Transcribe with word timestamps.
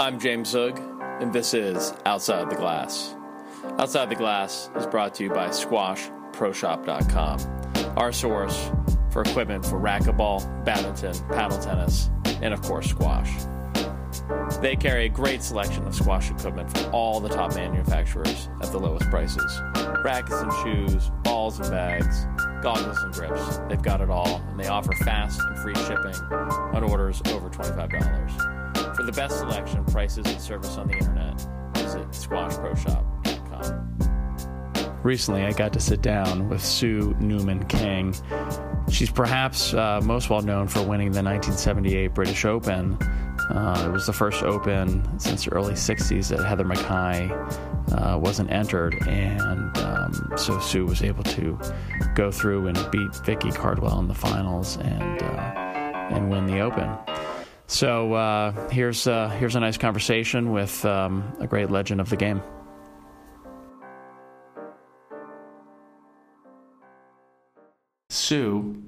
I'm 0.00 0.18
James 0.18 0.48
Zug, 0.48 0.80
and 1.20 1.30
this 1.30 1.52
is 1.52 1.92
Outside 2.06 2.48
the 2.48 2.56
Glass. 2.56 3.14
Outside 3.78 4.08
the 4.08 4.14
Glass 4.14 4.70
is 4.74 4.86
brought 4.86 5.14
to 5.16 5.24
you 5.24 5.28
by 5.28 5.48
SquashProShop.com, 5.48 7.92
our 7.98 8.10
source 8.10 8.70
for 9.10 9.20
equipment 9.20 9.66
for 9.66 9.78
racquetball, 9.78 10.64
badminton, 10.64 11.12
paddle 11.28 11.58
tennis, 11.58 12.08
and 12.40 12.54
of 12.54 12.62
course, 12.62 12.88
squash. 12.88 13.30
They 14.62 14.74
carry 14.74 15.04
a 15.04 15.10
great 15.10 15.42
selection 15.42 15.86
of 15.86 15.94
squash 15.94 16.30
equipment 16.30 16.74
from 16.74 16.94
all 16.94 17.20
the 17.20 17.28
top 17.28 17.54
manufacturers 17.54 18.48
at 18.62 18.72
the 18.72 18.80
lowest 18.80 19.10
prices 19.10 19.60
rackets 20.02 20.40
and 20.40 20.50
shoes, 20.62 21.10
balls 21.24 21.60
and 21.60 21.70
bags, 21.70 22.26
goggles 22.62 23.02
and 23.02 23.12
grips. 23.12 23.58
They've 23.68 23.82
got 23.82 24.00
it 24.00 24.08
all, 24.08 24.40
and 24.48 24.58
they 24.58 24.68
offer 24.68 24.94
fast 25.04 25.42
and 25.42 25.58
free 25.58 25.74
shipping 25.74 26.14
on 26.32 26.84
orders 26.84 27.20
over 27.26 27.50
$25. 27.50 28.59
For 29.00 29.06
the 29.06 29.12
best 29.12 29.38
selection, 29.38 29.82
prices, 29.86 30.26
and 30.26 30.38
service 30.38 30.76
on 30.76 30.88
the 30.88 30.92
internet, 30.92 31.40
visit 31.72 32.06
squashproshop.com. 32.10 35.00
Recently, 35.02 35.44
I 35.44 35.52
got 35.52 35.72
to 35.72 35.80
sit 35.80 36.02
down 36.02 36.50
with 36.50 36.62
Sue 36.62 37.16
Newman 37.18 37.64
King. 37.64 38.14
She's 38.90 39.10
perhaps 39.10 39.72
uh, 39.72 40.02
most 40.04 40.28
well 40.28 40.42
known 40.42 40.68
for 40.68 40.80
winning 40.80 41.12
the 41.12 41.22
1978 41.22 42.08
British 42.08 42.44
Open. 42.44 42.98
Uh, 43.48 43.86
it 43.88 43.90
was 43.90 44.04
the 44.04 44.12
first 44.12 44.42
Open 44.42 45.18
since 45.18 45.46
the 45.46 45.52
early 45.54 45.72
60s 45.72 46.28
that 46.28 46.44
Heather 46.44 46.66
McKay 46.66 47.30
uh, 47.92 48.18
wasn't 48.18 48.50
entered, 48.50 48.98
and 49.08 49.78
um, 49.78 50.32
so 50.36 50.60
Sue 50.60 50.84
was 50.84 51.02
able 51.02 51.24
to 51.24 51.58
go 52.14 52.30
through 52.30 52.66
and 52.66 52.76
beat 52.90 53.16
Vicki 53.24 53.50
Cardwell 53.50 53.98
in 53.98 54.08
the 54.08 54.14
finals 54.14 54.76
and 54.76 55.22
uh, 55.22 55.54
and 56.10 56.28
win 56.28 56.44
the 56.44 56.60
Open. 56.60 56.90
So 57.70 58.14
uh, 58.14 58.68
here's 58.70 59.06
uh, 59.06 59.28
here's 59.28 59.54
a 59.54 59.60
nice 59.60 59.78
conversation 59.78 60.50
with 60.50 60.84
um, 60.84 61.32
a 61.38 61.46
great 61.46 61.70
legend 61.70 62.00
of 62.00 62.10
the 62.10 62.16
game. 62.16 62.42
Sue, 68.10 68.82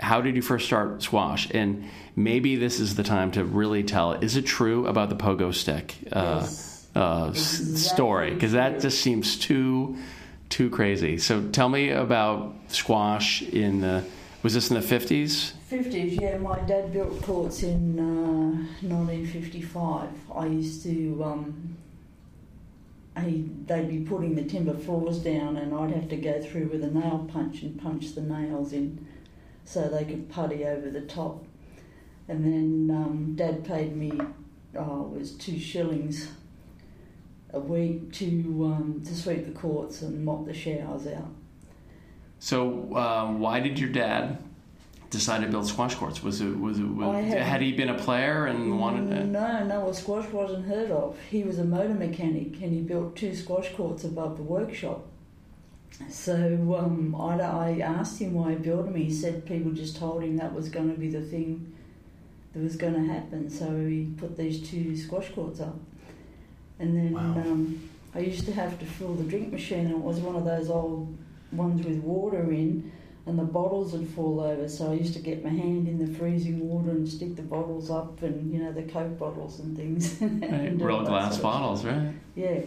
how 0.00 0.20
did 0.20 0.34
you 0.36 0.42
first 0.42 0.66
start 0.66 1.02
squash? 1.02 1.48
And 1.52 1.88
maybe 2.16 2.56
this 2.56 2.80
is 2.80 2.96
the 2.96 3.02
time 3.04 3.30
to 3.32 3.44
really 3.44 3.84
tell. 3.84 4.12
Is 4.12 4.36
it 4.36 4.44
true 4.44 4.86
about 4.86 5.08
the 5.08 5.16
pogo 5.16 5.54
stick 5.54 5.94
uh, 6.12 6.40
Yes. 6.42 6.86
uh, 6.96 7.28
s- 7.28 7.80
story? 7.92 8.34
Because 8.34 8.52
that 8.52 8.80
just 8.80 9.00
seems 9.00 9.38
too 9.38 9.96
too 10.48 10.70
crazy. 10.70 11.18
So 11.18 11.48
tell 11.48 11.68
me 11.68 11.90
about 11.90 12.54
squash 12.68 13.42
in 13.42 13.80
the. 13.80 14.04
Was 14.42 14.54
this 14.54 14.70
in 14.70 14.74
the 14.76 14.82
fifties? 14.82 15.52
50s, 15.70 16.20
yeah. 16.20 16.38
My 16.38 16.60
dad 16.60 16.92
built 16.92 17.22
courts 17.22 17.62
in 17.62 17.98
uh, 17.98 18.86
1955. 18.86 20.08
I 20.34 20.46
used 20.46 20.82
to, 20.84 21.24
um, 21.24 21.76
he, 23.20 23.50
they'd 23.66 23.88
be 23.88 24.00
putting 24.00 24.36
the 24.36 24.44
timber 24.44 24.74
floors 24.74 25.18
down, 25.18 25.56
and 25.56 25.74
I'd 25.74 25.90
have 25.90 26.08
to 26.10 26.16
go 26.16 26.40
through 26.40 26.68
with 26.68 26.84
a 26.84 26.90
nail 26.90 27.28
punch 27.32 27.62
and 27.62 27.80
punch 27.80 28.14
the 28.14 28.20
nails 28.20 28.72
in 28.72 29.06
so 29.64 29.88
they 29.88 30.04
could 30.04 30.28
putty 30.28 30.64
over 30.64 30.88
the 30.88 31.00
top. 31.00 31.44
And 32.28 32.44
then 32.44 32.96
um, 32.96 33.34
dad 33.34 33.64
paid 33.64 33.96
me, 33.96 34.12
oh, 34.76 35.12
it 35.12 35.18
was 35.18 35.32
two 35.32 35.58
shillings 35.58 36.28
a 37.52 37.60
week 37.60 38.12
to 38.12 38.26
um, 38.66 39.02
to 39.04 39.14
sweep 39.14 39.46
the 39.46 39.52
courts 39.52 40.02
and 40.02 40.24
mop 40.24 40.46
the 40.46 40.54
showers 40.54 41.06
out. 41.06 41.30
So 42.38 42.92
uh, 42.94 43.32
why 43.32 43.60
did 43.60 43.78
your 43.78 43.88
dad 43.90 44.38
decide 45.10 45.42
to 45.42 45.48
build 45.48 45.66
squash 45.66 45.94
courts? 45.94 46.22
Was 46.22 46.40
it 46.40 46.58
was 46.58 46.78
it 46.78 46.84
was, 46.84 47.08
I 47.14 47.20
had- 47.20 47.38
had 47.42 47.60
he 47.62 47.72
been 47.72 47.88
a 47.88 47.98
player 47.98 48.46
and 48.46 48.78
wanted 48.80 49.08
to? 49.10 49.24
No, 49.24 49.64
no, 49.64 49.80
well, 49.80 49.94
squash 49.94 50.28
wasn't 50.30 50.66
heard 50.66 50.90
of. 50.90 51.16
He 51.30 51.42
was 51.44 51.58
a 51.58 51.64
motor 51.64 51.94
mechanic 51.94 52.60
and 52.62 52.72
he 52.72 52.80
built 52.80 53.16
two 53.16 53.34
squash 53.34 53.72
courts 53.74 54.04
above 54.04 54.36
the 54.36 54.42
workshop. 54.42 55.04
So 56.10 56.76
um, 56.78 57.14
I, 57.18 57.40
I 57.40 57.78
asked 57.80 58.20
him 58.20 58.34
why 58.34 58.50
he 58.50 58.56
built 58.56 58.84
them. 58.86 58.94
He 58.96 59.10
said 59.12 59.46
people 59.46 59.72
just 59.72 59.96
told 59.96 60.22
him 60.22 60.36
that 60.36 60.52
was 60.52 60.68
going 60.68 60.92
to 60.92 60.98
be 61.00 61.08
the 61.08 61.22
thing 61.22 61.72
that 62.52 62.62
was 62.62 62.76
going 62.76 62.94
to 62.94 63.12
happen. 63.12 63.48
So 63.48 63.86
he 63.86 64.08
put 64.16 64.36
these 64.36 64.68
two 64.68 64.96
squash 64.96 65.30
courts 65.34 65.60
up. 65.60 65.76
And 66.78 66.94
then 66.96 67.12
Wow. 67.14 67.20
um, 67.40 67.88
I 68.14 68.18
used 68.20 68.44
to 68.46 68.52
have 68.52 68.78
to 68.78 68.84
fill 68.84 69.14
the 69.14 69.24
drink 69.24 69.52
machine, 69.52 69.80
and 69.86 69.90
it 69.92 69.98
was 69.98 70.18
one 70.18 70.36
of 70.36 70.44
those 70.44 70.68
old 70.68 71.16
ones 71.52 71.86
with 71.86 71.98
water 72.02 72.50
in, 72.52 72.90
and 73.26 73.38
the 73.38 73.44
bottles 73.44 73.92
would 73.92 74.08
fall 74.08 74.40
over. 74.40 74.68
So 74.68 74.90
I 74.92 74.94
used 74.94 75.14
to 75.14 75.20
get 75.20 75.42
my 75.44 75.50
hand 75.50 75.88
in 75.88 75.98
the 75.98 76.12
freezing 76.18 76.60
water 76.68 76.90
and 76.90 77.08
stick 77.08 77.36
the 77.36 77.42
bottles 77.42 77.90
up, 77.90 78.22
and 78.22 78.52
you 78.52 78.60
know 78.62 78.72
the 78.72 78.84
Coke 78.84 79.18
bottles 79.18 79.58
and 79.60 79.76
things. 79.76 80.20
And 80.22 80.80
real 80.80 81.02
glass 81.04 81.38
bottles, 81.38 81.84
right? 81.84 82.12
Yeah. 82.34 82.60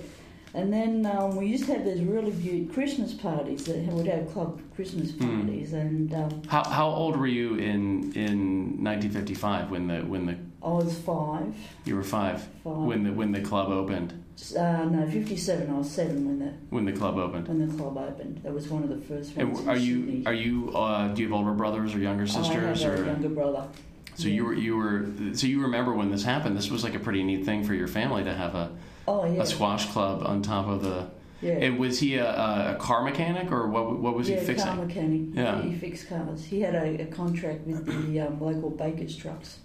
And 0.55 0.73
then 0.73 1.05
um, 1.05 1.35
we 1.35 1.45
used 1.45 1.65
to 1.67 1.73
have 1.75 1.85
those 1.85 2.01
really 2.01 2.31
beautiful 2.31 2.73
Christmas 2.73 3.13
parties 3.13 3.65
that 3.65 3.77
would 3.93 4.07
have 4.07 4.31
club 4.33 4.59
Christmas 4.75 5.11
Hmm. 5.11 5.41
parties, 5.41 5.73
and 5.73 6.11
um, 6.13 6.41
How, 6.47 6.63
how 6.67 6.89
old 6.89 7.15
were 7.17 7.27
you 7.27 7.55
in 7.55 8.11
in 8.13 8.83
1955 8.83 9.69
when 9.71 9.87
the 9.87 9.99
when 9.99 10.25
the 10.25 10.35
I 10.63 10.69
was 10.71 10.97
five. 10.99 11.53
you 11.85 11.95
were 11.95 12.03
five 12.03 12.41
Five. 12.63 12.77
when 12.89 13.03
the 13.03 13.13
when 13.13 13.31
the 13.31 13.41
club 13.41 13.69
opened 13.69 14.11
Uh, 14.57 14.85
no, 14.85 15.05
fifty-seven. 15.09 15.69
I 15.69 15.77
was 15.77 15.89
seven 15.91 16.25
when 16.25 16.39
the 16.39 16.53
when 16.69 16.85
the 16.85 16.93
club 16.93 17.17
opened? 17.17 17.47
when 17.47 17.67
the 17.67 17.73
club 17.75 17.97
opened. 17.97 18.39
That 18.43 18.53
was 18.53 18.67
one 18.69 18.83
of 18.83 18.89
the 18.89 18.97
first 18.97 19.35
And 19.35 19.49
ones. 19.53 19.61
in 19.65 19.69
are 19.69 19.75
you 19.77 20.05
Sydney. 20.05 20.25
are 20.25 20.33
you 20.33 20.71
uh, 20.75 21.07
do 21.09 21.21
you 21.21 21.27
have 21.27 21.37
older 21.37 21.51
brothers 21.51 21.93
or 21.93 21.99
younger 21.99 22.25
sisters 22.25 22.81
I 22.83 22.89
have 22.89 22.99
or 22.99 23.03
a 23.03 23.05
younger 23.07 23.29
brother. 23.29 23.67
so 24.15 24.27
you 24.27 24.45
were 24.45 24.53
you 24.53 24.77
were 24.77 25.05
so 25.33 25.45
you 25.45 25.61
remember 25.61 25.93
when 25.93 26.09
this 26.11 26.23
happened? 26.23 26.55
This 26.57 26.71
was 26.71 26.83
like 26.83 26.95
a 26.95 26.99
pretty 26.99 27.21
neat 27.23 27.43
thing 27.45 27.63
for 27.65 27.73
your 27.73 27.87
family 27.89 28.23
to 28.23 28.33
have 28.33 28.55
a, 28.55 28.71
Oh 29.07 29.25
yeah, 29.25 29.41
a 29.41 29.45
squash 29.45 29.85
club 29.87 30.23
on 30.25 30.41
top 30.41 30.67
of 30.67 30.83
the. 30.83 31.07
yeah. 31.41 31.53
And 31.65 31.77
was 31.77 31.99
he 31.99 32.15
a, 32.15 32.29
a 32.73 32.75
car 32.79 33.03
mechanic 33.03 33.51
or 33.51 33.67
what 33.67 33.99
what 33.99 34.15
was 34.15 34.29
yeah, 34.29 34.39
he 34.39 34.45
fixing? 34.45 34.67
car 34.67 34.75
mechanic. 34.85 35.21
Yeah. 35.33 35.61
He 35.61 35.75
fixed 35.75 36.07
cars. 36.07 36.45
He 36.45 36.61
had 36.61 36.75
a, 36.75 37.01
a 37.01 37.05
contract 37.07 37.67
with 37.67 37.85
the 37.85 38.21
um, 38.21 38.39
local 38.39 38.69
Baker's 38.69 39.15
trucks, 39.17 39.59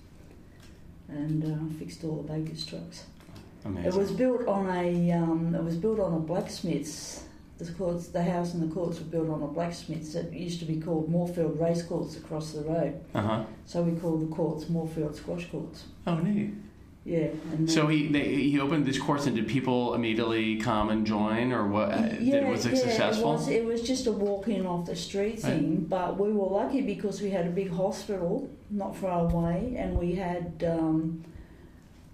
and 1.09 1.45
uh, 1.45 1.79
fixed 1.79 2.03
all 2.05 2.23
the 2.23 2.33
Baker's 2.33 2.67
trucks. 2.67 3.05
Amazing. 3.65 3.93
It 3.93 3.95
was 3.97 4.11
built 4.13 4.47
on 4.47 4.69
a. 4.71 5.13
Um, 5.13 5.55
it 5.55 5.63
was 5.65 5.77
built 5.77 5.99
on 6.01 6.13
a 6.15 6.19
blacksmith's. 6.19 7.25
The 7.57 7.71
courts, 7.73 8.09
the 8.09 8.23
house 8.23 8.53
and 8.53 8.69
the 8.69 8.75
courts 8.75 8.99
were 8.99 9.05
built 9.07 9.29
on 9.31 9.41
a 9.43 9.47
blacksmith's. 9.47 10.15
It 10.17 10.33
used 10.33 10.59
to 10.59 10.65
be 10.67 10.81
called 10.81 11.09
Moorefield 11.11 11.59
Race 11.61 11.83
Courts 11.83 12.17
across 12.17 12.51
the 12.53 12.63
road. 12.63 13.01
uh 13.15 13.23
huh. 13.23 13.45
So 13.65 13.83
we 13.83 13.99
call 13.99 14.19
the 14.19 14.27
courts 14.27 14.65
Moorefield 14.65 15.15
Squash 15.15 15.47
Courts. 15.51 15.85
Oh, 16.07 16.17
neat. 16.17 16.53
Yeah. 17.05 17.29
And 17.53 17.71
So 17.71 17.87
he 17.87 18.09
they, 18.09 18.35
he 18.35 18.59
opened 18.59 18.87
these 18.87 18.99
courts, 18.99 19.27
and 19.27 19.37
did 19.37 19.47
people 19.47 19.95
immediately 19.95 20.57
come 20.57 20.91
and 20.91 21.07
join, 21.07 21.53
or 21.53 21.69
what? 21.69 21.93
uh, 21.93 22.09
yeah, 22.19 22.41
did, 22.41 22.49
was 22.49 22.67
it 22.67 22.73
yeah, 22.75 22.81
successful? 22.81 23.31
It 23.31 23.37
was, 23.37 23.49
it 23.49 23.65
was 23.65 23.83
just 23.83 24.07
a 24.09 24.13
walk 24.13 24.49
in 24.49 24.67
off 24.67 24.87
the 24.87 24.97
street 24.97 25.35
Right. 25.45 25.53
thing, 25.53 25.87
but 25.89 26.19
we 26.19 26.33
were 26.33 26.49
lucky 26.49 26.81
because 26.81 27.21
we 27.23 27.31
had 27.31 27.47
a 27.47 27.51
big 27.51 27.71
hospital 27.71 28.51
not 28.69 28.97
far 28.97 29.29
away, 29.31 29.77
and 29.79 29.97
we 29.97 30.15
had 30.17 30.65
um, 30.67 31.23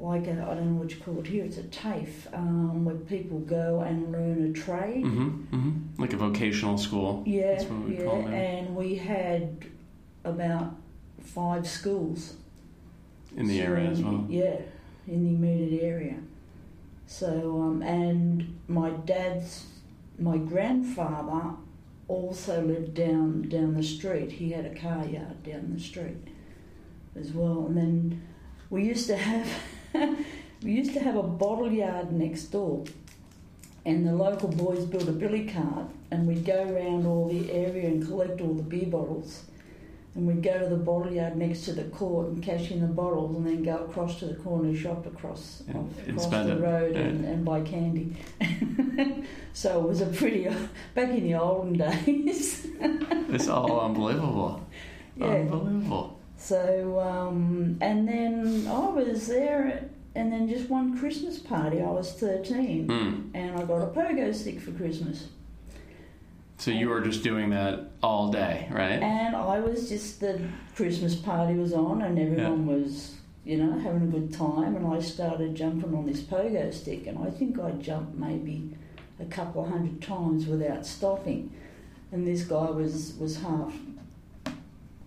like 0.00 0.26
a, 0.26 0.32
I 0.32 0.54
don't 0.54 0.74
know 0.74 0.80
what 0.80 0.90
you 0.90 1.00
call 1.00 1.18
it 1.18 1.26
here. 1.26 1.44
It's 1.44 1.58
a 1.58 1.64
TAFE 1.64 2.32
um, 2.32 2.84
where 2.84 2.96
people 2.96 3.38
go 3.40 3.80
and 3.80 4.10
learn 4.10 4.50
a 4.50 4.52
trade. 4.52 5.04
Mm-hmm, 5.04 5.54
mm-hmm. 5.54 6.02
Like 6.02 6.12
a 6.12 6.16
vocational 6.16 6.78
school. 6.78 7.22
Yeah, 7.26 7.54
That's 7.54 7.64
what 7.64 7.88
we 7.88 7.98
yeah, 7.98 8.10
and 8.10 8.74
we 8.74 8.96
had 8.96 9.66
about 10.24 10.74
five 11.22 11.68
schools 11.68 12.34
in 13.36 13.46
the 13.46 13.60
area 13.60 13.90
as 13.90 14.02
well. 14.02 14.24
Yeah, 14.28 14.56
in 15.06 15.24
the 15.24 15.30
immediate 15.48 15.82
area. 15.82 16.16
So, 17.06 17.60
um, 17.60 17.82
and 17.82 18.58
my 18.68 18.90
dad's, 18.90 19.66
my 20.18 20.38
grandfather 20.38 21.56
also 22.08 22.62
lived 22.62 22.94
down 22.94 23.48
down 23.48 23.74
the 23.74 23.82
street. 23.82 24.32
He 24.32 24.50
had 24.50 24.64
a 24.64 24.74
car 24.74 25.04
yard 25.04 25.42
down 25.42 25.72
the 25.74 25.80
street 25.80 26.28
as 27.18 27.32
well. 27.32 27.66
And 27.66 27.76
then 27.76 28.22
we 28.68 28.84
used 28.84 29.06
to 29.08 29.16
have 29.16 29.48
we 30.62 30.72
used 30.72 30.92
to 30.94 31.00
have 31.00 31.16
a 31.16 31.22
bottle 31.22 31.70
yard 31.72 32.12
next 32.12 32.44
door. 32.46 32.84
And 33.84 34.06
the 34.06 34.12
local 34.12 34.48
boys 34.48 34.84
built 34.84 35.08
a 35.08 35.12
billy 35.12 35.46
cart, 35.46 35.86
and 36.10 36.26
we'd 36.26 36.44
go 36.44 36.62
around 36.64 37.06
all 37.06 37.28
the 37.28 37.50
area 37.50 37.88
and 37.88 38.06
collect 38.06 38.40
all 38.42 38.52
the 38.52 38.62
beer 38.62 38.86
bottles. 38.86 39.44
And 40.14 40.26
we'd 40.26 40.42
go 40.42 40.58
to 40.58 40.66
the 40.66 40.76
bottle 40.76 41.10
yard 41.12 41.36
next 41.36 41.64
to 41.64 41.72
the 41.72 41.84
court 41.84 42.28
and 42.28 42.42
cash 42.42 42.70
in 42.70 42.80
the 42.82 42.88
bottles, 42.88 43.34
and 43.36 43.46
then 43.46 43.62
go 43.62 43.78
across 43.78 44.18
to 44.18 44.26
the 44.26 44.34
corner 44.34 44.74
shop 44.76 45.06
across 45.06 45.62
And- 45.66 45.76
off, 45.76 46.08
across 46.08 46.46
the 46.46 46.56
road 46.58 46.94
yeah. 46.94 47.00
and, 47.02 47.24
and 47.24 47.44
buy 47.44 47.62
candy. 47.62 48.16
so 49.54 49.82
it 49.82 49.88
was 49.88 50.02
a 50.02 50.06
pretty 50.06 50.44
back 50.94 51.08
in 51.08 51.22
the 51.24 51.34
olden 51.34 51.72
days. 51.78 52.66
It's 52.80 53.48
all 53.48 53.80
unbelievable. 53.80 54.66
Yeah. 55.16 55.26
Unbelievable. 55.26 56.19
So, 56.40 56.98
um, 57.00 57.76
and 57.82 58.08
then 58.08 58.66
I 58.66 58.88
was 58.88 59.28
there, 59.28 59.84
and 60.14 60.32
then 60.32 60.48
just 60.48 60.70
one 60.70 60.98
Christmas 60.98 61.38
party, 61.38 61.82
I 61.82 61.90
was 61.90 62.14
13, 62.14 62.88
Hmm. 62.88 63.36
and 63.36 63.58
I 63.58 63.64
got 63.64 63.82
a 63.82 63.86
pogo 63.88 64.34
stick 64.34 64.58
for 64.58 64.72
Christmas. 64.72 65.28
So 66.56 66.70
you 66.70 66.88
were 66.88 67.02
just 67.02 67.22
doing 67.22 67.50
that 67.50 67.90
all 68.02 68.30
day, 68.32 68.68
right? 68.70 69.02
And 69.02 69.36
I 69.36 69.60
was 69.60 69.90
just, 69.90 70.20
the 70.20 70.40
Christmas 70.74 71.14
party 71.14 71.54
was 71.54 71.74
on, 71.74 72.00
and 72.02 72.18
everyone 72.18 72.66
was 72.66 73.16
you 73.44 73.56
know, 73.56 73.78
having 73.78 74.02
a 74.02 74.06
good 74.06 74.32
time, 74.32 74.76
and 74.76 74.86
I 74.86 75.00
started 75.00 75.54
jumping 75.54 75.94
on 75.94 76.06
this 76.06 76.20
pogo 76.20 76.72
stick, 76.72 77.06
and 77.06 77.18
I 77.18 77.30
think 77.30 77.58
I 77.58 77.70
jumped 77.72 78.18
maybe 78.18 78.76
a 79.18 79.24
couple 79.26 79.64
of 79.64 79.70
hundred 79.70 80.00
times 80.02 80.46
without 80.46 80.86
stopping. 80.86 81.50
And 82.12 82.26
this 82.26 82.44
guy 82.44 82.70
was, 82.70 83.14
was 83.18 83.38
half 83.40 83.72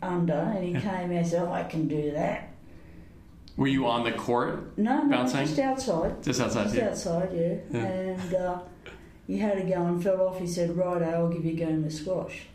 under, 0.04 0.34
and 0.34 0.64
he 0.64 0.72
came 0.74 0.86
out 0.86 1.12
and 1.12 1.28
said, 1.28 1.44
oh, 1.48 1.52
I 1.52 1.64
can 1.64 1.88
do 1.88 2.12
that. 2.12 2.50
Were 3.56 3.68
you 3.68 3.88
on 3.88 4.04
the 4.04 4.12
court? 4.12 4.78
No, 4.78 5.04
no, 5.04 5.18
Bouncing? 5.18 5.46
just 5.46 5.60
outside. 5.60 6.24
Just 6.24 6.42
outside, 6.42 6.64
Just 6.64 6.76
yeah. 6.76 6.90
outside, 6.90 7.30
yeah. 7.34 7.56
Yeah. 7.72 7.86
And 7.86 8.34
uh, 8.34 8.60
he 9.28 9.38
had 9.38 9.58
to 9.58 9.64
go 9.64 9.86
and 9.86 10.04
fell 10.04 10.28
off. 10.28 10.40
He 10.40 10.48
said, 10.48 10.76
right, 10.76 11.02
I'll 11.04 11.30
give 11.30 11.46
you 11.46 11.52
a 11.52 11.56
game 11.56 11.84
of 11.84 11.94
squash. 11.94 12.48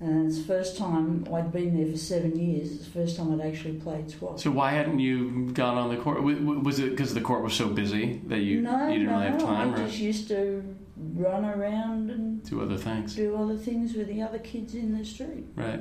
And 0.00 0.28
it's 0.28 0.38
the 0.38 0.44
first 0.44 0.76
time, 0.76 1.26
I'd 1.32 1.50
been 1.52 1.76
there 1.76 1.90
for 1.90 1.98
seven 1.98 2.38
years, 2.38 2.70
it's 2.72 2.84
the 2.84 2.90
first 2.90 3.16
time 3.16 3.40
I'd 3.40 3.44
actually 3.44 3.74
played 3.74 4.08
squash. 4.08 4.42
So 4.42 4.52
why 4.52 4.70
hadn't 4.70 5.00
you 5.00 5.50
gone 5.50 5.76
on 5.76 5.88
the 5.88 5.96
court? 6.00 6.22
Was 6.22 6.78
it 6.78 6.90
because 6.90 7.14
the 7.14 7.20
court 7.20 7.42
was 7.42 7.54
so 7.54 7.68
busy 7.68 8.20
that 8.26 8.38
you 8.38 8.60
no, 8.60 8.86
you 8.86 9.00
didn't 9.00 9.06
no, 9.06 9.18
really 9.18 9.30
have 9.30 9.40
time, 9.40 9.74
I 9.74 9.74
or 9.74 9.86
just 9.86 9.98
used 9.98 10.28
to 10.28 10.62
run 11.14 11.44
around 11.44 12.10
and 12.10 12.44
do 12.48 12.60
other 12.62 12.76
things? 12.76 13.16
do 13.16 13.34
other 13.36 13.56
things 13.56 13.94
with 13.94 14.06
the 14.06 14.22
other 14.22 14.38
kids 14.38 14.74
in 14.76 14.96
the 14.96 15.04
street. 15.04 15.46
Right. 15.56 15.80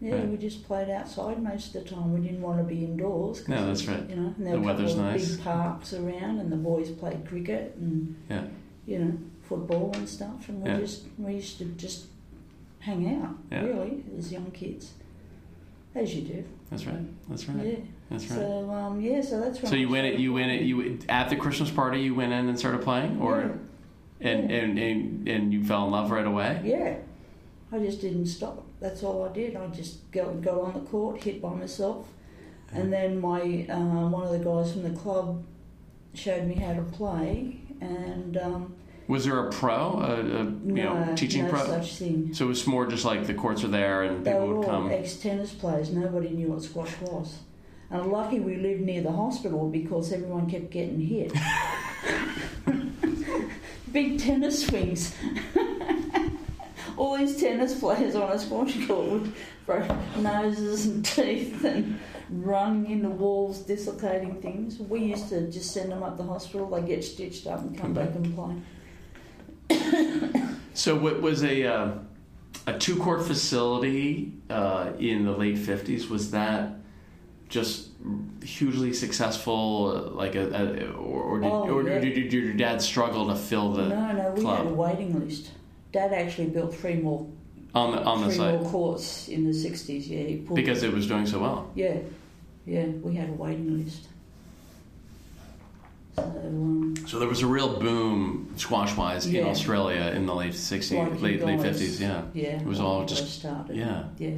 Yeah, 0.00 0.14
Right. 0.16 0.28
we 0.28 0.36
just 0.36 0.64
played 0.64 0.90
outside 0.90 1.42
most 1.42 1.74
of 1.74 1.84
the 1.84 1.88
time. 1.90 2.12
We 2.12 2.20
didn't 2.20 2.42
want 2.42 2.58
to 2.58 2.64
be 2.64 2.84
indoors. 2.84 3.40
'cause, 3.40 3.48
No, 3.48 3.66
that's 3.66 3.86
right. 3.88 4.08
You 4.10 4.16
know, 4.16 4.34
and 4.36 4.46
there 4.46 4.52
The 4.54 4.60
were 4.60 4.66
weather's 4.66 4.94
nice. 4.96 5.36
big 5.36 5.44
parks 5.44 5.94
around, 5.94 6.38
and 6.38 6.52
the 6.52 6.56
boys 6.56 6.90
played 6.90 7.24
cricket 7.26 7.76
and 7.80 8.14
Yeah. 8.28 8.44
you 8.86 8.98
know 8.98 9.12
football 9.42 9.92
and 9.94 10.06
stuff, 10.08 10.48
and 10.50 10.62
we 10.62 10.68
Yeah. 10.68 10.78
just 10.80 11.04
we 11.18 11.34
used 11.34 11.56
to 11.58 11.64
just 11.64 12.06
hang 12.80 13.08
out 13.16 13.36
Yeah. 13.50 13.62
really 13.64 14.04
as 14.18 14.30
young 14.30 14.50
kids, 14.52 14.92
as 15.94 16.14
you 16.14 16.22
do. 16.22 16.44
That's 16.70 16.86
right. 16.86 17.28
That's 17.28 17.48
right. 17.48 17.66
Yeah. 17.66 17.76
That's 18.10 18.30
right. 18.30 18.38
So 18.38 18.70
um, 18.70 19.00
yeah, 19.00 19.20
so 19.22 19.40
that's 19.40 19.62
right. 19.62 19.70
So 19.70 19.76
you 19.76 19.88
went 19.88 20.06
it. 20.08 20.20
You 20.20 20.32
went 20.34 20.50
it. 20.52 20.62
You 20.62 20.98
at 21.08 21.30
the 21.30 21.36
Christmas 21.36 21.70
party. 21.70 22.00
You 22.00 22.14
went 22.14 22.32
in 22.32 22.48
and 22.48 22.58
started 22.58 22.82
playing, 22.82 23.18
or 23.20 23.58
and, 24.20 24.50
and 24.50 24.78
and 24.78 25.26
and 25.28 25.52
you 25.54 25.64
fell 25.64 25.86
in 25.86 25.90
love 25.90 26.10
right 26.10 26.26
away. 26.26 26.60
Yeah, 26.64 26.96
I 27.72 27.78
just 27.78 28.02
didn't 28.02 28.26
stop. 28.26 28.65
That's 28.80 29.02
all 29.02 29.24
I 29.24 29.32
did. 29.32 29.56
I 29.56 29.66
just 29.68 30.10
go 30.10 30.34
go 30.34 30.62
on 30.62 30.74
the 30.74 30.80
court, 30.80 31.22
hit 31.22 31.40
by 31.40 31.54
myself, 31.54 32.08
and 32.72 32.92
then 32.92 33.20
my 33.20 33.66
uh, 33.70 34.08
one 34.08 34.24
of 34.24 34.32
the 34.32 34.38
guys 34.38 34.72
from 34.72 34.82
the 34.82 34.98
club 34.98 35.42
showed 36.14 36.46
me 36.46 36.54
how 36.54 36.74
to 36.74 36.82
play, 36.82 37.58
and 37.80 38.36
um, 38.36 38.74
Was 39.08 39.24
there 39.24 39.46
a 39.46 39.50
pro, 39.50 40.00
a, 40.00 40.20
a 40.20 40.44
you 40.44 40.50
no, 40.62 41.04
know, 41.04 41.14
teaching 41.16 41.44
no 41.44 41.50
pro? 41.50 41.64
such 41.64 41.96
thing. 41.96 42.34
So 42.34 42.46
it 42.46 42.48
was 42.48 42.66
more 42.66 42.86
just 42.86 43.04
like 43.04 43.26
the 43.26 43.34
courts 43.34 43.64
are 43.64 43.68
there 43.68 44.02
and 44.02 44.24
They 44.24 44.32
people 44.32 44.46
were 44.48 44.58
would 44.58 44.66
come. 44.66 44.90
ex-tennis 44.90 45.52
players. 45.54 45.90
Nobody 45.90 46.30
knew 46.30 46.48
what 46.48 46.62
squash 46.62 46.92
was. 47.02 47.38
And 47.90 48.10
lucky 48.10 48.40
we 48.40 48.56
lived 48.56 48.80
near 48.80 49.02
the 49.02 49.12
hospital 49.12 49.68
because 49.68 50.12
everyone 50.12 50.50
kept 50.50 50.70
getting 50.70 51.00
hit. 51.00 51.32
Big 53.92 54.18
tennis 54.18 54.66
swings. 54.66 55.14
all 56.96 57.16
these 57.18 57.36
tennis 57.38 57.78
players 57.78 58.14
on 58.14 58.30
a 58.32 58.38
squash 58.38 58.86
court 58.86 59.06
with 59.10 59.36
broken 59.66 59.98
noses 60.22 60.86
and 60.86 61.04
teeth 61.04 61.64
and 61.64 61.98
running 62.30 62.90
into 62.90 63.08
walls, 63.10 63.60
dislocating 63.60 64.40
things. 64.40 64.78
We 64.78 65.00
used 65.00 65.28
to 65.30 65.50
just 65.50 65.72
send 65.72 65.92
them 65.92 66.02
up 66.02 66.16
the 66.16 66.22
hospital. 66.24 66.68
They 66.70 66.82
get 66.86 67.04
stitched 67.04 67.46
up 67.46 67.60
and 67.60 67.76
come 67.76 67.92
back 67.94 68.10
and 68.14 68.34
play. 68.34 68.54
So 70.74 70.94
what 70.94 71.22
was 71.22 71.42
a 71.42 71.64
uh, 71.64 71.92
a 72.66 72.78
two 72.78 72.96
court 72.96 73.24
facility 73.26 74.34
uh, 74.50 74.92
in 74.98 75.24
the 75.24 75.32
late 75.32 75.56
fifties? 75.56 76.08
Was 76.10 76.32
that 76.32 76.74
just 77.48 77.88
hugely 78.44 78.92
successful? 78.92 79.94
uh, 79.96 80.10
Like 80.10 80.34
a, 80.34 80.48
a 80.50 80.90
or, 80.92 81.22
or, 81.22 81.40
did, 81.40 81.50
Oh, 81.50 81.70
or 81.70 81.82
yeah. 81.88 81.98
did, 81.98 82.14
did 82.14 82.32
your 82.32 82.52
dad 82.52 82.82
struggle 82.82 83.26
to 83.28 83.34
fill 83.36 83.72
the 83.72 83.88
no, 83.88 84.12
no, 84.12 84.30
we 84.36 84.42
club. 84.42 84.58
had 84.58 84.66
a 84.66 84.74
waiting 84.74 85.18
list. 85.18 85.50
Dad 85.96 86.12
actually 86.12 86.48
built 86.48 86.74
three 86.74 86.96
more 86.96 87.26
on 87.74 87.92
the 87.92 88.02
on 88.02 88.20
the 88.20 88.26
three 88.26 88.36
site 88.36 88.60
more 88.60 88.70
courts 88.70 89.28
in 89.28 89.44
the 89.44 89.50
60s, 89.50 90.04
yeah. 90.10 90.54
Because 90.54 90.82
it 90.82 90.92
was 90.92 91.06
doing 91.06 91.24
so 91.24 91.38
well? 91.38 91.70
Yeah, 91.74 91.96
yeah, 92.66 92.84
we 93.02 93.14
had 93.14 93.30
a 93.30 93.32
waiting 93.32 93.82
list. 93.82 94.08
So, 96.16 96.22
um, 96.22 96.94
So 97.06 97.18
there 97.18 97.28
was 97.28 97.40
a 97.40 97.46
real 97.46 97.80
boom 97.80 98.52
squash 98.56 98.94
wise 98.94 99.24
in 99.24 99.46
Australia 99.46 100.12
in 100.14 100.26
the 100.26 100.34
late 100.34 100.52
sixties, 100.54 100.98
like 100.98 101.12
you 101.14 101.18
late 101.18 101.42
late 101.42 101.62
fifties. 101.62 101.98
Yeah, 101.98 102.22
Yeah. 102.34 102.60
It 102.60 102.66
was 102.66 102.78
all 102.78 103.06
just- 103.06 103.38
started. 103.40 103.74
yeah, 103.74 104.04
Yeah, 104.18 104.34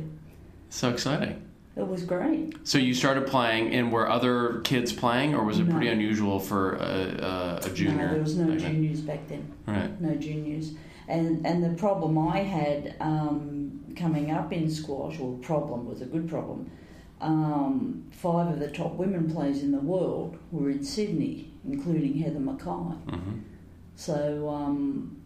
so 0.70 0.90
exciting. 0.90 1.42
it 1.76 1.88
was 1.88 2.04
great. 2.04 2.54
So 2.62 2.78
you 2.78 2.94
started 2.94 3.26
playing, 3.26 3.74
and 3.74 3.90
were 3.90 4.08
other 4.08 4.60
kids 4.62 4.92
playing, 4.92 5.34
or 5.34 5.42
was 5.44 5.58
it 5.58 5.64
No. 5.66 5.72
pretty 5.72 5.88
unusual 5.88 6.38
for 6.38 6.74
a, 6.76 7.60
a, 7.64 7.66
a 7.66 7.70
junior? 7.74 8.06
No, 8.06 8.12
there 8.14 8.22
was 8.22 8.36
no 8.36 8.56
juniors 8.56 9.00
back 9.00 9.26
then. 9.26 9.44
Right. 9.66 10.00
No 10.00 10.14
juniors. 10.14 10.70
And, 11.08 11.44
and 11.46 11.64
the 11.64 11.70
problem 11.70 12.18
I 12.18 12.40
had 12.40 12.94
um, 13.00 13.94
coming 13.96 14.30
up 14.30 14.52
in 14.52 14.70
squash, 14.70 15.18
or 15.18 15.38
problem 15.38 15.86
was 15.86 16.02
a 16.02 16.04
good 16.04 16.28
problem, 16.28 16.70
um, 17.20 18.04
five 18.12 18.48
of 18.48 18.60
the 18.60 18.70
top 18.70 18.92
women 18.92 19.30
players 19.30 19.62
in 19.62 19.72
the 19.72 19.80
world 19.80 20.38
were 20.52 20.70
in 20.70 20.84
Sydney, 20.84 21.50
including 21.66 22.18
Heather 22.18 22.38
McKay. 22.38 22.94
hmm 23.10 23.38
So 23.96 24.48
um, 24.48 25.16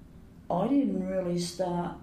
I 0.51 0.69
didn't 0.69 1.07
really 1.07 1.39
start. 1.39 1.97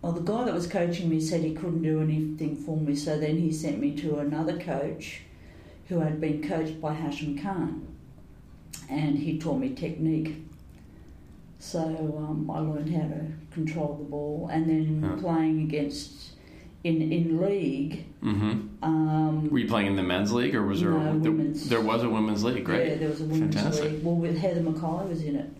Well, 0.00 0.12
the 0.12 0.20
guy 0.20 0.44
that 0.44 0.54
was 0.54 0.66
coaching 0.66 1.08
me 1.08 1.20
said 1.20 1.42
he 1.42 1.54
couldn't 1.54 1.82
do 1.82 2.00
anything 2.00 2.56
for 2.56 2.76
me, 2.76 2.94
so 2.96 3.18
then 3.18 3.36
he 3.36 3.52
sent 3.52 3.78
me 3.80 3.94
to 3.96 4.18
another 4.18 4.58
coach 4.58 5.22
who 5.88 6.00
had 6.00 6.20
been 6.20 6.46
coached 6.46 6.80
by 6.80 6.94
Hashim 6.94 7.42
Khan, 7.42 7.86
and 8.88 9.18
he 9.18 9.38
taught 9.38 9.58
me 9.58 9.74
technique. 9.74 10.47
So 11.58 11.80
um, 11.80 12.50
I 12.52 12.60
learned 12.60 12.90
how 12.94 13.08
to 13.08 13.26
control 13.50 13.96
the 13.96 14.04
ball, 14.04 14.48
and 14.52 14.68
then 14.68 15.02
Yeah. 15.02 15.16
playing 15.20 15.62
against 15.62 16.32
in 16.84 17.10
in 17.12 17.40
league. 17.40 18.04
hmm 18.20 18.68
Um, 18.82 19.50
Were 19.50 19.58
you 19.58 19.66
playing 19.66 19.88
in 19.88 19.96
the 19.96 20.02
men's 20.04 20.32
league, 20.32 20.54
or 20.54 20.64
was 20.64 20.80
there 20.80 20.90
No, 20.92 21.18
there, 21.18 21.32
women's. 21.32 21.68
there 21.68 21.80
was 21.80 22.04
a 22.04 22.08
women's 22.08 22.44
league? 22.44 22.64
Great. 22.64 22.88
Yeah, 22.88 22.94
there 22.98 23.08
was 23.08 23.20
a 23.20 23.24
women's 23.24 23.54
Fantastic. 23.56 23.90
league. 23.92 24.04
Well, 24.04 24.14
with 24.14 24.38
Heather 24.38 24.60
McKay 24.60 25.08
was 25.08 25.22
in 25.24 25.34
it, 25.34 25.50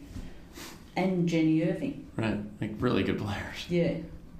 and 0.96 1.28
Jenny 1.28 1.62
Irving. 1.64 2.06
Right. 2.16 2.38
Like 2.60 2.74
really 2.78 3.02
good 3.02 3.18
players. 3.18 3.66
Yeah, 3.68 3.94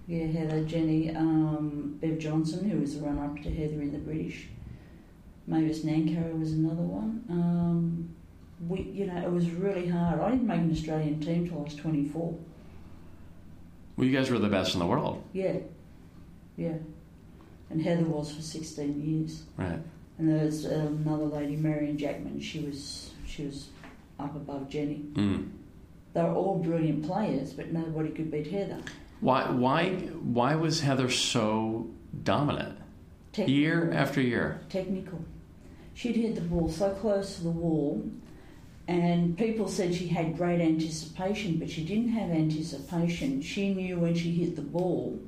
yeah, 0.06 0.26
Heather, 0.26 0.62
Jenny, 0.64 1.14
um, 1.14 1.98
Bev 2.00 2.18
Johnson, 2.20 2.70
who 2.70 2.78
was 2.78 2.96
the 2.98 3.04
runner 3.04 3.24
up 3.24 3.36
to 3.42 3.50
Heather 3.50 3.80
in 3.82 3.90
the 3.92 3.98
British. 3.98 4.46
Mavis 5.48 5.80
Nancarrow 5.84 6.38
was 6.38 6.52
another 6.52 6.82
one. 6.82 7.24
Um, 7.30 8.08
we, 8.66 8.82
you 8.82 9.06
know, 9.06 9.16
it 9.16 9.30
was 9.30 9.50
really 9.50 9.88
hard. 9.88 10.20
I 10.20 10.30
didn't 10.30 10.46
make 10.46 10.60
an 10.60 10.72
Australian 10.72 11.20
team 11.20 11.48
till 11.48 11.58
I 11.60 11.62
was 11.62 11.74
24. 11.76 12.34
Well, 13.96 14.06
you 14.06 14.16
guys 14.16 14.30
were 14.30 14.38
the 14.38 14.48
best 14.48 14.74
in 14.74 14.80
the 14.80 14.86
world. 14.86 15.22
Yeah, 15.32 15.58
yeah. 16.56 16.74
And 17.70 17.82
Heather 17.82 18.04
was 18.04 18.32
for 18.32 18.42
16 18.42 19.02
years. 19.02 19.42
Right. 19.56 19.78
And 20.18 20.28
there 20.28 20.44
was 20.44 20.64
another 20.64 21.24
lady, 21.24 21.56
Marion 21.56 21.98
Jackman. 21.98 22.40
She 22.40 22.60
was 22.60 23.12
she 23.26 23.44
was 23.46 23.68
up 24.18 24.34
above 24.34 24.68
Jenny. 24.68 25.04
Mm. 25.12 25.50
They 26.14 26.22
were 26.22 26.32
all 26.32 26.58
brilliant 26.58 27.04
players, 27.06 27.52
but 27.52 27.72
nobody 27.72 28.10
could 28.10 28.30
beat 28.30 28.48
Heather. 28.48 28.80
Why 29.20 29.50
why 29.50 29.90
why 29.90 30.54
was 30.56 30.80
Heather 30.80 31.10
so 31.10 31.88
dominant 32.24 32.78
Technical. 33.32 33.54
year 33.54 33.92
after 33.92 34.20
year? 34.20 34.60
technical. 34.68 35.20
She'd 35.94 36.16
hit 36.16 36.34
the 36.36 36.40
ball 36.40 36.70
so 36.70 36.90
close 36.94 37.36
to 37.36 37.42
the 37.42 37.50
wall, 37.50 38.02
and 38.88 39.36
people 39.36 39.68
said 39.68 39.94
she 39.94 40.08
had 40.08 40.34
great 40.34 40.62
anticipation, 40.62 41.58
but 41.58 41.68
she 41.68 41.84
didn't 41.84 42.08
have 42.08 42.30
anticipation. 42.30 43.42
She 43.42 43.74
knew 43.74 43.98
when 43.98 44.14
she 44.14 44.32
hit 44.32 44.56
the 44.56 44.62
ball 44.62 45.20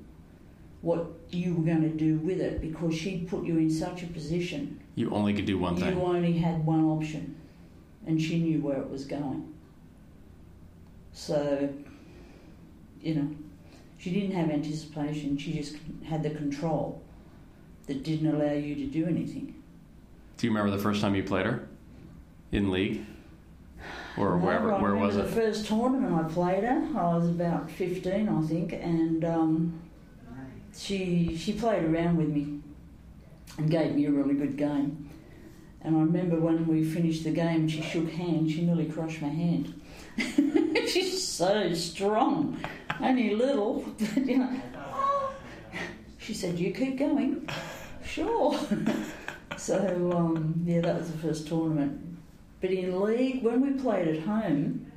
what 0.81 1.07
you 1.29 1.55
were 1.55 1.65
going 1.65 1.83
to 1.83 1.91
do 1.91 2.17
with 2.17 2.41
it 2.41 2.63
because 2.63 2.97
she'd 2.97 3.29
put 3.29 3.45
you 3.45 3.59
in 3.59 3.71
such 3.71 4.03
a 4.03 4.07
position. 4.07 4.81
You 4.95 5.11
only 5.11 5.35
could 5.35 5.45
do 5.45 5.59
one 5.59 5.77
thing. 5.77 5.95
You 5.95 6.03
only 6.03 6.33
had 6.39 6.65
one 6.65 6.87
option, 6.87 7.37
and 8.07 8.21
she 8.21 8.41
knew 8.41 8.63
where 8.63 8.79
it 8.79 8.89
was 8.89 9.05
going. 9.05 9.53
So, 11.13 11.69
you 13.03 13.15
know, 13.15 13.29
she 13.99 14.11
didn't 14.11 14.35
have 14.35 14.49
anticipation, 14.49 15.37
she 15.37 15.53
just 15.53 15.77
had 16.03 16.23
the 16.23 16.31
control 16.31 17.03
that 17.87 18.05
didn't 18.05 18.35
allow 18.35 18.53
you 18.53 18.75
to 18.77 18.87
do 18.87 19.05
anything. 19.05 19.55
Do 20.39 20.47
you 20.47 20.51
remember 20.51 20.75
the 20.75 20.83
first 20.83 21.03
time 21.03 21.15
you 21.15 21.23
played 21.23 21.45
her 21.45 21.69
in 22.53 22.71
league, 22.71 23.05
or 24.17 24.31
No, 24.39 24.45
wherever? 24.45 24.73
I 24.73 24.81
Where 24.81 24.97
was 24.97 25.17
it? 25.17 25.27
The 25.27 25.33
first 25.33 25.67
tournament 25.67 26.15
I 26.15 26.29
played 26.29 26.65
at, 26.65 26.83
I 26.97 27.17
was 27.17 27.29
about 27.29 27.71
fifteen, 27.71 28.29
I 28.29 28.41
think, 28.43 28.73
and 28.73 29.25
um, 29.25 29.81
she 30.77 31.37
she 31.37 31.53
played 31.53 31.85
around 31.85 32.17
with 32.17 32.29
me 32.29 32.61
and 33.59 33.71
gave 33.71 33.95
me 33.95 34.07
a 34.07 34.11
really 34.11 34.35
good 34.35 34.57
game. 34.57 35.09
And 35.83 35.97
I 35.97 36.01
remember 36.01 36.39
when 36.39 36.67
we 36.67 36.85
finished 36.85 37.25
the 37.25 37.31
game, 37.31 37.67
she 37.69 37.81
shook 37.81 38.11
hands. 38.11 38.53
She 38.53 38.63
nearly 38.63 38.87
crushed 38.87 39.23
my 39.23 39.29
hand. 39.29 39.81
She's 40.89 41.27
so 41.27 41.73
strong, 41.73 42.59
only 43.01 43.35
little, 43.35 43.85
but 43.99 44.27
you 44.27 44.39
know. 44.39 44.61
She 46.19 46.35
said, 46.35 46.59
"You 46.59 46.73
keep 46.73 46.99
going." 46.99 47.49
Sure. 48.03 48.59
so 49.57 50.11
um, 50.17 50.55
yeah, 50.65 50.81
that 50.81 50.99
was 50.99 51.13
the 51.13 51.19
first 51.19 51.47
tournament. 51.47 52.10
But 52.61 52.71
in 52.71 53.01
league, 53.01 53.43
when 53.43 53.61
we 53.63 53.81
played 53.81 54.09
at 54.09 54.23
home, 54.23 54.91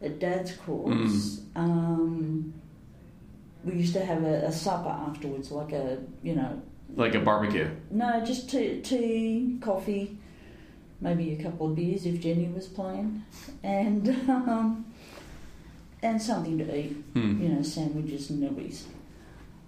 at 0.00 0.18
Dad's 0.18 0.52
course, 0.52 1.40
um, 1.54 2.54
we 3.64 3.74
used 3.74 3.92
to 3.94 4.04
have 4.04 4.22
a, 4.22 4.46
a 4.46 4.52
supper 4.52 4.88
afterwards, 4.88 5.50
like 5.50 5.72
a 5.72 5.98
you 6.22 6.34
know, 6.34 6.62
Like 6.96 7.14
a 7.14 7.20
barbecue. 7.20 7.68
no, 7.90 8.24
just 8.24 8.48
tea, 8.48 8.80
tea, 8.80 9.58
coffee, 9.60 10.16
maybe 11.00 11.34
a 11.34 11.42
couple 11.42 11.66
of 11.66 11.76
beers 11.76 12.06
if 12.06 12.20
Jenny 12.20 12.48
was 12.48 12.66
playing, 12.68 13.22
and 13.62 14.08
um, 14.30 14.86
and 16.02 16.22
something 16.22 16.56
to 16.58 16.76
eat. 16.78 16.92
Hmm. 17.12 17.42
you 17.42 17.48
know, 17.50 17.62
sandwiches 17.62 18.30
and 18.30 18.40
nibblies. 18.42 18.84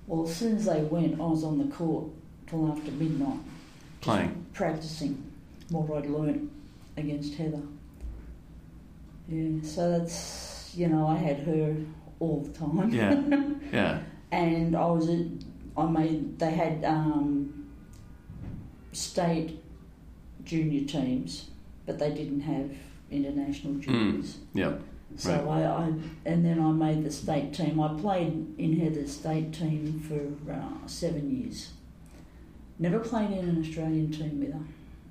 Well, 0.07 0.27
as 0.29 0.37
soon 0.37 0.57
as 0.57 0.65
they 0.65 0.81
went, 0.83 1.21
I 1.21 1.25
was 1.25 1.45
on 1.45 1.59
the 1.59 1.73
court 1.75 2.07
till 2.47 2.71
after 2.73 2.91
midnight. 2.93 3.41
Playing. 4.01 4.47
Practicing 4.55 5.31
what 5.69 5.91
I'd 5.99 6.09
learnt 6.11 6.51
against 6.97 7.35
Heather. 7.35 7.63
Yeah, 9.29 9.63
so 9.63 9.91
that's, 9.91 10.73
you 10.75 10.89
know, 10.89 11.07
I 11.07 11.17
had 11.17 11.39
her 11.41 11.77
all 12.19 12.41
the 12.41 12.53
time. 12.59 12.91
Yeah. 12.91 13.21
Yeah. 13.73 14.01
and 14.33 14.77
I 14.77 14.87
was, 14.87 15.09
I 15.77 15.87
made, 15.87 16.39
they 16.39 16.51
had 16.51 16.85
um, 16.85 17.71
state 18.93 19.61
junior 20.45 20.85
teams, 20.87 21.51
but 21.87 21.99
they 21.99 22.13
didn't 22.13 22.41
have 22.41 22.71
international 23.11 23.75
juniors. 23.75 24.39
Yeah. 24.55 24.75
So. 25.17 25.31
Right. 25.33 25.65
I, 25.65 25.65
I, 25.65 25.93
and 26.25 26.45
then 26.45 26.61
I 26.61 26.71
made 26.71 27.05
the 27.05 27.11
state 27.11 27.53
team. 27.53 27.81
I 27.81 27.95
played 28.01 28.55
in 28.59 28.79
Heather's 28.79 29.13
state 29.13 29.53
team 29.53 30.01
for 30.01 30.53
uh, 30.53 30.87
seven 30.87 31.43
years. 31.43 31.71
Never 32.79 33.01
played 33.01 33.31
in 33.31 33.49
an 33.49 33.61
Australian 33.61 34.11
team 34.11 34.41
with 34.41 34.53
her, 34.53 34.61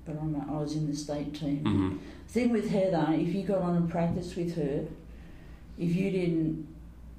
but 0.09 0.19
I'm, 0.21 0.49
I 0.49 0.59
was 0.59 0.75
in 0.75 0.89
the 0.89 0.95
state 0.95 1.33
team. 1.33 1.63
hmm 1.63 1.97
Thing 2.27 2.51
with 2.51 2.69
Heather, 2.69 3.07
if 3.09 3.33
you 3.33 3.41
got 3.41 3.63
on 3.63 3.75
and 3.75 3.89
practiced 3.89 4.35
with 4.37 4.55
her, 4.55 4.85
if 5.79 5.95
you 5.95 6.11
didn't 6.11 6.67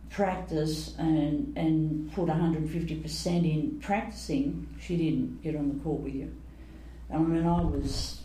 practice 0.09 0.95
and 0.99 1.57
and 1.57 2.13
put 2.13 2.27
150% 2.27 3.27
in 3.27 3.81
practicing, 3.81 4.69
she 4.81 4.97
didn't 4.97 5.43
get 5.43 5.57
on 5.57 5.69
the 5.69 5.83
court 5.83 6.03
with 6.03 6.15
you. 6.15 6.33
I 7.13 7.19
mean, 7.19 7.45
I 7.45 7.61
was, 7.61 8.21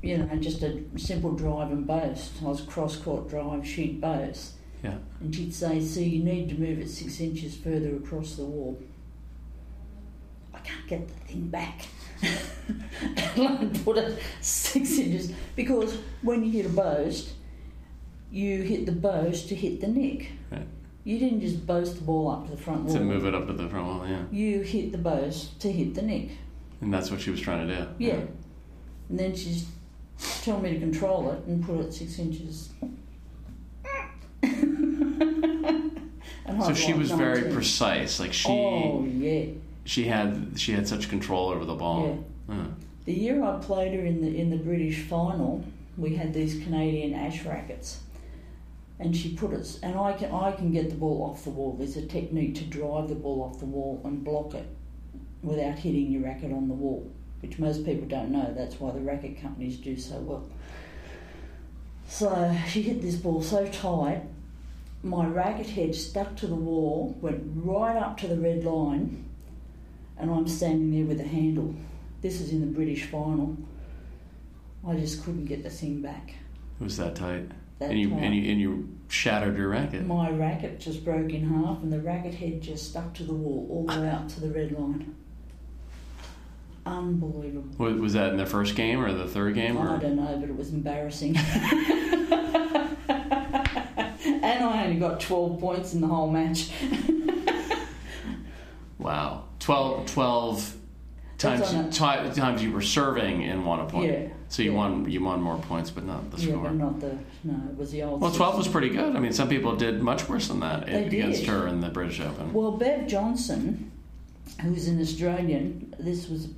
you 0.00 0.18
know, 0.18 0.36
just 0.36 0.62
a 0.62 0.80
simple 0.96 1.32
drive 1.32 1.72
and 1.72 1.84
boast. 1.88 2.34
I 2.42 2.44
was 2.44 2.60
cross 2.60 2.94
court 2.94 3.28
drive, 3.28 3.66
she'd 3.66 4.00
boast. 4.00 4.52
Yeah. 4.84 4.98
And 5.20 5.34
she'd 5.34 5.52
say, 5.52 5.80
"See, 5.80 6.04
you 6.04 6.22
need 6.22 6.48
to 6.50 6.54
move 6.54 6.78
it 6.78 6.88
six 6.88 7.18
inches 7.18 7.56
further 7.56 7.96
across 7.96 8.36
the 8.36 8.44
wall." 8.44 8.78
I 10.54 10.60
can't 10.60 10.86
get 10.86 11.08
the 11.08 11.14
thing 11.26 11.48
back. 11.48 11.86
and 13.36 13.84
put 13.84 13.98
it 13.98 14.18
six 14.40 14.98
inches 14.98 15.32
because 15.54 15.98
when 16.22 16.42
you 16.44 16.50
hit 16.50 16.66
a 16.66 16.70
boast, 16.70 17.30
you 18.30 18.62
hit 18.62 18.86
the 18.86 18.92
boast 18.92 19.48
to 19.48 19.54
hit 19.54 19.80
the 19.80 19.88
nick. 19.88 20.32
Right. 20.50 20.66
You 21.04 21.18
didn't 21.18 21.40
just 21.40 21.66
boast 21.66 21.96
the 21.96 22.02
ball 22.02 22.30
up 22.30 22.46
to 22.46 22.50
the 22.50 22.56
front 22.56 22.84
wall. 22.84 22.94
To 22.94 23.00
move 23.00 23.26
it 23.26 23.34
up 23.34 23.46
to 23.46 23.52
the 23.52 23.68
front 23.68 23.86
wall, 23.86 24.06
yeah. 24.08 24.22
You 24.30 24.62
hit 24.62 24.92
the 24.92 24.98
boast 24.98 25.60
to 25.60 25.70
hit 25.70 25.94
the 25.94 26.02
nick. 26.02 26.30
And 26.80 26.92
that's 26.92 27.10
what 27.10 27.20
she 27.20 27.30
was 27.30 27.40
trying 27.40 27.68
to 27.68 27.76
do. 27.76 27.86
Yeah. 27.98 28.20
And 29.08 29.18
then 29.18 29.36
she's 29.36 29.66
telling 30.42 30.62
me 30.62 30.74
to 30.74 30.80
control 30.80 31.30
it 31.30 31.44
and 31.46 31.64
put 31.64 31.78
it 31.80 31.94
six 31.94 32.18
inches. 32.18 32.70
and 34.42 36.02
So 36.60 36.74
she 36.74 36.92
was 36.92 37.10
very 37.10 37.40
19. 37.42 37.54
precise. 37.54 38.20
Like 38.20 38.32
she 38.32 38.48
Oh 38.50 39.04
yeah, 39.04 39.46
she 39.86 40.04
had 40.04 40.52
she 40.56 40.72
had 40.72 40.86
such 40.86 41.08
control 41.08 41.48
over 41.48 41.64
the 41.64 41.74
ball. 41.74 42.24
Uh, 42.48 42.66
The 43.06 43.14
year 43.14 43.42
I 43.44 43.58
played 43.58 43.94
her 43.94 44.04
in 44.04 44.20
the 44.20 44.36
in 44.36 44.50
the 44.50 44.56
British 44.56 45.02
final, 45.04 45.64
we 45.96 46.16
had 46.16 46.34
these 46.34 46.62
Canadian 46.64 47.14
ash 47.14 47.44
rackets, 47.44 48.00
and 48.98 49.16
she 49.16 49.34
put 49.34 49.52
us. 49.54 49.78
And 49.82 49.96
I 49.96 50.12
can 50.12 50.32
I 50.32 50.50
can 50.52 50.72
get 50.72 50.90
the 50.90 50.96
ball 50.96 51.22
off 51.30 51.44
the 51.44 51.50
wall. 51.50 51.76
There's 51.78 51.96
a 51.96 52.06
technique 52.06 52.56
to 52.56 52.64
drive 52.64 53.08
the 53.08 53.14
ball 53.14 53.42
off 53.42 53.60
the 53.60 53.66
wall 53.66 54.00
and 54.04 54.24
block 54.24 54.54
it 54.54 54.66
without 55.42 55.78
hitting 55.78 56.10
your 56.10 56.22
racket 56.22 56.52
on 56.52 56.66
the 56.68 56.74
wall, 56.74 57.08
which 57.40 57.58
most 57.58 57.84
people 57.84 58.08
don't 58.08 58.30
know. 58.30 58.52
That's 58.56 58.80
why 58.80 58.90
the 58.90 59.00
racket 59.00 59.40
companies 59.40 59.76
do 59.76 59.96
so 59.96 60.16
well. 60.18 60.44
So 62.08 62.56
she 62.68 62.82
hit 62.82 63.02
this 63.02 63.16
ball 63.16 63.42
so 63.42 63.66
tight, 63.66 64.22
my 65.02 65.26
racket 65.26 65.68
head 65.68 65.94
stuck 65.94 66.34
to 66.36 66.46
the 66.46 66.54
wall, 66.54 67.16
went 67.20 67.42
right 67.54 67.96
up 67.96 68.16
to 68.18 68.26
the 68.28 68.36
red 68.36 68.64
line, 68.64 69.24
and 70.18 70.30
I'm 70.30 70.48
standing 70.48 70.90
there 70.92 71.04
with 71.04 71.20
a 71.20 71.28
handle. 71.28 71.74
This 72.22 72.40
is 72.40 72.50
in 72.50 72.60
the 72.60 72.66
British 72.66 73.04
final. 73.04 73.56
I 74.86 74.94
just 74.96 75.24
couldn't 75.24 75.46
get 75.46 75.62
the 75.62 75.70
thing 75.70 76.00
back. 76.00 76.34
it 76.80 76.84
was 76.84 76.96
that 76.96 77.16
tight. 77.16 77.50
That 77.78 77.90
and 77.90 78.00
you 78.00 78.10
tight. 78.10 78.20
and 78.20 78.34
you 78.34 78.50
and 78.50 78.60
you 78.60 78.88
shattered 79.08 79.56
your 79.56 79.68
racket. 79.68 80.06
My 80.06 80.30
racket 80.30 80.80
just 80.80 81.04
broke 81.04 81.32
in 81.32 81.48
half, 81.48 81.82
and 81.82 81.92
the 81.92 82.00
racket 82.00 82.34
head 82.34 82.60
just 82.62 82.90
stuck 82.90 83.12
to 83.14 83.24
the 83.24 83.34
wall 83.34 83.66
all 83.70 83.84
the 83.84 84.00
way 84.00 84.08
out 84.08 84.28
to 84.30 84.40
the 84.40 84.48
red 84.48 84.72
line. 84.72 85.14
Unbelievable. 86.86 87.68
Was, 87.78 87.96
was 88.00 88.12
that 88.12 88.30
in 88.30 88.36
the 88.36 88.46
first 88.46 88.76
game 88.76 89.00
or 89.04 89.12
the 89.12 89.26
third 89.26 89.54
game? 89.56 89.76
I 89.76 89.98
don't 89.98 90.16
know, 90.16 90.38
but 90.38 90.48
it 90.48 90.56
was 90.56 90.72
embarrassing. 90.72 91.36
and 91.36 91.46
I 94.64 94.84
only 94.84 95.00
got 95.00 95.18
12 95.18 95.58
points 95.58 95.94
in 95.94 96.00
the 96.00 96.06
whole 96.06 96.30
match. 96.30 96.70
Wow. 98.98 99.44
12, 99.66 100.06
12 100.12 100.74
times 101.38 101.98
times 101.98 102.62
you 102.62 102.70
were 102.70 102.80
serving 102.80 103.42
and 103.42 103.66
won 103.66 103.80
a 103.80 103.86
point. 103.86 104.12
Yeah. 104.12 104.28
So 104.48 104.62
you 104.62 104.70
yeah. 104.70 104.76
won 104.76 105.10
you 105.10 105.24
won 105.24 105.42
more 105.42 105.58
points, 105.58 105.90
but 105.90 106.04
not 106.04 106.30
the 106.30 106.40
Yeah, 106.40 106.52
score. 106.52 106.62
but 106.62 106.74
not 106.74 107.00
the. 107.00 107.18
No, 107.42 107.54
it 107.68 107.76
was 107.76 107.90
the 107.90 108.04
old. 108.04 108.20
Well, 108.20 108.30
12 108.30 108.58
was 108.58 108.68
pretty 108.68 108.90
good. 108.90 109.16
I 109.16 109.18
mean, 109.18 109.32
some 109.32 109.48
people 109.48 109.74
did 109.74 110.00
much 110.00 110.28
worse 110.28 110.46
than 110.46 110.60
that 110.60 110.86
They 110.86 111.06
against 111.06 111.40
did. 111.40 111.48
her 111.48 111.66
in 111.66 111.80
the 111.80 111.88
British 111.88 112.20
Open. 112.20 112.52
Well, 112.52 112.70
Bev 112.70 113.08
Johnson, 113.08 113.90
who's 114.62 114.86
an 114.86 115.00
Australian, 115.00 115.94
this 115.98 116.28
was. 116.28 116.48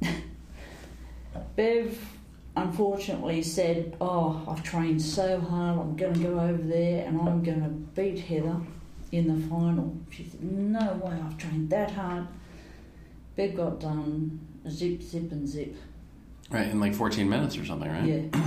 Bev 1.56 1.98
unfortunately 2.54 3.42
said, 3.42 3.96
Oh, 4.00 4.44
I've 4.46 4.62
trained 4.62 5.02
so 5.02 5.40
hard, 5.40 5.80
I'm 5.80 5.96
going 5.96 6.14
to 6.14 6.20
go 6.20 6.38
over 6.38 6.62
there 6.62 7.06
and 7.08 7.20
I'm 7.20 7.42
going 7.42 7.62
to 7.62 7.68
beat 7.70 8.20
Heather 8.20 8.56
in 9.10 9.26
the 9.26 9.48
final. 9.48 9.96
She 10.10 10.24
said, 10.24 10.42
No 10.44 11.00
way, 11.02 11.16
I've 11.26 11.36
trained 11.38 11.70
that 11.70 11.90
hard. 11.90 12.28
Bev 13.36 13.54
got 13.56 13.80
done 13.80 14.40
zip, 14.68 15.02
zip, 15.02 15.32
and 15.32 15.48
zip. 15.48 15.74
Right, 16.50 16.68
in 16.68 16.80
like 16.80 16.94
14 16.94 17.28
minutes 17.28 17.56
or 17.56 17.64
something, 17.64 17.90
right? 17.90 18.04
Yeah. 18.04 18.40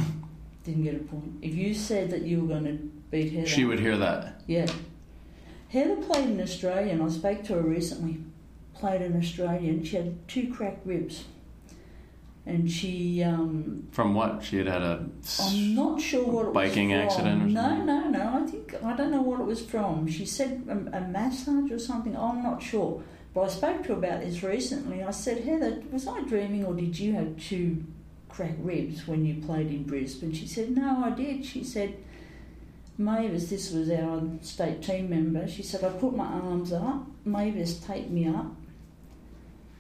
Didn't 0.63 0.84
get 0.84 0.96
a 0.96 1.00
point. 1.00 1.34
If 1.42 1.56
you 1.56 1.74
said 1.74 2.10
that 2.12 2.22
you 2.24 2.42
were 2.42 2.48
going 2.48 2.65
to 2.65 2.74
beat 3.12 3.32
Heather. 3.34 3.48
She 3.48 3.65
would 3.65 3.80
hear 3.80 3.98
that. 3.98 4.42
Yeah. 4.48 4.68
Heather 5.70 5.96
played 5.98 6.30
in 6.30 6.42
Australian. 6.42 7.01
I 7.01 7.10
spoke 7.10 7.44
to 7.46 7.54
her 7.54 7.62
recently. 7.62 8.20
Played 8.75 9.01
in 9.01 9.18
Australian. 9.18 9.84
She 9.84 9.96
had 9.96 10.27
two 10.27 10.51
cracked 10.54 10.86
ribs. 10.86 11.24
And 12.48 12.70
she, 12.70 13.24
um, 13.24 13.88
From 13.92 14.13
what? 14.13 14.44
She 14.44 14.58
had 14.58 14.68
had 14.68 14.84
a. 14.84 15.06
I'm 15.42 15.74
not 15.75 16.00
sure 16.00 16.24
what 16.25 16.46
it 16.48 16.54
Biking 16.54 16.89
was 16.89 16.98
from. 16.98 17.06
accident 17.08 17.42
or 17.42 17.46
no, 17.48 17.84
no, 17.84 18.10
no. 18.10 18.44
I 18.44 18.46
think, 18.50 18.75
I 18.84 18.96
don't 18.96 19.10
know 19.10 19.24
what 19.24 19.39
it 19.39 19.46
was 19.46 19.65
from. 19.65 20.08
She 20.08 20.25
said 20.27 20.63
a, 20.68 20.98
a 20.98 21.01
massage 21.01 21.72
or 21.72 21.80
something. 21.80 22.15
I'm 22.15 22.44
not 22.44 22.62
sure. 22.62 23.01
But 23.36 23.42
I 23.42 23.48
spoke 23.50 23.84
to 23.84 23.89
her 23.89 23.94
about 23.96 24.22
this 24.22 24.42
recently. 24.42 25.04
I 25.04 25.12
said, 25.12 25.44
Heather, 25.44 25.84
was 25.92 26.08
I 26.08 26.22
dreaming 26.22 26.65
or 26.65 26.74
did 26.74 26.98
you 26.98 27.13
have 27.13 27.38
two 27.38 27.84
cracked 28.30 28.60
ribs 28.60 29.08
when 29.08 29.25
you 29.25 29.46
played 29.46 29.68
in 29.68 29.84
Brisbane? 29.84 30.34
She 30.34 30.48
said, 30.48 30.75
No, 30.75 31.04
I 31.04 31.10
did. 31.10 31.46
She 31.46 31.63
said, 31.63 31.98
Mavis, 32.98 33.50
this 33.50 33.72
was 33.72 33.89
our 33.92 34.22
state 34.42 34.82
team 34.82 35.10
member, 35.10 35.48
she 35.48 35.63
said, 35.63 35.84
I 35.84 35.89
put 35.89 36.15
my 36.15 36.25
arms 36.25 36.72
up, 36.72 37.06
Mavis 37.25 37.77
taped 37.80 38.10
me 38.10 38.27
up, 38.27 38.48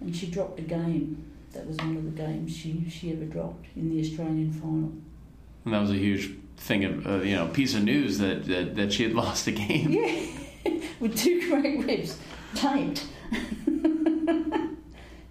and 0.01 0.13
she 0.13 0.27
dropped 0.27 0.59
a 0.59 0.63
game. 0.63 1.31
That 1.53 1.65
was 1.65 1.77
one 1.77 1.95
of 1.95 2.03
the 2.03 2.11
games 2.11 2.53
she, 2.53 2.85
she 2.89 3.13
ever 3.13 3.23
dropped 3.23 3.67
in 3.77 3.89
the 3.89 4.01
Australian 4.01 4.51
final. 4.51 4.91
And 5.63 5.73
that 5.73 5.79
was 5.79 5.91
a 5.91 5.95
huge 5.95 6.31
thing 6.57 6.83
of, 6.83 7.07
uh, 7.07 7.21
you 7.21 7.37
know, 7.37 7.47
piece 7.47 7.73
of 7.73 7.83
news 7.83 8.17
that, 8.17 8.45
that, 8.47 8.75
that 8.75 8.91
she 8.91 9.03
had 9.03 9.13
lost 9.15 9.47
a 9.47 9.51
game. 9.51 9.91
Yeah, 9.91 10.81
with 10.99 11.17
two 11.17 11.49
great 11.49 11.85
ribs, 11.85 12.19
taped. 12.53 13.05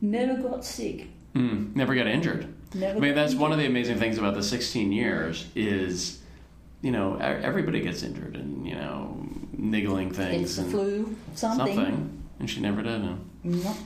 Never 0.01 0.43
got 0.43 0.65
sick. 0.65 1.09
Mm, 1.35 1.75
never 1.75 1.95
got 1.95 2.07
injured. 2.07 2.47
Never 2.75 2.99
I 2.99 3.01
mean, 3.01 3.15
that's 3.15 3.35
one 3.35 3.53
of 3.53 3.59
the 3.59 3.67
amazing 3.67 3.99
things 3.99 4.19
about 4.19 4.35
the 4.35 4.43
16 4.43 4.93
years 4.93 5.47
is, 5.55 6.21
you 6.83 6.91
know, 6.91 7.17
everybody 7.17 7.81
gets 7.81 8.03
injured 8.03 8.37
and, 8.37 8.67
you 8.67 8.75
know, 8.75 9.27
niggling 9.57 10.11
things 10.13 10.43
It's 10.43 10.57
the 10.57 10.63
and 10.63 10.71
flu, 10.71 11.17
something. 11.35 11.75
something. 11.75 12.23
And 12.39 12.51
she 12.51 12.61
never 12.61 12.83
did. 12.83 13.01
No. 13.03 13.19
No, 13.45 13.77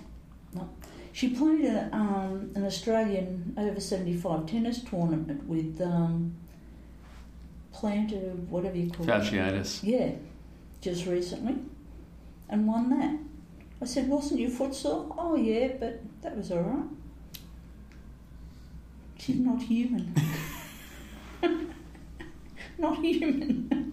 no. 0.55 0.69
She 1.13 1.29
played 1.31 1.65
a, 1.65 1.89
um, 1.93 2.51
an 2.55 2.65
Australian 2.65 3.55
over 3.57 3.81
75 3.81 4.47
tennis 4.47 4.83
tournament 4.83 5.45
with 5.45 5.81
um, 5.81 6.35
plantar, 7.75 8.35
whatever 8.49 8.77
you 8.77 8.91
call 8.91 9.09
it. 9.09 9.09
Fasciitis. 9.09 9.81
Yeah, 9.83 10.11
just 10.81 11.07
recently, 11.07 11.57
and 12.49 12.67
won 12.67 12.91
that. 12.91 13.19
I 13.81 13.85
said, 13.85 14.09
wasn't 14.09 14.41
your 14.41 14.51
foot 14.51 14.75
sore? 14.75 15.15
Oh, 15.17 15.37
yeah, 15.37 15.69
but 15.79 16.01
that 16.23 16.37
was 16.37 16.51
all 16.51 16.61
right. 16.61 16.89
She's 19.19 19.37
not 19.37 19.63
human. 19.63 20.15
not 22.79 22.99
human. 22.99 23.93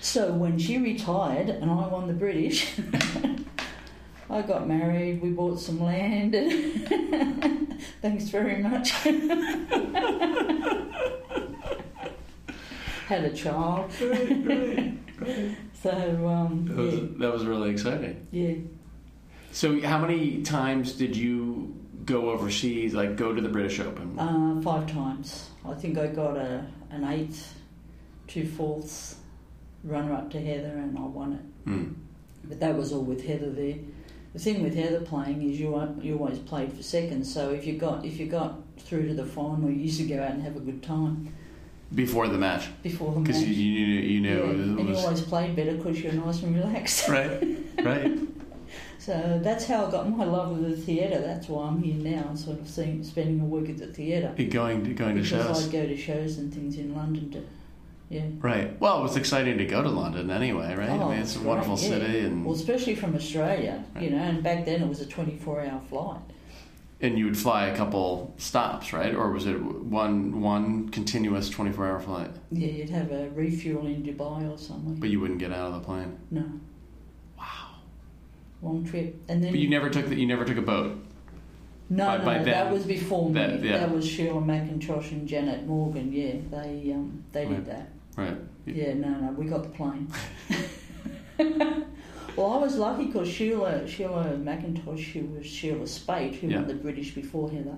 so 0.00 0.32
when 0.32 0.58
she 0.58 0.78
retired 0.78 1.50
and 1.50 1.70
I 1.70 1.86
won 1.86 2.08
the 2.08 2.14
British, 2.14 2.78
I 4.30 4.42
got 4.42 4.66
married, 4.66 5.22
we 5.22 5.30
bought 5.30 5.60
some 5.60 5.80
land. 5.80 6.32
Thanks 8.02 8.24
very 8.24 8.62
much. 8.62 8.90
Had 13.08 13.24
a 13.24 13.32
child. 13.32 13.90
Great, 13.98 14.44
great, 14.44 15.16
great. 15.16 15.56
So, 15.82 15.90
um, 16.26 16.66
That 16.66 16.76
was, 16.76 16.94
yeah, 16.94 17.00
that 17.18 17.32
was 17.32 17.44
really 17.44 17.70
exciting. 17.70 18.26
yeah. 18.30 18.54
So, 19.50 19.80
how 19.80 19.98
many 19.98 20.42
times 20.42 20.92
did 20.92 21.16
you 21.16 21.74
go 22.04 22.30
overseas, 22.30 22.94
like 22.94 23.16
go 23.16 23.34
to 23.34 23.40
the 23.40 23.48
British 23.48 23.80
Open? 23.80 24.18
Uh, 24.18 24.60
five 24.60 24.90
times. 24.90 25.50
I 25.64 25.74
think 25.74 25.98
I 25.98 26.08
got 26.08 26.36
a, 26.36 26.66
an 26.90 27.04
eighth, 27.04 27.54
two 28.26 28.46
fourths 28.46 29.16
runner 29.84 30.12
up 30.12 30.30
to 30.30 30.40
Heather 30.40 30.76
and 30.76 30.98
I 30.98 31.02
won 31.02 31.32
it. 31.34 31.70
Hmm. 31.70 31.92
But 32.44 32.60
that 32.60 32.76
was 32.76 32.92
all 32.92 33.02
with 33.02 33.26
Heather 33.26 33.50
there. 33.50 33.76
The 34.34 34.38
thing 34.38 34.62
with 34.62 34.74
Heather 34.74 35.00
playing 35.00 35.42
is 35.50 35.58
you 35.58 35.96
you 36.02 36.18
always 36.18 36.38
played 36.38 36.72
for 36.72 36.82
second. 36.82 37.24
So 37.24 37.50
if 37.50 37.66
you 37.66 37.78
got 37.78 38.04
if 38.04 38.18
you 38.20 38.26
got 38.26 38.58
through 38.78 39.08
to 39.08 39.14
the 39.14 39.24
final, 39.24 39.70
you 39.70 39.76
used 39.76 39.98
to 40.00 40.06
go 40.06 40.22
out 40.22 40.32
and 40.32 40.42
have 40.42 40.56
a 40.56 40.60
good 40.60 40.82
time 40.82 41.34
Before 41.94 42.28
the 42.28 42.36
match, 42.36 42.68
before 42.82 43.12
the 43.12 43.20
match. 43.20 43.26
because 43.28 43.42
you, 43.44 43.54
you 43.54 43.86
knew 43.86 44.00
you 44.02 44.20
yeah. 44.20 44.34
knew 44.34 44.78
and 44.78 44.88
you 44.90 44.96
always 44.96 45.22
played 45.22 45.56
better 45.56 45.74
because 45.74 46.02
you're 46.02 46.12
nice 46.12 46.42
and 46.42 46.54
relaxed. 46.54 47.08
right, 47.18 47.42
right. 47.82 48.18
So 49.00 49.40
that's 49.42 49.64
how 49.64 49.86
I 49.86 49.90
got 49.90 50.10
my 50.10 50.24
love 50.24 50.50
of 50.50 50.60
the 50.68 50.76
theatre. 50.76 51.18
That's 51.20 51.48
why 51.48 51.68
I'm 51.68 51.82
here 51.82 51.94
now, 51.94 52.34
sort 52.34 52.60
of 52.60 52.68
seeing, 52.68 53.02
spending 53.02 53.40
a 53.40 53.44
week 53.44 53.70
at 53.70 53.78
the 53.78 53.86
theatre. 53.86 54.34
Going 54.50 54.84
to 54.84 54.92
going 54.92 55.16
to 55.16 55.22
because 55.22 55.46
shows. 55.46 55.66
I'd 55.66 55.72
go 55.72 55.86
to 55.86 55.96
shows 55.96 56.36
and 56.36 56.52
things 56.52 56.76
in 56.76 56.94
London 56.94 57.30
to, 57.30 57.42
yeah. 58.10 58.24
Right. 58.40 58.78
Well, 58.78 58.98
it 59.00 59.02
was 59.04 59.16
exciting 59.16 59.56
to 59.56 59.64
go 59.64 59.82
to 59.82 59.88
London 59.88 60.30
anyway, 60.30 60.74
right? 60.74 60.90
I 60.90 60.98
Oh, 60.98 61.08
mean, 61.08 61.20
it's 61.20 61.36
a 61.36 61.38
great, 61.38 61.48
wonderful 61.48 61.78
yeah. 61.78 61.88
city, 61.88 62.18
and 62.18 62.44
Well, 62.44 62.54
especially 62.54 62.96
from 62.96 63.14
Australia, 63.14 63.82
right. 63.94 64.04
you 64.04 64.10
know, 64.10 64.18
and 64.18 64.42
back 64.42 64.66
then 64.66 64.82
it 64.82 64.88
was 64.88 65.00
a 65.00 65.06
24 65.06 65.62
hour 65.62 65.80
flight. 65.88 66.20
And 67.00 67.18
you 67.18 67.24
would 67.26 67.38
fly 67.38 67.66
a 67.66 67.76
couple 67.76 68.34
stops, 68.38 68.92
right? 68.92 69.14
Or 69.14 69.30
was 69.30 69.46
it 69.46 69.60
one 69.60 70.40
one 70.40 70.88
continuous 70.88 71.48
twenty 71.48 71.72
four 71.72 71.86
hour 71.86 72.00
flight? 72.00 72.30
Yeah, 72.50 72.68
you'd 72.68 72.90
have 72.90 73.12
a 73.12 73.28
refuel 73.30 73.86
in 73.86 74.02
Dubai 74.02 74.50
or 74.52 74.58
somewhere. 74.58 74.96
But 74.98 75.10
you 75.10 75.20
wouldn't 75.20 75.38
get 75.38 75.52
out 75.52 75.68
of 75.68 75.74
the 75.74 75.80
plane. 75.86 76.18
no, 76.30 76.44
Wow. 77.38 77.44
long 78.62 78.84
trip. 78.84 79.14
And 79.28 79.42
then 79.42 79.52
But 79.52 79.60
you 79.60 79.68
never 79.70 79.88
took 79.90 80.08
the, 80.08 80.16
you 80.16 80.26
never 80.26 80.44
took 80.44 80.56
a 80.58 80.62
boat. 80.62 80.96
no, 81.88 82.06
by- 82.06 82.18
no, 82.18 82.24
by 82.24 82.34
that 82.38 82.44
then, 82.44 82.72
was 82.72 82.84
before 82.84 83.30
that- 83.32 83.60
me. 83.62 83.68
yeah. 83.68 83.78
That 83.78 83.92
was 83.92 84.04
Sheila 84.06 84.40
McIntosh 84.42 85.12
and 85.12 85.26
Janet 85.28 85.66
Morgan. 85.66 86.12
Yeah, 86.12 86.34
they 86.50 86.92
um, 86.92 87.22
they 87.32 87.46
Right. 87.46 87.54
did 87.56 87.66
that. 87.66 87.88
Right. 88.16 88.36
Yeah, 88.66 88.94
no, 88.94 89.08
no, 89.08 89.32
we 89.32 89.46
got 89.46 89.62
the 89.62 89.68
plane. 89.70 90.08
well, 92.38 92.52
I 92.52 92.58
was 92.58 92.76
lucky 92.76 93.06
because 93.06 93.28
Sheila 93.28 93.86
Sheila 93.88 94.24
McIntosh, 94.48 94.98
she 95.12 95.20
was 95.22 95.44
Sheila 95.46 95.86
Speight, 95.86 96.36
who 96.36 96.46
Yeah. 96.48 96.56
won 96.60 96.68
the 96.68 96.74
British 96.74 97.14
before 97.14 97.50
Heather. 97.50 97.76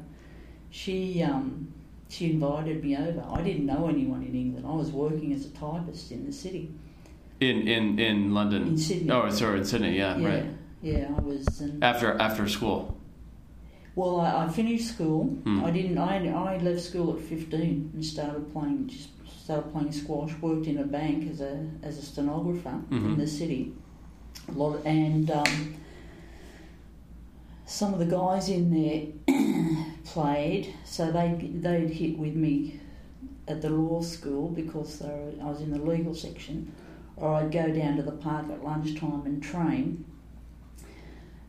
She 0.70 1.22
um, 1.22 1.72
she 2.08 2.30
invited 2.32 2.84
me 2.84 2.96
over. 2.96 3.24
I 3.38 3.40
didn't 3.42 3.66
know 3.66 3.88
anyone 3.88 4.22
in 4.22 4.34
England. 4.34 4.66
I 4.66 4.74
was 4.74 4.90
working 4.92 5.32
as 5.32 5.46
a 5.46 5.50
typist 5.50 6.12
in 6.12 6.26
the 6.26 6.32
city 6.32 6.70
In 7.40 7.66
in 7.66 7.98
in 7.98 8.34
London. 8.34 8.62
in 8.68 8.78
Sydney. 8.78 9.10
Oh, 9.10 9.28
sorry, 9.30 9.58
in 9.60 9.64
Sydney. 9.64 9.96
Yeah, 9.96 10.16
yeah, 10.18 10.28
right. 10.28 10.46
yeah, 10.82 11.14
I 11.16 11.20
was. 11.20 11.60
And, 11.60 11.82
After 11.82 12.08
after 12.20 12.46
school. 12.48 12.96
well, 13.96 14.20
I, 14.20 14.44
I 14.44 14.48
finished 14.48 14.88
school. 14.94 15.24
Hmm. 15.44 15.64
I 15.64 15.70
didn't. 15.70 15.98
I, 15.98 16.12
I 16.28 16.58
left 16.58 16.82
school 16.82 17.08
at 17.16 17.20
fifteen 17.20 17.90
and 17.94 18.04
started 18.04 18.52
playing. 18.52 18.88
Just 18.88 19.08
started 19.44 19.72
playing 19.72 19.92
squash. 19.92 20.32
Worked 20.40 20.66
in 20.66 20.78
a 20.78 20.84
bank 20.98 21.28
as 21.32 21.40
a 21.40 21.54
as 21.82 21.98
a 21.98 22.02
stenographer 22.02 22.76
Mhm. 22.90 23.06
in 23.12 23.16
the 23.18 23.26
city. 23.26 23.72
A 24.48 24.52
lot 24.52 24.76
of, 24.76 24.86
and 24.86 25.30
um, 25.30 25.76
some 27.66 27.92
of 27.92 28.00
the 28.00 28.06
guys 28.06 28.48
in 28.48 28.70
there 28.70 29.36
played, 30.04 30.74
so 30.84 31.12
they 31.12 31.50
they'd 31.54 31.90
hit 31.90 32.18
with 32.18 32.34
me 32.34 32.80
at 33.46 33.62
the 33.62 33.70
law 33.70 34.02
school 34.02 34.48
because 34.48 35.00
were, 35.02 35.32
I 35.40 35.46
was 35.46 35.60
in 35.60 35.70
the 35.70 35.78
legal 35.78 36.14
section, 36.14 36.72
or 37.16 37.34
I'd 37.34 37.52
go 37.52 37.70
down 37.70 37.96
to 37.96 38.02
the 38.02 38.12
park 38.12 38.50
at 38.50 38.64
lunchtime 38.64 39.22
and 39.24 39.42
train, 39.42 40.04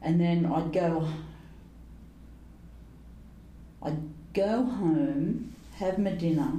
and 0.02 0.20
then 0.20 0.46
I'd 0.46 0.72
go. 0.72 1.08
I'd 3.84 3.98
go 4.34 4.64
home, 4.64 5.56
have 5.78 5.98
my 5.98 6.12
dinner. 6.12 6.54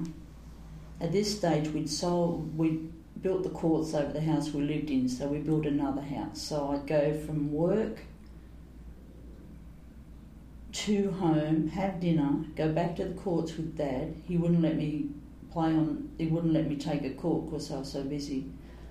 At 1.00 1.12
this 1.12 1.36
stage, 1.38 1.68
we'd 1.68 1.90
sold, 1.90 2.56
we'd 2.56 2.91
built 3.22 3.44
the 3.44 3.50
courts 3.50 3.94
over 3.94 4.12
the 4.12 4.20
house 4.20 4.50
we 4.52 4.62
lived 4.62 4.90
in, 4.90 5.08
so 5.08 5.28
we 5.28 5.38
built 5.38 5.64
another 5.64 6.02
house. 6.02 6.42
So 6.42 6.72
I'd 6.72 6.86
go 6.86 7.14
from 7.14 7.52
work 7.52 8.00
to 10.72 11.10
home, 11.12 11.68
have 11.68 12.00
dinner, 12.00 12.44
go 12.56 12.72
back 12.72 12.96
to 12.96 13.04
the 13.04 13.14
courts 13.14 13.56
with 13.56 13.76
Dad. 13.76 14.14
He 14.26 14.36
wouldn't 14.36 14.62
let 14.62 14.76
me 14.76 15.10
play 15.52 15.68
on. 15.68 16.10
He 16.18 16.26
wouldn't 16.26 16.52
let 16.52 16.68
me 16.68 16.76
take 16.76 17.04
a 17.04 17.10
court 17.10 17.46
because 17.46 17.70
I 17.70 17.78
was 17.78 17.92
so 17.92 18.02
busy. 18.02 18.46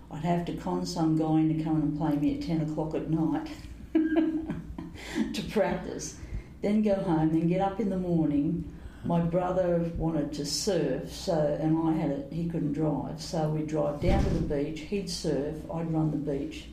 I'd 0.09 0.23
have 0.23 0.45
to 0.45 0.53
con 0.55 0.85
some 0.85 1.17
guy 1.17 1.39
into 1.39 1.63
come 1.63 1.81
and 1.81 1.97
play 1.97 2.15
me 2.15 2.35
at 2.35 2.45
ten 2.45 2.61
o'clock 2.61 2.95
at 2.95 3.09
night 3.09 3.49
to 5.33 5.43
practice. 5.49 6.17
Then 6.61 6.83
go 6.83 6.95
home, 6.95 7.29
then 7.29 7.47
get 7.47 7.61
up 7.61 7.79
in 7.79 7.89
the 7.89 7.97
morning. 7.97 8.71
My 9.03 9.19
brother 9.19 9.89
wanted 9.97 10.31
to 10.33 10.45
surf, 10.45 11.11
so 11.11 11.57
and 11.59 11.75
I 11.89 11.93
had 11.99 12.11
a, 12.11 12.33
he 12.35 12.47
couldn't 12.47 12.73
drive, 12.73 13.19
so 13.21 13.49
we'd 13.49 13.67
drive 13.67 13.99
down 14.01 14.23
to 14.23 14.29
the 14.29 14.55
beach. 14.55 14.81
He'd 14.81 15.09
surf, 15.09 15.55
I'd 15.73 15.91
run 15.91 16.11
the 16.11 16.17
beach, 16.17 16.65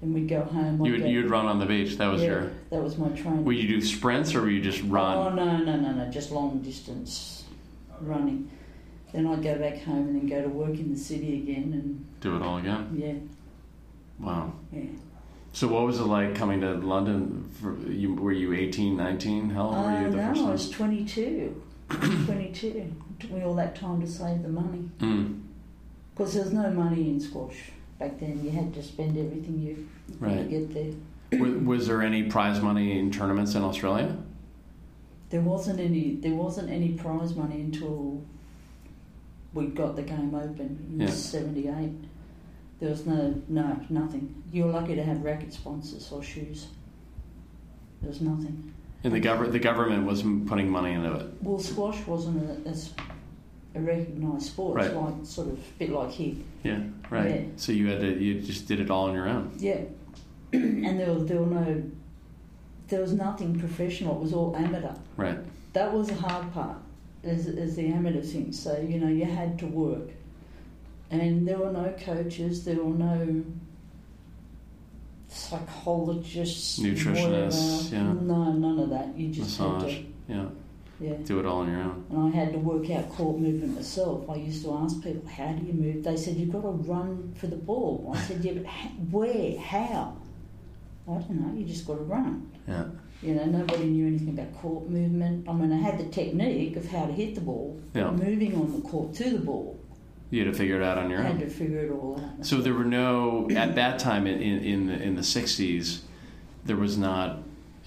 and 0.00 0.14
we'd 0.14 0.28
go 0.28 0.42
home. 0.44 0.80
I'd 0.80 0.86
You 0.86 0.92
would 0.92 1.02
go- 1.02 1.06
you'd 1.08 1.30
run 1.30 1.44
on 1.46 1.58
the 1.58 1.66
beach. 1.66 1.98
That 1.98 2.06
was 2.10 2.22
yeah, 2.22 2.28
your. 2.28 2.50
that 2.70 2.82
was 2.82 2.96
my 2.96 3.08
training. 3.10 3.44
Would 3.44 3.56
you 3.56 3.68
do 3.68 3.80
sprints 3.82 4.34
or 4.34 4.40
were 4.40 4.48
you 4.50 4.62
just 4.62 4.82
run? 4.84 5.16
Oh 5.16 5.28
no, 5.30 5.58
no, 5.58 5.76
no, 5.76 5.92
no, 5.92 6.10
just 6.10 6.30
long 6.30 6.60
distance 6.60 7.44
running. 8.00 8.50
Then 9.12 9.26
I'd 9.26 9.42
go 9.42 9.58
back 9.58 9.82
home 9.82 10.08
and 10.08 10.16
then 10.16 10.26
go 10.28 10.40
to 10.42 10.48
work 10.48 10.70
in 10.78 10.90
the 10.92 10.98
city 10.98 11.36
again, 11.36 11.72
and 11.74 12.06
Do 12.20 12.34
it 12.36 12.42
all 12.42 12.56
again. 12.58 12.88
yeah, 12.96 14.24
Wow. 14.24 14.52
yeah. 14.72 14.82
So 15.58 15.66
what 15.66 15.84
was 15.86 15.98
it 15.98 16.04
like 16.04 16.36
coming 16.36 16.60
to 16.60 16.74
London? 16.74 17.50
For, 17.60 17.76
you, 17.90 18.14
were 18.14 18.30
you 18.30 18.54
18, 18.54 18.96
19? 18.96 19.50
How 19.50 19.62
old 19.64 19.74
were 19.74 19.80
Oh 19.90 20.00
you 20.02 20.10
the 20.12 20.16
no, 20.18 20.28
first 20.28 20.40
I 20.40 20.50
was 20.50 20.70
22. 20.70 21.62
22. 21.90 22.66
It 22.68 22.92
took 23.18 23.32
me 23.32 23.42
all 23.42 23.56
that 23.56 23.74
time 23.74 24.00
to 24.00 24.06
save 24.06 24.44
the 24.44 24.50
money 24.50 24.88
Mm, 25.00 25.40
because 26.14 26.34
there 26.34 26.44
was 26.44 26.52
no 26.52 26.70
money 26.70 27.10
in 27.10 27.18
squash 27.18 27.56
back 27.98 28.20
then. 28.20 28.40
You 28.44 28.50
had 28.52 28.72
to 28.74 28.82
spend 28.84 29.18
everything 29.18 29.58
you 29.58 29.88
Right. 30.20 30.36
could 30.48 30.48
get 30.48 30.74
there. 30.74 31.40
was, 31.40 31.52
was 31.54 31.86
there 31.88 32.02
any 32.02 32.22
prize 32.30 32.60
money 32.62 32.96
in 32.96 33.10
tournaments 33.10 33.56
in 33.56 33.64
Australia? 33.64 34.16
There 35.30 35.40
wasn't 35.40 35.80
any. 35.80 36.14
There 36.14 36.34
wasn't 36.36 36.70
any 36.70 36.90
prize 36.90 37.34
money 37.34 37.62
until 37.62 38.22
we 39.54 39.66
got 39.66 39.96
the 39.96 40.02
game 40.02 40.36
open 40.36 40.86
in 40.92 41.00
Yeah. 41.00 41.10
'78. 41.10 41.90
There 42.80 42.90
was 42.90 43.06
no, 43.06 43.34
no, 43.48 43.80
nothing. 43.88 44.42
You 44.52 44.64
were 44.64 44.70
lucky 44.72 44.94
to 44.94 45.02
have 45.02 45.22
racket 45.24 45.52
sponsors 45.52 46.10
or 46.12 46.22
shoes. 46.22 46.68
There 48.00 48.08
was 48.08 48.20
nothing. 48.20 48.72
And 49.04 49.12
the 49.12 49.20
government 49.20 49.52
the 49.52 49.58
government 49.58 50.06
was 50.06 50.22
putting 50.46 50.68
money 50.70 50.92
into 50.92 51.12
it. 51.14 51.26
Well, 51.42 51.58
squash 51.58 52.04
wasn't 52.06 52.66
a, 52.66 52.68
as 52.68 52.92
a 53.74 53.80
recognised 53.80 54.46
sport. 54.46 54.80
It's 54.82 54.94
Right. 54.94 55.04
like 55.04 55.14
sort 55.26 55.48
of 55.48 55.54
a 55.54 55.78
bit 55.78 55.90
like 55.90 56.10
here. 56.10 56.34
Yeah, 56.64 56.82
right. 57.10 57.30
Yeah. 57.30 57.42
So 57.56 57.72
you 57.72 57.88
had 57.88 58.00
to 58.00 58.18
you 58.22 58.40
just 58.40 58.66
did 58.66 58.80
it 58.80 58.90
all 58.90 59.08
on 59.08 59.14
your 59.14 59.28
own. 59.28 59.52
Yeah, 59.56 59.80
and 60.52 60.98
there 60.98 61.12
was 61.12 61.26
there 61.26 61.40
were 61.40 61.46
no, 61.46 61.82
there 62.88 63.00
was 63.00 63.12
nothing 63.12 63.58
professional. 63.58 64.16
It 64.16 64.22
was 64.22 64.32
all 64.32 64.54
amateur. 64.56 64.94
Right. 65.16 65.38
that 65.74 65.92
was 65.92 66.08
the 66.08 66.14
hard 66.14 66.52
part 66.52 66.76
is, 67.22 67.46
is 67.46 67.76
the 67.76 67.88
amateur 67.88 68.22
thing 68.22 68.52
so 68.52 68.78
you 68.78 68.98
know 69.00 69.08
you 69.08 69.24
had 69.24 69.58
to 69.58 69.66
work 69.66 70.10
and 71.10 71.46
there 71.48 71.58
were 71.58 71.72
no 71.72 71.92
coaches 72.04 72.64
there 72.64 72.82
were 72.82 72.94
no 72.94 73.42
psychologists 75.48 76.78
Nutritionists, 76.78 77.90
whatever. 77.90 77.96
yeah. 77.96 78.12
no 78.22 78.52
none 78.52 78.78
of 78.78 78.90
that 78.90 79.16
you 79.16 79.28
just 79.28 79.58
Massage. 79.60 79.82
had 79.82 80.02
to 80.02 80.04
Yeah. 80.32 80.44
yeah 81.00 81.14
Do 81.24 81.38
it 81.40 81.46
all 81.46 81.58
on 81.60 81.70
your 81.70 81.80
own. 81.80 82.04
and 82.10 82.18
I 82.34 82.36
had 82.36 82.52
to 82.52 82.58
work 82.58 82.90
out 82.90 83.08
court 83.10 83.38
movement 83.38 83.74
myself. 83.76 84.28
I 84.28 84.36
used 84.36 84.64
to 84.64 84.72
ask 84.74 85.02
people, 85.02 85.28
"How 85.28 85.52
do 85.52 85.64
you 85.66 85.72
move?" 85.72 86.02
They 86.04 86.16
said, 86.16 86.36
"You've 86.36 86.52
got 86.52 86.62
to 86.62 86.68
run 86.70 87.32
for 87.36 87.46
the 87.46 87.56
ball." 87.56 88.12
I 88.14 88.20
said, 88.22 88.44
"Yeah, 88.44 88.52
but 88.54 88.66
ha- 88.66 88.90
where? 89.10 89.58
How?" 89.58 90.16
I 91.06 91.12
don't 91.12 91.30
know. 91.40 91.58
You 91.58 91.64
just 91.64 91.86
got 91.86 91.94
to 91.96 92.02
run. 92.04 92.50
Yeah. 92.66 92.84
You 93.22 93.34
know, 93.34 93.44
nobody 93.46 93.84
knew 93.86 94.06
anything 94.06 94.30
about 94.30 94.54
court 94.60 94.88
movement. 94.90 95.48
I 95.48 95.52
mean, 95.52 95.72
I 95.72 95.76
had 95.78 95.98
the 95.98 96.04
technique 96.04 96.76
of 96.76 96.86
how 96.90 97.06
to 97.06 97.12
hit 97.12 97.34
the 97.34 97.40
ball, 97.40 97.78
Yeah. 97.94 98.10
moving 98.10 98.54
on 98.54 98.72
the 98.72 98.80
court 98.88 99.14
to 99.14 99.30
the 99.30 99.38
ball, 99.38 99.77
You 100.30 100.44
had 100.44 100.52
to 100.52 100.58
figure 100.58 100.76
it 100.80 100.84
out 100.84 100.98
on 100.98 101.08
your 101.10 101.20
I 101.20 101.22
had 101.22 101.32
own. 101.32 101.40
to 101.40 101.48
figure 101.48 101.80
it 101.80 101.90
all 101.90 102.20
out. 102.22 102.44
So 102.44 102.58
there 102.58 102.74
were 102.74 102.84
no 102.84 103.48
at 103.50 103.74
that 103.76 103.98
time 103.98 104.26
in 104.26 104.40
in, 104.42 104.58
in 104.62 104.86
the 104.86 105.02
in 105.02 105.14
the 105.14 105.22
sixties, 105.22 106.02
there 106.64 106.76
was 106.76 106.98
not 106.98 107.38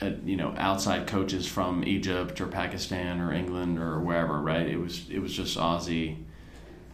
uh, 0.01 0.11
you 0.25 0.35
know 0.37 0.53
outside 0.57 1.05
coaches 1.05 1.45
from 1.47 1.83
Egypt 1.83 2.41
or 2.41 2.47
Pakistan 2.47 3.19
or 3.21 3.31
England 3.31 3.77
or 3.77 3.99
wherever, 3.99 4.39
right? 4.39 4.65
It 4.67 4.77
was 4.77 5.07
it 5.09 5.19
was 5.19 5.33
just 5.33 5.57
Aussie. 5.57 6.17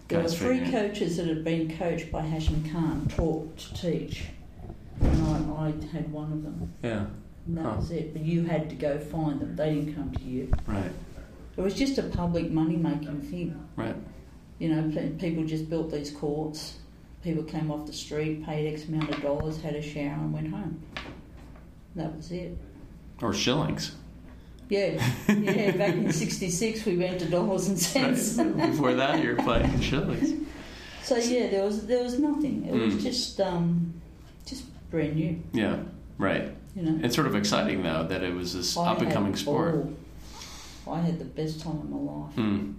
There 0.09 0.21
were 0.21 0.29
three 0.29 0.59
it- 0.59 0.71
coaches 0.71 1.17
that 1.17 1.27
had 1.27 1.43
been 1.43 1.77
coached 1.77 2.11
by 2.11 2.21
Hashim 2.23 2.69
Khan, 2.71 3.07
taught 3.09 3.57
to 3.57 3.73
teach, 3.73 4.23
and 5.01 5.51
I, 5.51 5.67
I 5.67 5.73
had 5.93 6.11
one 6.11 6.31
of 6.31 6.43
them. 6.43 6.73
Yeah, 6.83 7.05
And 7.45 7.57
that 7.57 7.63
Huh. 7.63 7.75
was 7.77 7.91
it. 7.91 8.13
But 8.13 8.21
you 8.23 8.43
had 8.43 8.69
to 8.69 8.75
go 8.75 8.99
find 8.99 9.39
them; 9.39 9.55
they 9.55 9.75
didn't 9.75 9.95
come 9.95 10.11
to 10.11 10.23
you. 10.23 10.49
right, 10.65 10.91
It 11.57 11.61
was 11.61 11.73
just 11.73 11.97
a 11.97 12.03
public 12.03 12.51
money 12.51 12.75
making 12.77 13.21
thing. 13.21 13.57
right. 13.77 13.95
You 14.59 14.69
know, 14.69 15.11
people 15.19 15.43
just 15.43 15.69
built 15.69 15.91
these 15.91 16.11
courts. 16.11 16.77
People 17.23 17.43
came 17.43 17.71
off 17.71 17.85
the 17.85 17.93
street, 17.93 18.45
paid 18.45 18.71
X 18.73 18.85
amount 18.87 19.09
of 19.09 19.21
dollars, 19.21 19.61
had 19.61 19.75
a 19.75 19.81
shower, 19.81 20.13
and 20.13 20.33
went 20.33 20.49
home. 20.49 20.81
That 21.95 22.15
was 22.15 22.31
it. 22.31 22.57
Or 23.21 23.33
shillings. 23.33 23.95
Yeah, 24.69 25.01
yeah. 25.29 25.71
Back 25.71 25.93
in 25.95 26.11
'66, 26.11 26.85
we 26.85 26.97
went 26.97 27.19
to 27.19 27.25
dollars 27.25 27.67
and 27.67 27.77
Right. 27.77 28.17
cents. 28.17 28.33
Before 28.37 28.93
that, 28.95 29.23
you 29.23 29.29
were 29.31 29.35
playing 29.43 29.73
in 29.73 29.81
shillings. 29.81 30.33
So 31.03 31.15
yeah, 31.17 31.47
there 31.49 31.63
was 31.63 31.85
there 31.87 32.03
was 32.03 32.19
nothing. 32.19 32.65
It 32.65 32.73
was 32.73 32.95
Mm. 32.95 33.01
just 33.01 33.39
um, 33.39 33.93
just 34.45 34.65
brand 34.91 35.15
new. 35.15 35.41
Yeah, 35.53 35.77
right. 36.17 36.53
You 36.75 36.81
know. 36.83 36.99
It's 37.03 37.15
sort 37.15 37.27
of 37.27 37.35
exciting 37.35 37.81
though 37.83 38.03
that 38.07 38.23
it 38.23 38.33
was 38.35 38.53
this 38.53 38.75
I 38.77 38.91
up 38.91 39.01
and 39.01 39.11
coming 39.11 39.35
sport. 39.35 39.85
ball. 40.85 40.95
I 40.95 41.01
had 41.01 41.17
the 41.19 41.25
best 41.25 41.61
time 41.61 41.77
of 41.77 41.89
my 41.89 41.97
life. 41.97 42.33
Hmm. 42.35 42.71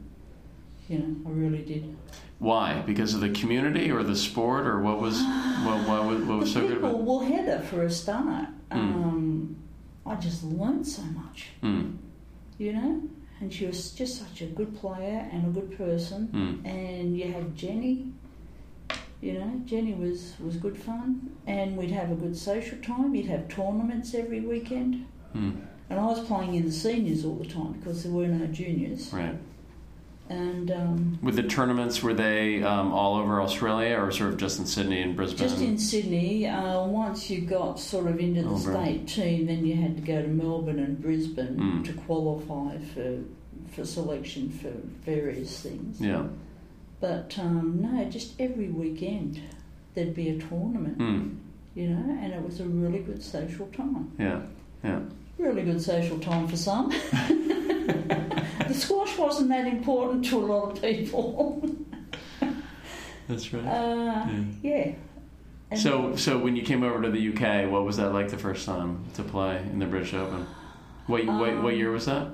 You 0.88 0.98
know, 0.98 1.30
I 1.30 1.32
really 1.32 1.62
did. 1.62 1.96
Why? 2.38 2.82
Because 2.86 3.14
of 3.14 3.20
the 3.20 3.30
community 3.30 3.90
or 3.90 4.02
the 4.02 4.16
sport 4.16 4.66
or 4.66 4.80
what 4.80 5.00
was 5.00 5.20
what 5.64 5.86
what, 5.88 6.06
was- 6.06 6.22
what 6.22 6.38
was 6.38 6.52
so 6.52 6.60
the 6.60 6.68
good 6.68 6.74
people, 6.76 6.90
about? 6.90 7.02
well, 7.02 7.20
Heather 7.20 7.60
for 7.60 7.82
a 7.82 7.90
start. 7.90 8.48
Mm. 8.70 8.76
Um, 8.76 9.56
I 10.06 10.14
just 10.14 10.42
learned 10.44 10.86
so 10.86 11.02
much. 11.02 11.48
Hmm. 11.60 11.96
You 12.58 12.72
know, 12.72 13.02
and 13.40 13.52
she 13.52 13.66
was 13.66 13.92
just 13.92 14.18
such 14.18 14.40
a 14.42 14.46
good 14.46 14.74
player 14.76 15.28
and 15.32 15.46
a 15.46 15.60
good 15.60 15.76
person. 15.76 16.26
Hmm. 16.28 16.66
And 16.66 17.16
you 17.18 17.30
had 17.32 17.54
Jenny. 17.54 18.12
You 19.20 19.32
know, 19.34 19.60
Jenny 19.66 19.94
was 19.94 20.34
was 20.40 20.56
good 20.56 20.78
fun, 20.78 21.32
and 21.46 21.76
we'd 21.76 21.90
have 21.90 22.10
a 22.12 22.14
good 22.14 22.36
social 22.36 22.78
time. 22.78 23.14
You'd 23.14 23.26
have 23.26 23.48
tournaments 23.48 24.14
every 24.14 24.40
weekend. 24.40 25.06
Hmm. 25.32 25.50
And 25.90 25.98
I 25.98 26.04
was 26.04 26.20
playing 26.20 26.54
in 26.54 26.66
the 26.66 26.72
seniors 26.72 27.24
all 27.24 27.34
the 27.34 27.46
time 27.46 27.72
because 27.72 28.02
there 28.04 28.12
were 28.12 28.28
no 28.28 28.46
juniors. 28.46 29.12
Right. 29.12 29.34
And 30.30 30.70
um, 30.70 31.18
With 31.22 31.36
the 31.36 31.42
tournaments, 31.42 32.02
were 32.02 32.12
they 32.12 32.62
um, 32.62 32.92
all 32.92 33.16
over 33.16 33.40
Australia 33.40 33.96
or 33.98 34.10
sort 34.10 34.30
of 34.30 34.36
just 34.36 34.58
in 34.58 34.66
Sydney 34.66 35.00
and 35.00 35.16
Brisbane? 35.16 35.48
just 35.48 35.60
in 35.60 35.78
Sydney, 35.78 36.46
uh, 36.46 36.84
once 36.84 37.30
you 37.30 37.40
got 37.40 37.80
sort 37.80 38.06
of 38.08 38.18
into 38.20 38.42
the 38.42 38.58
state 38.58 39.08
team, 39.08 39.46
then 39.46 39.64
you 39.64 39.74
had 39.74 39.96
to 39.96 40.02
go 40.02 40.20
to 40.20 40.28
Melbourne 40.28 40.78
and 40.80 41.00
Brisbane 41.00 41.56
Mm. 41.56 41.84
to 41.86 41.92
qualify 41.94 42.76
for 42.94 43.18
for 43.72 43.84
selection 43.84 44.48
for 44.50 44.70
various 45.04 45.60
things. 45.60 46.00
Yeah. 46.00 46.24
But 47.00 47.36
um, 47.38 47.78
no, 47.80 48.04
just 48.06 48.38
every 48.40 48.68
weekend 48.68 49.40
there'd 49.94 50.14
be 50.14 50.28
a 50.30 50.38
tournament, 50.38 50.96
Hmm. 50.96 51.28
you 51.74 51.88
know, 51.88 52.18
and 52.22 52.32
it 52.32 52.42
was 52.42 52.60
a 52.60 52.64
really 52.64 52.98
good 53.00 53.22
social 53.22 53.66
time. 53.68 54.10
Yeah. 54.18 54.40
Yeah. 54.84 55.00
Really 55.38 55.62
good 55.62 55.80
social 55.82 56.18
time 56.18 56.48
for 56.48 56.56
some. 56.56 56.92
squash 58.78 59.16
wasn't 59.18 59.48
that 59.50 59.66
important 59.66 60.24
to 60.26 60.38
a 60.38 60.46
lot 60.46 60.72
of 60.76 60.82
people. 60.82 61.62
That's 63.28 63.52
right. 63.52 63.64
Uh, 63.66 64.26
yeah. 64.62 64.92
And 65.70 65.78
So, 65.78 66.16
so 66.16 66.38
when 66.38 66.56
you 66.56 66.62
came 66.62 66.82
over 66.82 67.02
to 67.02 67.10
the 67.10 67.28
UK, 67.28 67.70
what 67.70 67.84
was 67.84 67.98
that 67.98 68.12
like 68.14 68.30
the 68.30 68.38
first 68.38 68.64
time 68.64 69.04
to 69.14 69.22
play 69.22 69.58
in 69.58 69.78
the 69.78 69.86
British 69.86 70.14
Open? 70.14 70.46
What 71.06 71.26
what, 71.26 71.62
what 71.62 71.72
Um, 71.74 71.78
year 71.78 71.90
was 71.90 72.06
that? 72.06 72.28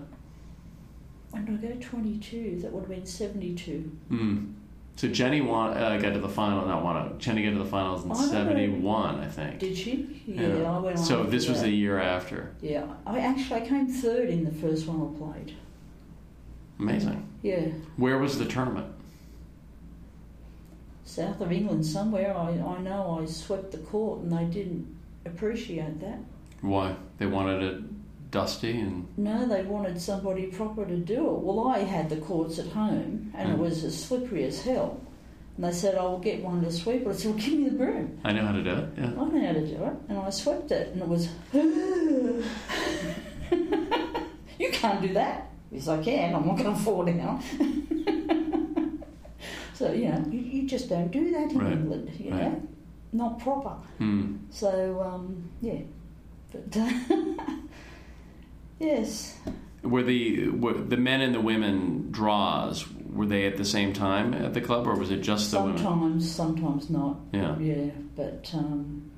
when 1.31 1.43
I 1.49 1.67
go? 1.69 1.75
22. 1.81 2.61
That 2.63 2.73
would 2.73 2.83
have 2.83 2.91
been 2.91 3.07
72. 3.07 3.91
Hmm. 4.09 4.45
So 4.97 5.09
Jenny 5.09 5.41
won, 5.41 5.77
uh, 5.77 5.99
got 5.99 6.13
to 6.13 6.21
the 6.21 6.29
final. 6.29 6.65
Not 6.65 6.85
won. 6.85 7.19
Jenny 7.19 7.43
got 7.43 7.51
to 7.51 7.59
the 7.59 7.65
finals 7.65 8.05
in 8.05 8.13
I 8.13 8.15
'71, 8.15 9.19
I 9.19 9.27
think. 9.27 9.59
Did 9.59 9.77
she? 9.77 10.23
Yeah, 10.25 10.71
I 10.71 10.79
went. 10.79 11.01
So 11.01 11.21
after 11.21 11.31
this 11.33 11.49
was 11.49 11.63
the 11.63 11.71
year 11.71 11.99
after. 11.99 12.55
Yeah, 12.63 12.87
I 13.05 13.19
actually 13.19 13.63
I 13.63 13.67
came 13.67 13.89
third 13.89 14.29
in 14.29 14.45
the 14.45 14.53
first 14.53 14.87
one 14.87 15.01
I 15.03 15.19
played. 15.19 15.57
Amazing. 16.79 17.27
Yeah, 17.43 17.67
Where 17.97 18.19
was 18.19 18.39
the 18.39 18.45
tournament? 18.47 18.87
south 21.07 21.41
of 21.41 21.53
England 21.53 21.85
somewhere. 21.87 22.35
I, 22.37 22.51
I 22.53 22.79
know 22.81 23.21
I 23.23 23.27
swept 23.27 23.71
the 23.73 23.79
court 23.79 24.21
and 24.21 24.33
they 24.33 24.45
didn't 24.47 24.87
appreciate 25.27 26.01
that. 26.01 26.19
Why 26.63 26.97
they 27.19 27.27
wanted 27.27 27.63
it 27.63 28.31
dusty 28.33 28.81
and 28.81 29.07
No, 29.17 29.47
they 29.47 29.63
wanted 29.63 30.01
somebody 30.01 30.47
proper 30.47 30.85
to 30.85 30.97
do 30.97 31.25
it. 31.37 31.41
Well, 31.41 31.69
I 31.69 31.79
had 31.81 32.09
the 32.11 32.17
courts 32.17 32.59
at 32.59 32.67
home 32.69 33.31
and 33.37 33.51
it 33.53 33.57
Mm. 33.57 33.61
was 33.61 33.85
as 33.85 34.03
slippery 34.03 34.43
as 34.45 34.63
hell. 34.63 34.99
And 35.57 35.65
they 35.67 35.71
said, 35.73 35.95
I 35.97 36.03
will 36.03 36.19
get 36.19 36.43
one 36.43 36.63
to 36.65 36.73
sweep 36.73 37.03
it. 37.03 37.09
I 37.09 37.13
said, 37.13 37.31
well, 37.33 37.39
give 37.45 37.55
me 37.61 37.69
the 37.69 37.77
broom. 37.77 38.19
I 38.25 38.33
know 38.33 38.45
how 38.47 38.53
to 38.53 38.63
do 38.65 38.71
it. 38.71 38.89
Yeah. 38.97 39.05
I 39.05 39.09
know 39.11 39.47
how 39.47 39.53
to 39.53 39.67
do 39.67 39.85
it. 39.85 39.93
And 40.09 40.19
I 40.19 40.31
swept 40.31 40.73
it 40.73 40.89
and 40.95 41.03
it 41.03 41.07
was, 41.07 41.29
you 44.59 44.71
can't 44.73 45.01
do 45.03 45.13
that. 45.13 45.51
Yes, 45.75 45.89
I 45.89 46.01
can. 46.03 46.35
I'm 46.37 46.47
not 46.47 46.57
going 46.57 46.73
to 46.75 46.81
fall 46.81 47.05
down. 47.05 47.43
so, 49.75 49.93
you 49.93 50.09
know, 50.09 50.25
you, 50.31 50.39
you 50.39 50.69
just 50.69 50.89
don't 50.89 51.11
do 51.11 51.33
that 51.33 51.51
in 51.51 51.59
Right. 51.59 51.73
England, 51.73 52.11
you 52.19 52.31
Right. 52.31 52.43
know, 52.43 52.63
not 53.13 53.41
proper. 53.41 53.71
Hmm. 53.99 54.37
So, 54.51 55.01
um, 55.03 55.51
yeah. 55.61 55.81
But, 56.53 56.77
uh, 56.77 56.91
yes. 58.79 59.37
Were 59.83 60.03
the 60.05 60.49
were 60.49 60.73
the 60.75 60.97
men 60.97 61.21
and 61.21 61.35
the 61.35 61.41
women 61.41 62.11
draws 62.11 62.87
were 63.13 63.27
they 63.27 63.47
at 63.47 63.57
the 63.59 63.65
same 63.65 63.93
time 63.93 64.33
at 64.33 64.55
the 64.55 64.61
club 64.61 64.87
or 64.87 64.95
was 64.95 65.11
it 65.11 65.21
just 65.21 65.51
the 65.51 65.61
women? 65.61 65.77
Sometimes, 65.79 66.31
sometimes 66.31 66.89
not. 66.91 67.17
Yeah. 67.33 67.59
Yeah, 67.59 67.91
but 68.17 68.51
um, 68.55 69.11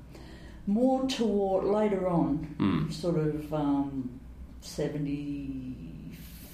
more 0.65 1.07
toward 1.07 1.63
later 1.65 2.07
on, 2.07 2.37
Hmm. 2.57 2.89
sort 2.89 3.17
of 3.17 3.53
um, 3.53 4.19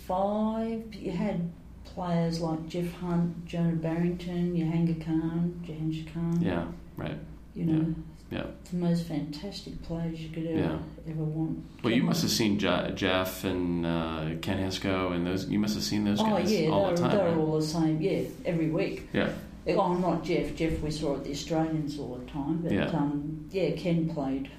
75, 0.07 0.93
you 0.95 1.11
had 1.11 1.51
players 1.85 2.41
like 2.41 2.67
Geoff 2.67 2.91
Hunt, 2.93 3.45
Jonah 3.45 3.75
Barrington, 3.75 4.53
Jahangir 4.55 5.03
Khan, 5.05 5.61
Jansher 5.65 6.11
Khan. 6.13 6.41
Yeah. 6.41 6.65
Right. 6.97 7.17
You 7.55 7.65
know, 7.65 7.95
Yeah. 8.31 8.45
the 8.71 8.77
most 8.77 9.05
fantastic 9.05 9.81
players 9.83 10.19
you 10.19 10.29
could 10.29 10.47
ever, 10.47 10.59
Yeah. 10.59 11.11
ever 11.11 11.23
want. 11.23 11.59
Well, 11.83 11.93
you 11.93 12.03
must 12.03 12.21
have 12.23 12.31
seen 12.31 12.57
Je- 12.57 12.91
Geoff 12.95 13.43
and 13.43 13.85
uh, 13.85 14.29
Ken 14.41 14.57
Hiscoe 14.57 15.11
and 15.11 15.25
those. 15.27 15.47
You 15.49 15.59
must 15.59 15.75
have 15.75 15.83
seen 15.83 16.03
those 16.03 16.19
Oh, 16.19 16.25
guys 16.25 16.51
yeah, 16.51 16.69
all 16.69 16.87
they're, 16.87 16.95
the 16.95 17.01
time. 17.01 17.11
they're 17.17 17.27
right? 17.29 17.37
all 17.37 17.59
the 17.59 17.65
same, 17.65 18.01
yeah, 18.01 18.21
every 18.45 18.69
week. 18.71 19.09
Yeah. 19.13 19.29
Oh, 19.67 19.93
not 19.97 20.23
Geoff. 20.23 20.55
Geoff 20.55 20.81
we 20.81 20.91
saw 20.91 21.15
at 21.15 21.23
the 21.23 21.31
Australians 21.31 21.97
all 21.99 22.15
the 22.15 22.25
time, 22.31 22.59
but 22.63 22.71
Yeah. 22.71 22.87
um, 22.87 23.45
yeah, 23.51 23.71
Ken 23.71 24.09
played 24.09 24.49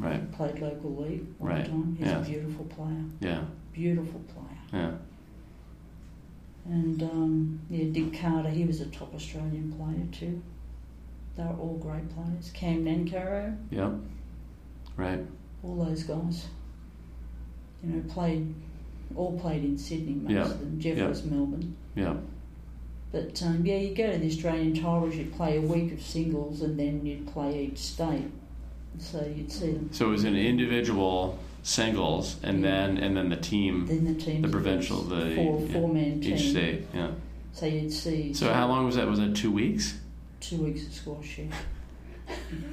Played 0.00 0.58
local 0.60 0.94
league 0.96 1.26
all 1.40 1.48
Right, 1.48 1.64
the 1.64 1.70
time. 1.70 1.96
He's 1.98 2.08
a 2.12 2.18
beautiful 2.20 2.64
player. 2.66 3.04
Yeah. 3.20 3.42
Beautiful 3.72 4.20
player. 4.20 4.58
Yeah. 4.82 4.90
And 6.72 7.02
um, 7.02 7.60
yeah, 7.70 7.84
Dick 7.92 8.20
Carter, 8.20 8.50
he 8.50 8.64
was 8.64 8.80
a 8.80 8.86
top 8.86 9.14
Australian 9.14 9.72
player 9.72 10.06
too. 10.12 10.42
They 11.36 11.44
were 11.44 11.56
all 11.58 11.78
great 11.78 12.08
players. 12.14 12.50
Cam 12.54 12.84
Nancarrow, 12.84 13.56
Yep. 13.70 13.92
Right. 14.96 15.20
all 15.62 15.84
those 15.84 16.02
guys. 16.02 16.46
You 17.82 17.90
know, 17.92 18.02
played, 18.12 18.54
all 19.14 19.38
played 19.38 19.62
in 19.62 19.78
Sydney, 19.78 20.14
most 20.14 20.32
Yeah, 20.32 20.42
of 20.42 20.58
them. 20.60 20.80
Geoff 20.80 20.98
yeah. 20.98 21.08
was 21.08 21.24
Melbourne. 21.24 21.76
Yeah. 21.94 22.16
But 23.12 23.40
um, 23.42 23.64
yeah, 23.64 23.76
you 23.76 23.94
go 23.94 24.10
to 24.12 24.18
the 24.18 24.26
Australian 24.28 24.74
titles, 24.74 25.14
you'd 25.14 25.34
play 25.34 25.56
a 25.58 25.60
week 25.60 25.92
of 25.92 26.02
singles 26.02 26.62
and 26.62 26.78
then 26.78 27.06
you'd 27.06 27.26
play 27.28 27.64
each 27.66 27.78
state. 27.78 28.24
So 28.98 29.24
you'd 29.36 29.50
see. 29.52 29.78
So 29.90 30.06
it 30.06 30.10
was 30.10 30.24
an 30.24 30.36
individual 30.36 31.38
singles, 31.62 32.36
and 32.42 32.62
Yeah. 32.62 32.70
then 32.70 32.98
and 32.98 33.16
then 33.16 33.28
the 33.28 33.36
team, 33.36 33.86
Then 33.86 34.04
the 34.04 34.14
teams. 34.14 34.42
the 34.42 34.48
provincial, 34.48 35.02
the 35.02 35.34
four 35.34 35.60
yeah, 35.60 35.72
four 35.72 35.88
man 35.92 36.20
team. 36.20 36.34
each 36.34 36.50
state. 36.50 36.82
Yeah. 36.94 37.10
So 37.52 37.66
you'd 37.66 37.92
see. 37.92 38.32
So 38.34 38.52
how 38.52 38.66
long 38.68 38.86
was 38.86 38.96
that? 38.96 39.06
Was 39.08 39.18
that 39.18 39.34
two 39.36 39.50
weeks? 39.50 39.98
Two 40.40 40.58
weeks 40.58 40.86
of 40.86 40.92
squash, 40.92 41.38
yeah. 41.38 41.54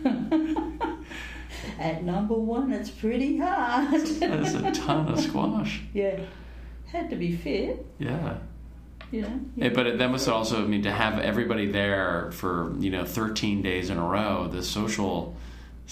At 1.79 2.03
number 2.03 2.33
one, 2.33 2.73
it's 2.73 2.89
pretty 2.89 3.37
hard. 3.37 3.91
That's 3.91 4.53
a 4.53 4.71
ton 4.71 5.07
of 5.07 5.19
squash. 5.19 5.81
yeah, 5.93 6.19
had 6.87 7.09
to 7.09 7.15
be 7.15 7.35
fit, 7.35 7.85
Yeah. 7.99 8.37
you 9.11 9.21
know. 9.21 9.39
Eh, 9.61 9.69
but 9.69 9.97
that 9.97 10.11
must 10.11 10.27
also 10.27 10.63
I 10.63 10.67
mean 10.67 10.83
to 10.83 10.91
have 10.91 11.19
everybody 11.19 11.67
there 11.67 12.31
for 12.33 12.73
you 12.79 12.89
know 12.89 13.05
13 13.05 13.61
days 13.61 13.89
in 13.89 13.97
a 13.97 14.05
row. 14.05 14.47
The 14.51 14.61
social 14.63 15.35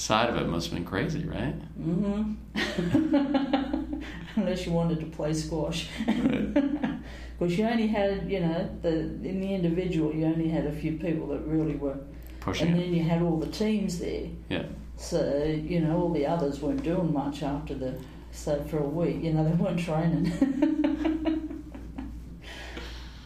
side 0.01 0.29
of 0.29 0.35
it 0.37 0.47
must 0.47 0.67
have 0.67 0.75
been 0.75 0.85
crazy, 0.85 1.23
right? 1.25 1.53
hmm 1.77 2.33
Unless 4.35 4.65
you 4.65 4.71
wanted 4.71 4.99
to 5.01 5.05
play 5.07 5.33
squash, 5.33 5.87
Right. 6.07 6.53
because 7.39 7.57
you 7.57 7.65
only 7.67 7.87
had, 7.87 8.29
you 8.31 8.39
know, 8.39 8.69
the 8.81 8.89
in 8.89 9.39
the 9.41 9.53
individual, 9.53 10.13
you 10.13 10.25
only 10.25 10.47
had 10.49 10.65
a 10.65 10.71
few 10.71 10.93
people 10.97 11.27
that 11.27 11.41
really 11.45 11.75
were, 11.75 11.97
Pushing 12.39 12.69
and 12.69 12.77
it. 12.77 12.81
then 12.81 12.93
you 12.95 13.03
had 13.03 13.21
all 13.21 13.37
the 13.37 13.47
teams 13.51 13.99
there. 13.99 14.27
Yeah. 14.49 14.63
So 14.95 15.43
you 15.43 15.81
know, 15.81 15.97
all 15.99 16.09
the 16.11 16.25
others 16.25 16.61
weren't 16.61 16.83
doing 16.83 17.13
much 17.13 17.43
after 17.43 17.73
the 17.75 17.93
So 18.31 18.63
for 18.69 18.79
a 18.79 18.87
week, 18.87 19.21
you 19.23 19.33
know, 19.33 19.43
they 19.43 19.51
weren't 19.51 19.79
training. 19.79 20.25
it 20.27 21.39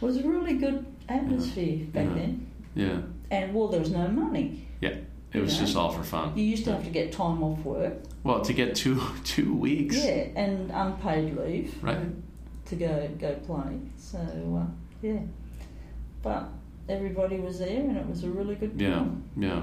was 0.00 0.16
a 0.18 0.22
really 0.28 0.54
good 0.58 0.84
atmosphere 1.08 1.86
back 1.86 2.06
Yeah. 2.08 2.14
then. 2.14 2.46
Yeah. 2.74 2.98
And 3.30 3.54
well, 3.54 3.68
there 3.68 3.80
was 3.80 3.90
no 3.90 4.08
money. 4.08 4.66
It 5.36 5.42
was 5.42 5.54
Yeah. 5.54 5.60
just 5.60 5.76
all 5.76 5.90
for 5.90 6.02
fun. 6.02 6.32
You 6.34 6.44
used 6.44 6.64
to 6.64 6.72
have 6.72 6.82
to 6.84 6.90
get 6.90 7.12
time 7.12 7.42
off 7.42 7.62
work. 7.62 7.92
Well, 8.24 8.40
to 8.40 8.52
get 8.54 8.74
two 8.74 8.98
two 9.24 9.52
weeks. 9.54 9.96
Yeah, 10.02 10.28
and 10.34 10.70
unpaid 10.70 11.36
leave 11.36 11.74
Right. 11.82 11.98
to 12.66 12.74
go 12.74 13.08
go 13.20 13.34
play. 13.46 13.78
So 13.98 14.18
uh, 14.18 14.66
yeah, 15.02 15.18
but 16.22 16.48
everybody 16.88 17.38
was 17.38 17.58
there, 17.58 17.80
and 17.80 17.98
it 17.98 18.08
was 18.08 18.24
a 18.24 18.30
really 18.30 18.54
good 18.54 18.80
Yeah. 18.80 18.94
time. 18.94 19.24
Yeah. 19.36 19.60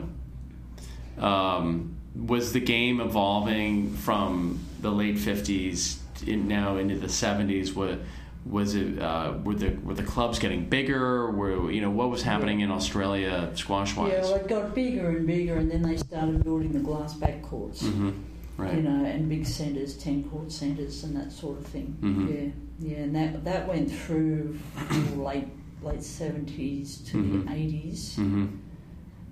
Um, 1.18 1.96
was 2.16 2.54
the 2.54 2.60
game 2.60 3.00
evolving 3.02 3.94
from 3.94 4.60
the 4.82 4.92
late 4.92 5.18
fifties 5.18 6.00
in 6.28 6.48
now 6.48 6.78
into 6.78 6.98
the 7.00 7.10
seventies? 7.10 7.74
Was 7.74 7.98
was 8.46 8.76
it 8.76 9.00
uh, 9.00 9.34
were 9.44 9.54
the 9.56 9.70
were 9.84 9.94
the 9.94 10.04
clubs 10.04 10.38
getting 10.40 10.66
bigger? 10.70 11.32
Were 11.32 11.72
you 11.72 11.82
know 11.82 11.90
what 11.90 12.10
was 12.10 12.24
happening 12.24 12.60
in 12.62 12.72
Australia 12.72 13.50
squash 13.56 13.96
wise? 13.96 14.12
Yeah, 14.12 14.22
well, 14.22 14.36
it 14.36 14.48
got 14.48 14.76
bigger 14.76 15.10
and 15.10 15.26
bigger, 15.28 15.56
and 15.56 15.72
then 15.72 15.82
they 15.82 15.98
started 15.98 16.44
building 16.44 16.72
the 16.74 16.80
glass 16.80 17.14
back 17.14 17.42
courts. 17.42 17.82
hmm 17.82 18.12
Right. 18.56 18.76
You 18.76 18.84
know, 18.84 19.04
and 19.04 19.28
big 19.28 19.48
centres, 19.48 19.98
ten 19.98 20.24
court 20.26 20.52
centres, 20.52 21.04
and 21.04 21.16
that 21.16 21.32
sort 21.32 21.58
of 21.58 21.66
thing. 21.66 21.98
Mhm. 22.02 22.30
Yeah, 22.30 22.92
yeah, 22.92 22.98
and 23.06 23.16
that 23.16 23.44
that 23.46 23.68
went 23.68 23.92
through 23.92 24.60
late 25.16 25.48
late 25.82 26.04
seventies 26.04 26.98
to 27.10 27.18
Mhm. 27.18 27.46
the 27.48 27.54
eighties, 27.54 28.16
hmm 28.16 28.46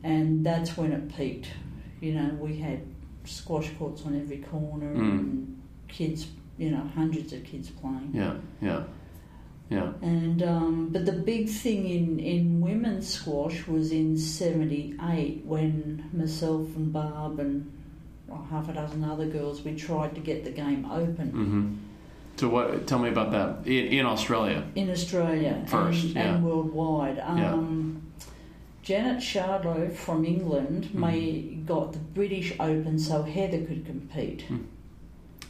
and 0.03 0.43
that's 0.43 0.75
when 0.77 0.91
it 0.91 1.15
peaked. 1.15 1.49
You 1.99 2.13
know, 2.15 2.29
we 2.39 2.57
had 2.57 2.79
squash 3.25 3.69
courts 3.77 4.03
on 4.05 4.19
every 4.19 4.37
corner, 4.39 4.95
Mm. 4.95 4.99
and 5.19 5.61
kids, 5.87 6.27
you 6.57 6.71
know, 6.71 6.83
hundreds 6.95 7.31
of 7.33 7.43
kids 7.43 7.69
playing. 7.69 8.09
Yeah. 8.13 8.33
Yeah. 8.61 8.83
Yeah. 9.71 9.93
And 10.01 10.43
um, 10.43 10.89
but 10.91 11.05
the 11.05 11.13
big 11.13 11.47
thing 11.49 11.87
in, 11.87 12.19
in 12.19 12.59
women's 12.59 13.07
squash 13.07 13.65
was 13.67 13.91
in 13.93 14.17
'78 14.17 15.45
when 15.45 16.09
myself 16.11 16.67
and 16.75 16.91
Barb 16.91 17.39
and 17.39 17.71
well, 18.27 18.45
half 18.51 18.67
a 18.67 18.73
dozen 18.73 19.03
other 19.05 19.25
girls 19.27 19.61
we 19.63 19.73
tried 19.75 20.13
to 20.15 20.21
get 20.21 20.43
the 20.43 20.51
game 20.51 20.85
open 20.91 21.31
Mm-hmm. 21.31 21.73
So 22.37 22.49
what? 22.49 22.85
Tell 22.87 22.99
me 22.99 23.09
about 23.09 23.31
that 23.31 23.65
in, 23.67 23.99
in 23.99 24.05
Australia. 24.05 24.63
in 24.75 24.89
Australia 24.89 25.63
First, 25.67 26.03
and, 26.03 26.13
yeah. 26.15 26.33
and 26.35 26.43
worldwide. 26.45 27.17
Yeah. 27.17 27.53
Um, 27.53 28.01
Janet 28.83 29.19
Shardlow 29.21 29.93
from 29.95 30.25
England 30.25 30.85
Mhm. 30.91 30.93
may 30.95 31.41
got 31.65 31.93
the 31.93 31.99
British 31.99 32.51
Open 32.59 32.97
so 32.99 33.21
Heather 33.23 33.61
could 33.65 33.85
compete. 33.85 34.43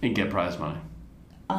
And 0.04 0.14
get 0.16 0.30
prize 0.30 0.60
money. 0.60 0.80
Um, 1.50 1.58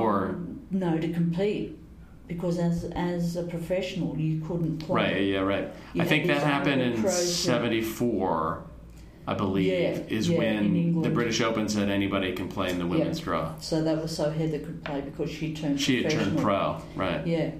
Or- 0.00 0.36
no, 0.70 0.96
to 0.98 1.08
compete 1.12 1.78
because 2.28 2.58
as 2.58 2.84
as 2.94 3.36
a 3.36 3.42
professional 3.44 4.16
you 4.18 4.40
couldn't 4.40 4.78
play. 4.78 5.14
Right. 5.14 5.24
Yeah. 5.24 5.40
Right. 5.40 5.68
You 5.94 6.02
I 6.02 6.04
think 6.04 6.26
that 6.26 6.42
happened 6.42 6.82
in 6.82 7.08
'74. 7.08 8.64
I 9.24 9.34
believe 9.34 9.66
Yeah, 9.66 10.02
is 10.08 10.28
yeah, 10.28 10.38
when 10.38 11.00
the 11.00 11.10
British 11.10 11.40
Open 11.40 11.68
said 11.68 11.88
anybody 11.88 12.32
can 12.32 12.48
play 12.48 12.70
in 12.70 12.80
the 12.80 12.86
women's 12.86 13.20
draw. 13.20 13.56
So 13.60 13.82
that 13.82 14.02
was 14.02 14.16
so 14.16 14.30
Heather 14.30 14.58
could 14.58 14.82
play 14.84 15.00
because 15.00 15.30
she 15.30 15.54
turned 15.54 15.80
She 15.80 16.02
had 16.02 16.10
turned 16.10 16.38
pro, 16.38 16.82
right? 16.96 17.24
Yeah. 17.24 17.52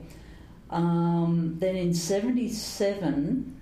Um, 0.70 1.56
then 1.60 1.76
in 1.76 1.94
'77, 1.94 3.60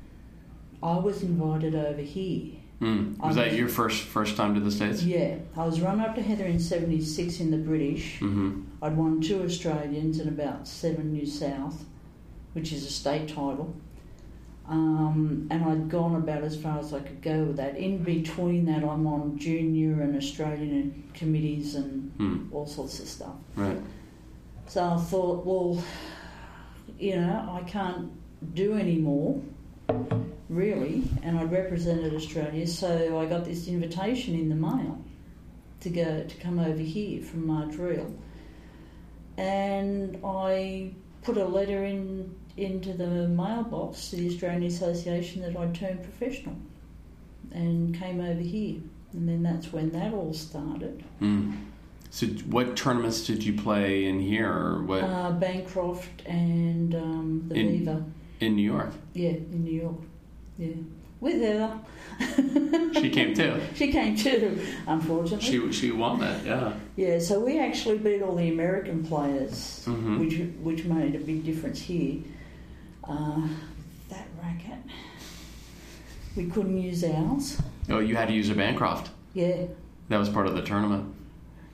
I 0.82 0.98
was 0.98 1.22
invited 1.22 1.74
over 1.74 2.00
here. 2.00 2.52
Mm. 2.80 3.18
Was 3.18 3.36
that 3.36 3.52
your 3.52 3.68
first 3.68 4.02
first 4.04 4.36
time 4.36 4.54
to 4.54 4.60
the 4.60 4.70
states? 4.70 5.02
Yeah, 5.02 5.36
I 5.56 5.66
was 5.66 5.80
run 5.82 6.00
up 6.00 6.14
to 6.14 6.22
Heather 6.22 6.44
in 6.46 6.58
'76 6.58 7.38
in 7.40 7.50
the 7.50 7.58
British. 7.58 8.20
Mm-hmm. 8.20 8.62
I'd 8.82 8.96
won 8.96 9.20
two 9.20 9.42
Australians 9.42 10.18
and 10.18 10.28
about 10.28 10.66
seven 10.66 11.12
New 11.12 11.26
South, 11.26 11.84
which 12.54 12.72
is 12.72 12.86
a 12.86 12.90
state 12.90 13.28
title. 13.28 13.74
Um, 14.66 15.48
and 15.50 15.64
I'd 15.64 15.88
gone 15.90 16.14
about 16.14 16.42
as 16.44 16.56
far 16.56 16.78
as 16.78 16.94
I 16.94 17.00
could 17.00 17.20
go 17.20 17.42
with 17.44 17.56
that. 17.56 17.76
In 17.76 18.04
between 18.04 18.64
that, 18.66 18.84
I'm 18.84 19.04
on 19.06 19.36
junior 19.36 20.00
and 20.00 20.16
Australian 20.16 21.04
committees 21.12 21.74
and 21.74 22.12
Mm. 22.18 22.52
all 22.52 22.66
sorts 22.66 23.00
of 23.00 23.08
stuff. 23.08 23.34
Right. 23.56 23.78
So 24.68 24.84
I 24.84 24.96
thought, 24.96 25.44
well, 25.44 25.82
you 27.00 27.16
know, 27.16 27.48
I 27.60 27.68
can't 27.68 28.10
do 28.54 28.74
any 28.74 28.96
more, 28.96 29.42
really, 30.60 31.04
and 31.22 31.38
I 31.38 31.44
represented 31.44 32.12
Australia, 32.14 32.66
so 32.66 33.18
I 33.18 33.26
got 33.26 33.44
this 33.44 33.68
invitation 33.68 34.34
in 34.34 34.48
the 34.48 34.54
mail 34.56 35.02
to 35.80 35.88
go 35.88 36.24
to 36.24 36.36
come 36.38 36.58
over 36.58 36.82
here 36.82 37.22
from 37.22 37.46
Montreal, 37.46 38.12
and 39.38 40.18
I 40.24 40.92
put 41.22 41.36
a 41.38 41.44
letter 41.44 41.84
in 41.84 42.34
into 42.56 42.92
the 42.92 43.28
mailbox 43.28 44.10
to 44.10 44.16
the 44.16 44.28
Australian 44.28 44.64
Association 44.64 45.40
that 45.42 45.56
I'd 45.56 45.74
turned 45.74 46.02
professional, 46.02 46.56
and 47.52 47.94
came 47.98 48.20
over 48.20 48.40
here, 48.40 48.80
and 49.12 49.28
then 49.28 49.42
that's 49.42 49.72
when 49.72 49.90
that 49.92 50.12
all 50.12 50.34
started. 50.34 51.04
Mm. 51.22 51.56
So, 52.10 52.26
what 52.26 52.76
tournaments 52.76 53.24
did 53.24 53.44
you 53.44 53.54
play 53.56 54.04
in 54.06 54.18
here, 54.18 54.52
or 54.52 54.82
what 54.82 55.04
Uh, 55.04 55.30
Bancroft 55.30 56.26
and 56.26 56.92
um, 56.96 57.44
the 57.48 57.54
In- 57.54 57.68
Viva. 57.78 58.04
in 58.40 58.56
New 58.56 58.62
York? 58.70 58.90
Yeah, 59.14 59.30
in 59.30 59.62
New 59.64 59.80
York. 59.80 60.00
Yeah. 60.60 60.74
With 61.20 61.40
Heather. 61.42 61.78
She 63.00 63.10
came 63.10 63.34
too. 63.34 63.60
She 63.74 63.90
came 63.90 64.14
too, 64.14 64.58
unfortunately. 64.86 65.46
She 65.46 65.72
she 65.72 65.90
won 65.90 66.20
that. 66.20 66.44
Yeah. 66.44 66.72
yeah, 66.96 67.18
so 67.18 67.40
we 67.40 67.58
actually 67.58 67.98
beat 67.98 68.22
all 68.22 68.34
the 68.36 68.48
American 68.50 69.02
players, 69.04 69.84
Mhm. 69.86 70.18
which 70.20 70.34
which 70.62 70.84
made 70.84 71.14
a 71.14 71.18
big 71.18 71.44
difference 71.44 71.80
here. 71.80 72.20
Uh, 73.04 73.48
that 74.10 74.26
racket. 74.42 74.78
We 76.36 76.44
couldn't 76.46 76.78
use 76.80 77.02
ours. 77.04 77.60
Oh, 77.88 77.98
you 78.00 78.16
had 78.16 78.28
to 78.28 78.34
use 78.34 78.50
a 78.50 78.54
Bancroft. 78.54 79.10
Yeah, 79.34 79.64
That 80.08 80.18
was 80.18 80.28
part 80.28 80.46
of 80.46 80.54
the 80.54 80.62
tournament. 80.62 81.04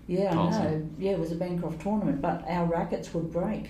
yeah, 0.07 0.31
I 0.31 0.35
know. 0.35 0.89
Yeah, 0.99 1.13
it 1.13 1.19
was 1.19 1.33
a 1.33 1.37
Bancroft 1.37 1.81
tournament, 1.81 2.21
but 2.23 2.45
our 2.49 2.67
rackets 2.67 3.13
would 3.15 3.33
break. 3.33 3.65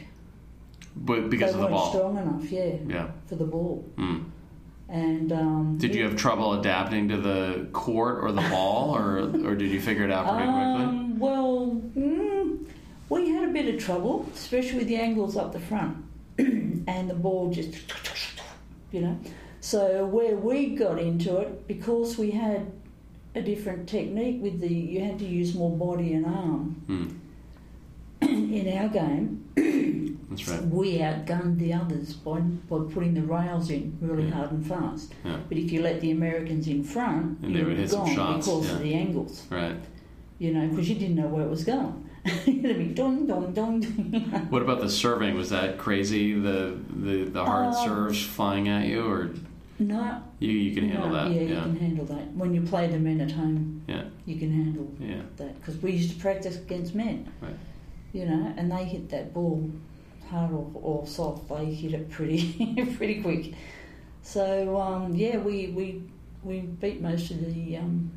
But 0.94 1.28
because 1.30 1.52
they 1.52 1.60
of 1.60 1.60
the 1.60 1.66
weren't 1.66 1.74
ball. 1.74 1.90
strong 1.92 2.16
enough, 2.18 2.50
yeah, 2.50 2.74
Yeah. 2.88 3.06
for 3.26 3.36
the 3.36 3.44
ball. 3.44 3.84
Mm. 3.96 4.24
And 4.88 5.32
um, 5.32 5.78
Did 5.78 5.94
you 5.94 6.04
have 6.04 6.16
trouble 6.16 6.52
adapting 6.60 7.08
to 7.08 7.16
the 7.16 7.66
court 7.72 8.22
or 8.22 8.30
the 8.30 8.42
ball, 8.42 8.96
or 8.96 9.18
or 9.44 9.54
did 9.56 9.70
you 9.70 9.80
figure 9.80 10.04
it 10.04 10.12
out 10.12 10.26
pretty 10.28 10.44
quickly? 10.44 10.84
Um, 10.84 11.18
well, 11.18 11.82
mm, 11.96 12.66
we 13.08 13.30
had 13.30 13.48
a 13.48 13.52
bit 13.52 13.74
of 13.74 13.80
trouble, 13.82 14.28
especially 14.32 14.78
with 14.78 14.86
the 14.86 14.96
angles 14.96 15.36
up 15.36 15.52
the 15.52 15.58
front, 15.58 15.96
and 16.38 17.10
the 17.10 17.14
ball 17.14 17.50
just, 17.50 17.74
you 18.92 19.00
know. 19.00 19.18
So 19.60 20.06
where 20.06 20.36
we 20.36 20.76
got 20.76 21.00
into 21.00 21.38
it, 21.38 21.66
because 21.66 22.16
we 22.16 22.30
had 22.30 22.70
a 23.34 23.42
different 23.42 23.88
technique 23.88 24.40
with 24.40 24.60
the, 24.60 24.72
you 24.72 25.00
had 25.00 25.18
to 25.18 25.24
use 25.26 25.54
more 25.54 25.76
body 25.76 26.14
and 26.14 26.26
arm 26.26 26.82
Mm. 26.88 27.18
in 28.22 28.78
our 28.78 28.88
game. 28.88 30.15
That's 30.28 30.48
right. 30.48 30.62
We 30.66 30.98
outgunned 30.98 31.58
the 31.58 31.72
others 31.72 32.12
by, 32.14 32.40
by 32.40 32.78
putting 32.92 33.14
the 33.14 33.22
rails 33.22 33.70
in 33.70 33.96
really 34.00 34.24
Yeah. 34.24 34.34
hard 34.34 34.52
and 34.52 34.66
fast. 34.66 35.14
Yeah. 35.24 35.36
But 35.48 35.56
if 35.58 35.70
you 35.72 35.82
let 35.82 36.00
the 36.00 36.10
Americans 36.10 36.66
in 36.68 36.82
front, 36.82 37.38
And 37.42 37.54
they 37.54 37.62
would 37.62 37.76
hit 37.78 37.90
some 37.90 38.06
gone 38.06 38.14
shots, 38.16 38.46
because 38.46 38.66
yeah. 38.66 38.72
of 38.76 38.82
the 38.82 38.94
angles 38.94 39.44
Right. 39.50 39.76
you 40.38 40.52
know, 40.52 40.66
because 40.68 40.88
you 40.88 40.96
didn't 40.96 41.16
know 41.16 41.28
where 41.28 41.44
it 41.44 41.50
was 41.50 41.64
going. 41.64 42.02
It'd 42.26 42.78
be 42.78 42.86
dong 42.92 43.26
dong 43.26 43.52
dong. 43.54 43.80
dong. 43.80 44.46
What 44.50 44.62
about 44.62 44.80
the 44.80 44.88
serving? 44.90 45.36
Was 45.36 45.50
that 45.50 45.78
crazy? 45.78 46.32
The 46.34 46.76
the, 47.06 47.24
the 47.24 47.44
hard 47.44 47.66
Um, 47.74 47.84
serves 47.86 48.20
flying 48.24 48.66
at 48.68 48.86
you, 48.88 49.06
or 49.06 49.30
no, 49.78 50.20
you 50.40 50.50
you 50.50 50.74
can 50.74 50.88
handle 50.88 51.10
no, 51.10 51.14
that? 51.14 51.30
Yeah, 51.32 51.42
you 51.42 51.54
can 51.54 51.76
handle 51.76 52.04
that. 52.06 52.34
When 52.34 52.52
you 52.52 52.62
play 52.62 52.88
the 52.88 52.98
men 52.98 53.20
at 53.20 53.30
home, 53.30 53.82
Yeah. 53.86 54.02
you 54.24 54.36
can 54.42 54.50
handle 54.50 54.88
Yeah. 54.98 55.22
that 55.36 55.52
because 55.60 55.80
we 55.80 55.92
used 55.92 56.10
to 56.14 56.16
practice 56.18 56.56
against 56.58 56.96
men. 56.96 57.28
Right. 57.40 57.54
You 58.12 58.24
know, 58.26 58.52
and 58.56 58.72
they 58.72 58.84
hit 58.84 59.08
that 59.10 59.32
ball 59.32 59.70
hard 60.30 60.50
or, 60.74 61.06
soft. 61.06 61.48
They 61.48 61.66
hit 61.66 61.94
it 61.94 62.10
pretty 62.10 62.84
pretty 62.96 63.22
quick. 63.22 63.54
So 64.22 64.78
um, 64.80 65.14
yeah, 65.14 65.38
we, 65.38 65.68
we 65.68 66.02
we 66.42 66.60
beat 66.60 67.00
most 67.00 67.30
of 67.30 67.44
the. 67.54 67.76
Um, 67.78 68.10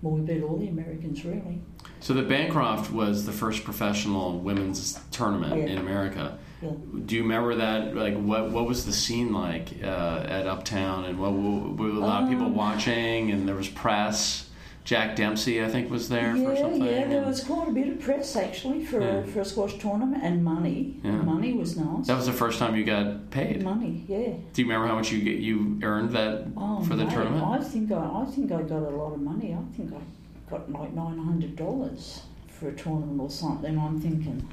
well, 0.00 0.14
we 0.14 0.20
beat 0.22 0.42
all 0.42 0.56
the 0.56 0.68
Americans 0.68 1.24
really. 1.24 1.60
So 2.00 2.12
the 2.14 2.22
Bancroft 2.22 2.90
was 2.90 3.24
the 3.26 3.32
first 3.32 3.62
professional 3.64 4.38
women's 4.40 4.98
tournament 5.12 5.56
Yeah. 5.56 5.66
in 5.66 5.78
America. 5.78 6.38
Yeah. 6.60 6.70
Do 7.06 7.14
you 7.16 7.22
remember 7.22 7.54
that? 7.56 7.94
Like, 7.94 8.16
what 8.16 8.50
what 8.50 8.66
was 8.66 8.84
the 8.86 8.92
scene 8.92 9.32
like 9.32 9.68
uh, 9.82 10.24
at 10.26 10.46
Uptown, 10.46 11.04
and 11.04 11.18
what 11.18 11.32
were 11.32 11.88
a 11.88 11.92
lot 11.92 12.24
of 12.24 12.28
people 12.28 12.46
Um, 12.46 12.54
watching, 12.56 13.30
and 13.30 13.48
there 13.48 13.54
was 13.56 13.68
press. 13.68 14.48
Jack 14.84 15.14
Dempsey, 15.14 15.62
I 15.62 15.68
think, 15.68 15.90
was 15.90 16.08
there 16.08 16.32
for 16.34 16.52
Yeah, 16.54 16.60
something. 16.60 16.84
yeah, 16.84 17.06
there 17.06 17.22
was 17.22 17.44
quite 17.44 17.68
a 17.68 17.70
bit 17.70 17.88
of 17.88 18.00
press 18.00 18.34
actually 18.34 18.84
for 18.84 19.00
Yeah. 19.00 19.22
for 19.22 19.40
a 19.40 19.44
squash 19.44 19.78
tournament 19.78 20.22
and 20.24 20.42
money. 20.44 20.96
Yeah. 21.04 21.12
Money 21.22 21.52
was 21.52 21.76
nice. 21.76 22.08
That 22.08 22.16
was 22.16 22.26
the 22.26 22.32
first 22.32 22.58
time 22.58 22.74
you 22.74 22.82
got 22.84 23.30
paid. 23.30 23.62
money, 23.62 24.04
yeah. 24.08 24.32
Do 24.52 24.62
you 24.62 24.66
remember 24.68 24.88
how 24.88 24.96
much 24.96 25.12
you 25.12 25.20
get, 25.22 25.38
you 25.38 25.78
earned 25.82 26.10
that 26.10 26.46
Oh, 26.56 26.82
for 26.82 26.96
the 26.96 27.04
mate, 27.04 27.14
tournament? 27.14 27.44
I 27.44 27.58
think 27.62 27.92
I, 27.92 28.22
I 28.22 28.24
think 28.24 28.50
I 28.50 28.62
got 28.62 28.82
a 28.82 28.90
lot 28.90 29.12
of 29.14 29.20
money. 29.20 29.54
I 29.54 29.76
think 29.76 29.92
I 29.92 30.50
got 30.50 30.70
like 30.70 30.92
nine 30.94 31.18
hundred 31.18 31.54
dollars 31.54 32.22
for 32.48 32.68
a 32.68 32.72
tournament 32.74 33.20
or 33.20 33.30
something. 33.30 33.78
I'm 33.78 34.00
thinking, 34.00 34.46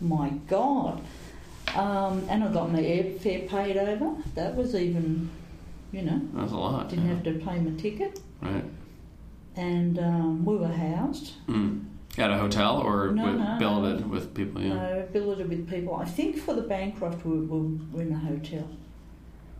my 0.00 0.30
God. 0.48 1.00
Um, 1.76 2.24
and 2.28 2.42
I 2.42 2.48
got 2.52 2.72
my 2.72 2.80
airfare 2.80 3.48
paid 3.48 3.76
over. 3.76 4.16
That 4.34 4.56
was 4.56 4.74
even, 4.74 5.28
you 5.92 6.02
know, 6.02 6.20
That 6.34 6.42
was 6.44 6.52
a 6.52 6.56
lot. 6.56 6.88
didn't 6.88 7.06
yeah. 7.06 7.14
have 7.14 7.22
to 7.24 7.32
pay 7.34 7.58
my 7.60 7.70
ticket. 7.80 8.18
Right. 8.40 8.64
And 9.56 9.98
um, 9.98 10.44
we 10.44 10.56
were 10.56 10.68
housed. 10.68 11.32
Mm. 11.48 11.84
At 12.18 12.30
a 12.30 12.38
hotel 12.38 12.78
or 12.78 13.10
No, 13.12 13.26
with, 13.26 13.34
no. 13.36 13.56
billeted 13.58 14.08
with 14.10 14.34
people? 14.34 14.62
Yeah. 14.62 14.74
No, 14.74 15.08
billeted 15.12 15.48
with 15.50 15.68
people. 15.68 15.94
I 15.96 16.04
think 16.06 16.38
for 16.38 16.54
the 16.54 16.62
Bancroft 16.62 17.24
we 17.26 17.38
were, 17.40 17.58
we 17.58 17.78
were 17.92 18.02
in 18.02 18.12
a 18.12 18.18
hotel. 18.18 18.68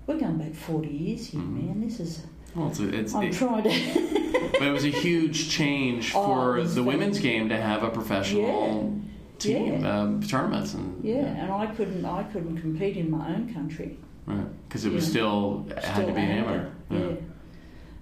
We're 0.07 0.19
going 0.19 0.39
back 0.39 0.55
40 0.55 0.89
years 0.89 1.27
here, 1.29 1.41
Mhm. 1.41 1.67
man. 1.67 1.81
This 1.81 2.01
is. 2.01 2.23
Well, 2.55 2.69
it's, 2.69 2.79
it's 2.81 3.15
I'm 3.15 3.25
it, 3.25 3.33
trying 3.35 3.65
to. 3.65 3.69
but 4.53 4.63
it 4.63 4.71
was 4.73 4.85
a 4.85 4.89
huge 4.91 5.51
change 5.51 6.13
Oh, 6.15 6.25
for 6.25 6.53
was 6.55 6.75
the 6.75 6.83
women's 6.83 7.19
game 7.19 7.49
to 7.51 7.57
have 7.61 7.83
a 7.83 7.91
professional 7.91 8.99
team 9.39 9.83
Yeah. 9.83 10.01
um, 10.03 10.23
tournaments 10.23 10.73
and 10.73 11.05
Yeah, 11.05 11.17
and 11.17 11.53
I 11.53 11.67
couldn't. 11.67 12.05
I 12.07 12.23
couldn't 12.25 12.57
compete 12.59 12.97
in 12.97 13.11
my 13.11 13.35
own 13.35 13.53
country. 13.53 13.99
right 14.27 14.47
because 14.69 14.85
it 14.87 14.93
was 14.93 15.05
Yeah. 15.05 15.11
still 15.11 15.67
had 15.75 15.85
Still 15.97 16.07
to 16.07 16.13
be 16.15 16.21
amateur, 16.21 16.71
amateur. 16.91 17.11
Yeah. 17.11 17.17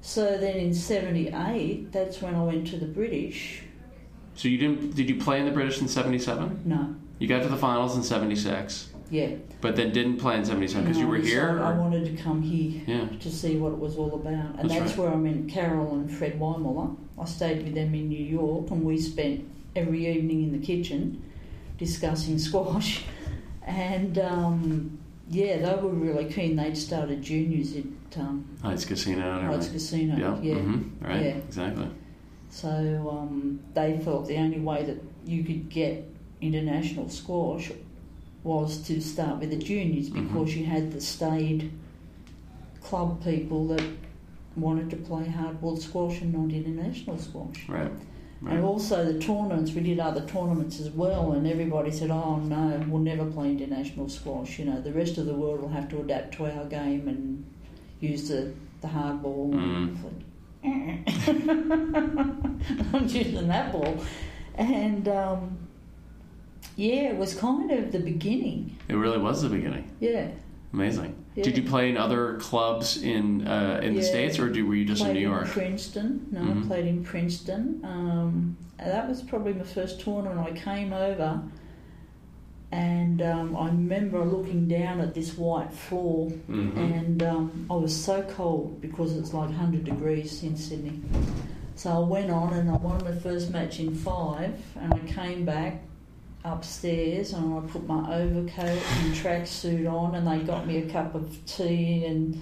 So 0.04 0.36
then 0.36 0.58
in 0.58 0.74
'78, 0.74 1.90
that's 1.90 2.20
when 2.20 2.34
I 2.34 2.44
went 2.44 2.66
to 2.68 2.76
the 2.76 2.84
British. 2.84 3.62
So 4.34 4.48
you 4.48 4.58
didn't? 4.58 4.94
Did 4.94 5.08
you 5.08 5.16
play 5.18 5.40
in 5.40 5.46
the 5.46 5.50
British 5.50 5.80
in 5.80 5.88
'77? 5.88 6.60
No, 6.66 6.94
You 7.18 7.26
got 7.26 7.42
to 7.42 7.48
the 7.48 7.56
finals 7.56 7.96
in 7.96 8.02
'76, 8.02 8.90
yeah. 9.10 9.30
but 9.62 9.76
then 9.76 9.92
didn't 9.92 10.18
play 10.18 10.36
in 10.36 10.44
'77 10.44 10.84
because 10.84 11.00
you 11.00 11.08
were 11.08 11.16
here. 11.16 11.58
I 11.58 11.72
wanted 11.72 12.04
to 12.04 12.22
come 12.22 12.42
here 12.42 12.82
yeah. 12.86 13.06
to 13.18 13.30
see 13.30 13.56
what 13.56 13.72
it 13.72 13.78
was 13.78 13.96
all 13.96 14.14
about, 14.14 14.58
and 14.58 14.68
That's 14.68 14.78
that's, 14.78 14.90
right. 14.90 15.06
where 15.06 15.14
I 15.14 15.16
met 15.16 15.48
Carol 15.48 15.94
and 15.94 16.12
Fred 16.12 16.38
Weymuller. 16.38 16.94
I 17.18 17.24
stayed 17.24 17.64
with 17.64 17.74
them 17.74 17.94
in 17.94 18.10
New 18.10 18.24
York, 18.24 18.70
and 18.72 18.84
we 18.84 19.00
spent 19.00 19.48
every 19.74 20.06
evening 20.06 20.42
in 20.42 20.52
the 20.52 20.64
kitchen 20.64 21.22
discussing 21.78 22.38
squash. 22.48 23.04
And 23.66 24.18
um, 24.18 24.98
yeah, 25.30 25.56
they 25.58 25.82
were 25.82 25.88
really 25.90 26.30
keen. 26.32 26.56
They'd 26.56 26.76
started 26.76 27.22
juniors 27.22 27.74
at 27.76 28.18
um, 28.18 28.56
Heights 28.62 28.84
Casino 28.84 29.40
Heights. 29.40 29.68
Casino. 29.68 30.16
Yeah. 30.16 30.40
yeah. 30.40 30.60
mhm, 30.60 30.90
Right. 31.00 31.22
Yeah. 31.22 31.28
Exactly. 31.36 31.88
So 32.50 32.68
um, 33.10 33.60
they 33.74 33.98
felt 33.98 34.28
the 34.28 34.36
only 34.36 34.60
way 34.60 34.84
that 34.84 35.02
you 35.26 35.42
could 35.44 35.68
get 35.70 36.08
international 36.40 37.08
squash 37.08 37.72
was 38.42 38.78
to 38.86 39.00
start 39.00 39.40
with 39.40 39.50
the 39.50 39.56
juniors 39.56 40.10
Mhm. 40.10 40.28
because 40.28 40.54
you 40.56 40.64
had 40.66 40.92
the 40.92 41.00
staid 41.00 41.70
club 42.82 43.24
people 43.24 43.66
that 43.68 43.82
wanted 44.56 44.90
to 44.90 44.96
play 44.96 45.24
hardball 45.24 45.78
squash 45.78 46.20
and 46.20 46.32
not 46.34 46.52
international 46.54 47.18
squash. 47.18 47.66
Right. 47.68 47.90
Right. 48.44 48.56
And 48.56 48.64
also 48.64 49.10
the 49.10 49.18
tournaments, 49.18 49.72
we 49.72 49.80
did 49.80 49.98
other 49.98 50.20
tournaments 50.26 50.78
as 50.78 50.90
well, 50.90 51.32
and 51.32 51.46
everybody 51.46 51.90
said, 51.90 52.10
"Oh 52.10 52.36
no, 52.36 52.84
we'll 52.88 53.00
never 53.00 53.24
play 53.24 53.50
international 53.50 54.10
squash." 54.10 54.58
You 54.58 54.66
know, 54.66 54.82
the 54.82 54.92
rest 54.92 55.16
of 55.16 55.24
the 55.24 55.32
world 55.32 55.62
will 55.62 55.70
have 55.70 55.88
to 55.90 56.00
adapt 56.00 56.34
to 56.34 56.44
our 56.44 56.66
game 56.66 57.08
and 57.08 57.42
use 58.00 58.28
the 58.28 58.52
the 58.82 58.88
hardball. 58.88 59.54
Mm. 59.54 59.96
I'm 62.92 63.08
using 63.08 63.48
that 63.48 63.72
ball, 63.72 63.98
and 64.56 65.08
um, 65.08 65.56
yeah, 66.76 67.12
it 67.12 67.16
was 67.16 67.34
kind 67.34 67.70
of 67.70 67.92
the 67.92 67.98
beginning. 67.98 68.76
It 68.88 68.94
really 68.94 69.18
was 69.18 69.40
the 69.40 69.48
beginning. 69.48 69.90
Yeah, 70.00 70.28
Amazing. 70.74 71.23
Yeah. 71.34 71.42
Did 71.44 71.56
you 71.58 71.64
play 71.64 71.88
in 71.90 71.96
other 71.96 72.34
clubs 72.38 73.02
in 73.02 73.46
uh, 73.46 73.80
in 73.82 73.94
the 73.96 74.02
states, 74.02 74.38
or 74.38 74.48
do, 74.48 74.66
were 74.66 74.76
you 74.76 74.84
just 74.84 75.04
in 75.04 75.14
New 75.14 75.20
York? 75.20 75.46
Princeton. 75.48 76.26
No, 76.30 76.40
Mhm. 76.40 76.64
I 76.64 76.66
played 76.68 76.86
in 76.86 77.02
Princeton. 77.02 77.80
Um, 77.82 78.56
that 78.78 79.08
was 79.08 79.20
probably 79.22 79.52
my 79.54 79.64
first 79.64 80.00
tournament. 80.00 80.38
I 80.38 80.52
came 80.52 80.92
over, 80.92 81.42
and 82.70 83.20
um, 83.22 83.56
I 83.56 83.66
remember 83.66 84.24
looking 84.24 84.68
down 84.68 85.00
at 85.00 85.14
this 85.14 85.36
white 85.36 85.72
floor, 85.72 86.30
Mhm. 86.48 86.76
and 86.76 87.22
um, 87.24 87.66
I 87.68 87.74
was 87.74 87.94
so 87.94 88.22
cold 88.22 88.80
because 88.80 89.16
it's 89.16 89.34
like 89.34 89.48
100 89.50 89.84
degrees 89.84 90.42
in 90.44 90.56
Sydney. 90.56 91.00
So 91.74 91.90
I 91.90 91.98
went 91.98 92.30
on 92.30 92.52
and 92.52 92.70
I 92.70 92.76
won 92.76 93.02
my 93.04 93.12
first 93.12 93.50
match 93.50 93.80
in 93.80 93.92
five, 93.94 94.54
and 94.80 94.94
I 94.94 94.98
came 95.00 95.44
back 95.44 95.82
upstairs 96.44 97.32
and 97.32 97.54
I 97.58 97.66
put 97.70 97.86
my 97.86 98.14
overcoat 98.16 98.68
and 98.68 99.14
tracksuit 99.14 99.90
on, 99.90 100.14
and 100.14 100.26
they 100.26 100.38
got 100.46 100.66
me 100.66 100.78
a 100.78 100.88
cup 100.90 101.14
of 101.14 101.44
tea 101.46 102.04
and 102.04 102.40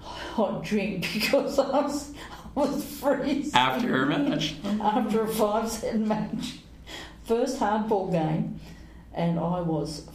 hot 0.00 0.62
drink 0.64 1.08
because 1.14 1.58
I 1.58 1.68
was, 1.82 2.12
I 2.56 2.60
was 2.60 2.84
freezing. 2.84 3.54
After 3.54 4.04
a 4.04 4.06
match. 4.18 4.54
After 4.80 5.22
a 5.22 5.28
five 5.28 5.68
set 5.70 5.98
match. 5.98 6.58
First 7.24 7.60
hardball 7.60 8.10
game, 8.10 8.60
and 9.14 9.38
I 9.38 9.60
was 9.60 10.08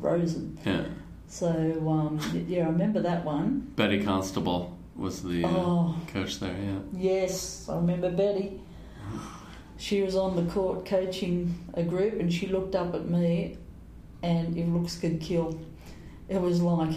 frozen. 0.00 0.58
Yeah. 0.64 0.84
So, 1.28 1.48
um, 1.88 2.18
yeah, 2.48 2.64
I 2.64 2.68
remember 2.68 3.00
that 3.02 3.24
one. 3.24 3.72
Betty 3.76 4.02
Constable 4.02 4.76
was 4.94 5.22
the 5.22 5.44
uh, 5.44 5.48
Oh, 5.48 5.96
coach 6.08 6.40
there. 6.40 6.56
Yeah. 6.56 6.78
yes, 6.92 7.68
I 7.68 7.76
remember 7.76 8.10
Betty. 8.10 8.60
She 9.78 10.02
was 10.02 10.16
on 10.16 10.36
the 10.36 10.50
court 10.52 10.86
coaching 10.86 11.54
a 11.74 11.82
group 11.82 12.18
and 12.20 12.32
she 12.32 12.46
looked 12.46 12.74
up 12.74 12.94
at 12.94 13.08
me 13.08 13.58
and 14.22 14.56
if 14.56 14.66
looks 14.68 14.96
could 14.96 15.20
kill, 15.20 15.58
it 16.28 16.40
was 16.40 16.60
like, 16.62 16.94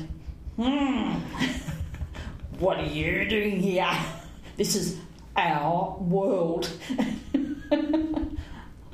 hmm, 0.55 1.13
what 2.59 2.77
are 2.79 2.85
you 2.85 3.27
doing 3.27 3.59
here? 3.59 3.91
This 4.57 4.75
is 4.75 4.97
our 5.35 5.97
world. 5.99 6.69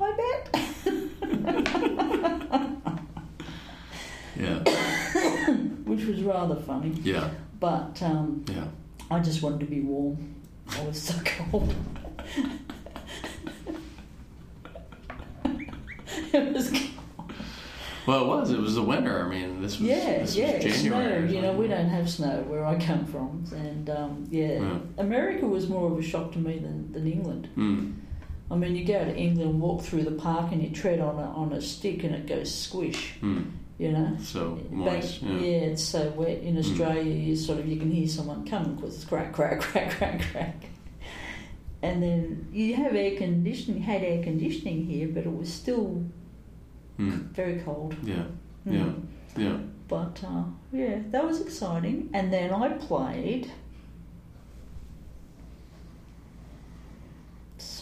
I 0.02 0.12
bet. 0.17 0.62
Yeah. 4.38 4.60
Which 5.86 6.06
was 6.06 6.21
rather 6.24 6.56
funny. 6.56 6.89
Yeah. 7.04 7.30
But 7.60 8.02
um, 8.02 8.43
Yeah. 8.50 8.65
I 9.10 9.19
just 9.19 9.41
wanted 9.41 9.62
to 9.62 9.65
be 9.67 9.82
warm. 9.82 10.36
I 10.69 10.84
was 10.86 11.02
so 11.02 11.13
cold. 11.26 11.74
it 16.48 16.54
was 16.54 16.71
Well, 18.08 18.24
it 18.24 18.28
was. 18.28 18.52
It 18.52 18.60
was 18.60 18.76
the 18.76 18.84
winter. 18.84 19.26
I 19.26 19.30
mean, 19.30 19.62
this 19.62 19.80
was. 19.80 19.88
yeah, 19.89 20.19
this 20.19 20.36
yeah, 20.36 20.54
was 20.63 20.63
January. 20.84 21.21
snowed. 21.28 21.32
You 21.32 21.41
know, 21.41 21.54
we 21.54 21.67
don't 21.67 21.89
have 21.89 22.08
snow 22.10 22.43
where 22.48 22.63
I 22.65 22.78
come 22.80 23.06
from, 23.06 23.43
and 23.56 23.89
um, 23.89 24.26
yeah, 24.30 24.60
Yeah. 24.60 24.78
America 25.00 25.48
was 25.48 25.67
more 25.67 25.91
of 25.91 25.98
a 25.98 26.04
shock 26.04 26.32
to 26.34 26.38
me 26.39 26.60
than, 26.60 26.91
than 26.91 27.12
England. 27.12 27.50
Mm. 27.58 27.95
I 28.52 28.56
mean, 28.56 28.76
you 28.76 28.86
go 28.86 29.04
to 29.04 29.15
England, 29.15 29.60
walk 29.60 29.82
through 29.82 30.04
the 30.04 30.12
park, 30.12 30.52
and 30.52 30.62
you 30.62 30.69
tread 30.69 31.00
on 31.00 31.15
a 31.17 31.24
on 31.32 31.52
a 31.54 31.62
stick, 31.62 32.04
and 32.04 32.13
it 32.13 32.28
goes 32.28 32.54
squish. 32.54 33.15
Mm. 33.21 33.52
You 33.80 33.91
know. 33.91 34.15
So 34.21 34.52
Back- 34.71 35.21
yeah. 35.21 35.30
Yeah. 35.39 35.71
it's 35.71 35.84
so 35.84 36.10
wet. 36.12 36.43
In 36.43 36.58
Australia, 36.60 37.12
you 37.12 37.36
sort 37.36 37.58
of 37.60 37.67
you 37.67 37.78
can 37.78 37.89
hear 37.91 38.08
someone 38.08 38.45
coming 38.48 38.76
because 38.76 38.95
it's 38.95 39.04
crack, 39.06 39.34
crack, 39.34 39.60
crack, 39.67 39.89
crack, 39.98 40.21
crack. 40.32 40.56
And 41.82 42.02
then 42.02 42.48
you 42.54 42.76
have 42.76 42.95
air 42.95 43.17
conditioning. 43.17 43.82
Had 43.82 44.04
air 44.04 44.21
conditioning 44.24 44.86
here, 44.86 45.08
but 45.08 45.26
it 45.26 45.36
was 45.36 45.52
still 45.52 46.04
Mm. 47.00 47.30
very 47.32 47.60
cold. 47.60 47.96
Yeah. 48.04 48.24
Mm. 48.68 48.74
Yeah. 49.38 49.44
Yeah. 49.44 49.58
But 49.88 50.24
uh, 50.26 50.44
yeah, 50.72 51.00
that 51.12 51.26
was 51.26 51.42
exciting. 51.42 52.10
And 52.14 52.32
then 52.34 52.52
I 52.54 52.70
played 52.70 53.52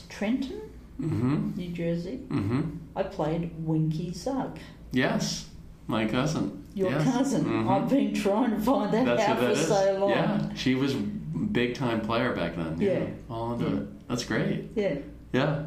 Trenton, 0.09 0.61
Mm-hmm. 1.01 1.55
New 1.57 1.69
Jersey. 1.71 2.19
Mm-hmm. 2.29 2.61
I 2.95 3.03
played 3.03 3.51
Winky 3.65 4.13
Zug, 4.13 4.59
Yes. 4.91 5.49
My 5.87 6.05
cousin. 6.05 6.63
your 6.75 6.91
Yes. 6.91 7.03
cousin. 7.11 7.45
Mhm. 7.45 7.67
I've 7.69 7.89
been 7.89 8.13
trying 8.13 8.51
to 8.51 8.59
find 8.59 8.93
that 8.93 9.05
That's 9.05 9.23
out 9.23 9.39
that 9.39 9.45
for 9.45 9.51
is. 9.59 9.67
so 9.67 9.97
long. 9.99 10.09
Yeah. 10.11 10.53
She 10.55 10.75
was 10.75 10.93
big 10.93 11.73
time 11.75 11.99
player 12.01 12.33
back 12.33 12.55
then. 12.55 12.79
Yeah. 12.79 13.05
All 13.29 13.53
into 13.53 13.65
Yeah. 13.65 13.77
it. 13.81 14.07
That's 14.07 14.23
great. 14.23 14.69
Yeah. 14.75 14.95
Yeah. 15.33 15.65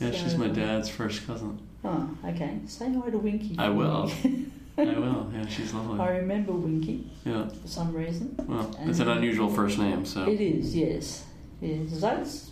Yeah, 0.00 0.10
she's 0.12 0.36
my 0.36 0.48
dad's 0.48 0.88
first 0.88 1.26
cousin. 1.26 1.60
Oh, 1.84 2.10
okay. 2.26 2.58
Say 2.66 2.92
hi 2.92 3.10
to 3.10 3.18
Winky. 3.18 3.54
I 3.58 3.68
will. 3.68 4.10
I 4.78 4.84
will. 4.84 5.30
Yeah, 5.34 5.46
she's 5.46 5.72
lovely. 5.74 5.98
I 6.00 6.08
remember 6.18 6.52
Winky 6.52 7.10
Yeah. 7.24 7.48
for 7.48 7.66
some 7.68 7.92
reason. 7.92 8.34
Well, 8.46 8.70
it's 8.82 9.00
an 9.00 9.08
unusual 9.08 9.48
first 9.48 9.78
name, 9.78 10.04
so 10.06 10.24
It 10.28 10.40
is, 10.40 10.74
yes. 10.76 11.24
Yes, 11.60 12.00
that's 12.00 12.50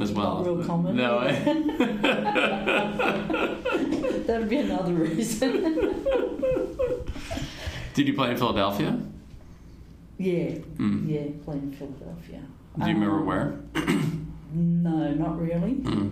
as 0.00 0.12
well. 0.12 0.36
not 0.36 0.46
real 0.46 0.64
common. 0.64 0.96
No. 0.96 1.18
I, 1.18 1.32
that'd 4.26 4.48
be 4.48 4.56
another 4.58 4.94
reason. 4.94 5.52
Did 7.94 8.06
you 8.08 8.14
play 8.14 8.30
in 8.30 8.36
Philadelphia? 8.36 8.98
yeah, 10.18 10.50
Mm. 10.78 11.08
yeah, 11.08 11.22
played 11.44 11.62
in 11.62 11.72
Philadelphia. 11.72 12.40
Do 12.78 12.86
you 12.88 12.94
remember 12.94 13.18
Um, 13.20 13.26
where? 13.26 13.60
No, 14.52 15.14
not 15.14 15.40
really. 15.40 15.74
Mm. 15.76 16.10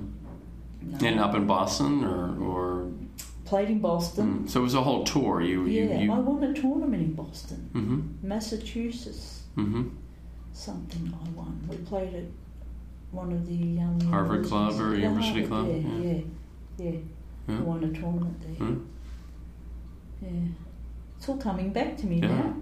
No. 0.90 1.06
And 1.06 1.20
up 1.20 1.34
in 1.34 1.46
Boston, 1.46 2.04
or 2.04 2.36
or 2.42 2.90
Played 3.44 3.70
in 3.70 3.78
Boston. 3.80 4.40
mm. 4.44 4.50
so 4.50 4.60
it 4.60 4.62
was 4.64 4.74
a 4.74 4.82
whole 4.82 5.04
tour. 5.04 5.40
You 5.40 5.64
you, 5.66 5.84
Yeah, 5.88 6.00
you 6.00 6.12
I 6.12 6.18
won 6.18 6.42
a 6.44 6.52
tournament 6.52 7.02
in 7.02 7.14
Boston, 7.14 7.70
mm-hmm. 7.72 8.28
Massachusetts. 8.28 9.42
Mm-hmm. 9.56 9.88
Something 10.52 11.14
I 11.24 11.28
won. 11.30 11.66
We 11.68 11.76
played 11.78 12.14
at 12.14 12.24
one 13.10 13.32
of 13.32 13.46
the 13.46 13.80
um, 13.80 14.00
Harvard 14.02 14.44
Club 14.46 14.78
or. 14.80 14.94
University 14.96 15.46
Club, 15.46 15.66
Yeah, 15.68 15.74
yeah. 15.76 16.12
yeah. 16.12 16.20
Yeah, 16.78 16.98
I 17.48 17.52
Yeah. 17.52 17.60
won 17.60 17.84
a 17.84 17.92
tournament 17.92 18.40
there. 18.42 18.66
Hmm? 18.66 18.78
Yeah, 20.22 20.48
it's 21.16 21.28
all 21.28 21.36
coming 21.38 21.72
back 21.72 21.96
to 21.98 22.06
me 22.06 22.16
Yeah. 22.20 22.28
now. 22.28 22.54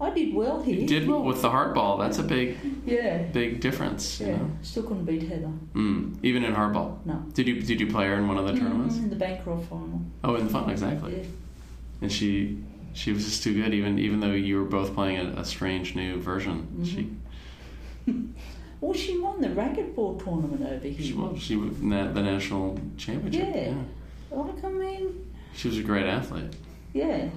I 0.00 0.10
did 0.10 0.34
well 0.34 0.62
here. 0.62 0.76
You 0.80 0.86
did 0.86 1.06
well 1.08 1.22
with 1.22 1.42
the 1.42 1.50
hardball. 1.50 1.98
That's 1.98 2.18
a 2.18 2.22
big, 2.22 2.56
Yeah, 2.86 3.18
big 3.18 3.60
difference. 3.60 4.18
You 4.20 4.26
yeah. 4.28 4.36
know? 4.38 4.50
Still 4.62 4.84
couldn't 4.84 5.04
beat 5.04 5.22
Heather. 5.24 5.50
mm. 5.74 6.16
Even 6.22 6.42
in 6.44 6.54
hardball. 6.54 7.04
No. 7.04 7.16
Did 7.34 7.46
you 7.46 7.60
did 7.60 7.80
you 7.80 7.86
play 7.86 8.06
her 8.06 8.14
in 8.14 8.26
one 8.26 8.38
of 8.38 8.46
the 8.46 8.54
tournaments? 8.54 8.96
Mm, 8.96 9.04
in 9.04 9.10
the 9.10 9.16
Bancroft 9.16 9.68
final. 9.68 10.00
Oh, 10.24 10.36
in 10.36 10.46
the 10.46 10.52
final, 10.52 10.70
exactly. 10.70 11.16
Yeah. 11.18 11.24
And 12.02 12.10
she 12.10 12.58
she 12.94 13.12
was 13.12 13.24
just 13.24 13.42
too 13.42 13.54
good. 13.54 13.74
Even 13.74 13.98
even 13.98 14.20
though 14.20 14.32
you 14.32 14.58
were 14.58 14.64
both 14.64 14.94
playing 14.94 15.18
a, 15.18 15.40
a 15.40 15.44
strange 15.44 15.94
new 15.94 16.18
version, 16.18 16.66
Mhm. 16.80 16.86
she 18.06 18.12
Well, 18.80 18.94
she 18.94 19.18
won 19.18 19.42
the 19.42 19.48
racquetball 19.48 20.24
tournament 20.24 20.62
over 20.62 20.88
here. 20.88 21.06
she 21.06 21.12
won 21.12 21.36
she 21.36 21.56
won 21.56 21.90
the 21.90 22.22
national 22.22 22.78
championship. 22.96 23.54
Yeah. 23.54 23.74
Like, 24.30 24.64
I 24.64 24.68
mean, 24.70 25.30
She 25.54 25.68
was 25.68 25.76
a 25.76 25.82
great 25.82 26.06
athlete. 26.06 26.54
yeah. 26.94 27.28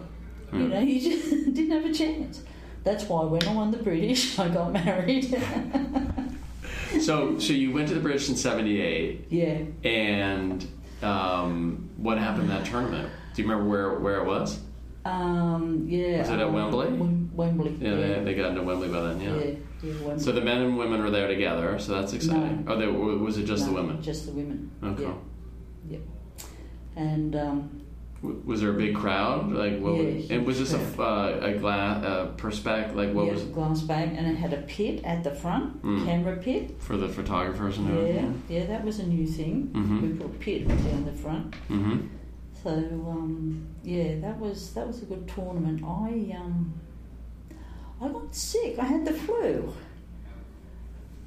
Yeah. 0.54 0.60
You 0.60 0.68
know, 0.68 0.80
you 0.80 1.02
just 1.02 1.30
didn't 1.56 1.72
have 1.72 1.86
a 1.86 1.94
chance. 1.94 2.44
That's 2.84 3.06
why 3.06 3.24
when 3.26 3.44
I 3.48 3.54
won 3.54 3.72
the 3.72 3.78
British, 3.78 4.38
I 4.46 4.50
got 4.50 4.72
married. 4.74 5.36
So 7.02 7.40
so 7.40 7.54
you 7.54 7.72
went 7.74 7.88
to 7.88 7.96
the 7.96 8.00
British 8.00 8.30
in 8.30 8.36
'78, 8.36 9.26
yeah. 9.32 9.64
and 9.84 10.66
um, 11.02 11.90
what 11.98 12.20
happened 12.20 12.44
in 12.44 12.50
that 12.50 12.66
tournament? 12.66 13.10
Do 13.34 13.42
you 13.42 13.50
remember 13.50 13.68
where 13.70 14.00
where 14.00 14.18
it 14.22 14.26
was? 14.26 14.60
Um, 15.04 15.88
yeah. 15.90 16.20
Was 16.20 16.30
it 16.30 16.34
at 16.34 16.42
um, 16.42 16.54
Wembley? 16.54 16.88
Wem- 16.94 17.32
Wembley. 17.34 17.76
Yeah, 17.82 17.96
They, 17.96 18.24
they 18.24 18.36
got 18.36 18.52
into 18.52 18.62
Wembley 18.62 18.90
by 18.90 19.02
then. 19.02 19.22
yeah. 19.22 19.36
Yeah. 19.36 20.02
Yeah, 20.08 20.18
So 20.18 20.32
the 20.32 20.40
men 20.42 20.62
and 20.62 20.78
women 20.78 21.02
were 21.02 21.10
there 21.10 21.28
together. 21.28 21.78
So 21.80 21.94
that's 21.94 22.14
exciting. 22.14 22.66
Oh, 22.70 22.78
they, 22.78 22.88
was 22.88 23.38
it 23.38 23.44
just 23.46 23.66
No, 23.66 23.74
the 23.74 23.82
women? 23.82 24.02
Just 24.02 24.28
the 24.28 24.32
women. 24.32 24.72
Okay. 24.82 25.12
Yeah. 25.90 25.98
And 26.96 27.36
um, 27.36 27.82
Was 28.24 28.62
there 28.62 28.70
a 28.70 28.74
big 28.74 28.96
crowd? 28.96 29.52
Like 29.52 29.80
what? 29.80 29.96
Yeah, 29.96 30.14
was, 30.16 30.32
and 30.32 30.46
was 30.46 30.60
this 30.60 30.74
a, 30.74 30.80
uh, 31.02 31.40
a 31.42 31.54
glass 31.58 32.04
uh? 32.06 32.28
Like 32.96 33.14
what 33.14 33.26
yeah, 33.26 33.34
was 33.34 33.44
glass 33.44 33.82
bag, 33.82 34.14
and 34.18 34.26
it 34.26 34.36
had 34.36 34.54
a 34.54 34.62
pit 34.62 35.04
at 35.04 35.24
the 35.24 35.32
front, 35.36 35.84
Mm. 35.84 36.06
camera 36.06 36.38
pit. 36.38 36.76
for 36.80 36.96
the 36.96 37.10
photographers 37.10 37.78
and 37.78 37.88
Yeah, 37.90 37.96
everything? 37.96 38.44
yeah, 38.50 38.66
that 38.68 38.86
was 38.86 39.00
a 39.00 39.06
new 39.08 39.28
thing. 39.28 39.70
Mhm. 39.74 40.02
We 40.02 40.08
put 40.18 40.26
a 40.28 40.30
pit 40.40 40.68
down 40.68 41.04
the 41.06 41.12
front. 41.12 41.52
Mm-hmm. 41.70 41.98
So 42.64 42.70
um, 42.70 43.68
yeah, 43.84 44.20
that 44.22 44.40
was 44.40 44.74
that 44.74 44.88
was 44.88 45.02
a 45.02 45.06
good 45.06 45.28
tournament. 45.28 45.84
I 45.84 46.34
um, 46.40 46.74
I 48.02 48.08
got 48.08 48.34
sick. 48.34 48.80
I 48.80 48.86
had 48.86 49.04
the 49.06 49.14
flu, 49.14 49.74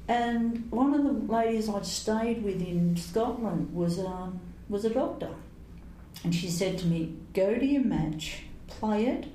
and 0.07 0.65
one 0.71 0.93
of 0.95 1.03
the 1.03 1.31
ladies 1.33 1.69
I'd 1.69 1.85
stayed 1.85 2.43
with 2.43 2.61
in 2.61 2.95
Scotland 2.97 3.73
was 3.73 3.99
um, 3.99 4.39
was 4.69 4.83
a 4.85 4.89
doctor, 4.89 5.29
and 6.23 6.33
she 6.33 6.49
said 6.49 6.77
to 6.79 6.87
me, 6.87 7.15
"Go 7.33 7.55
to 7.55 7.65
your 7.65 7.83
match, 7.83 8.43
play 8.67 9.05
it, 9.05 9.27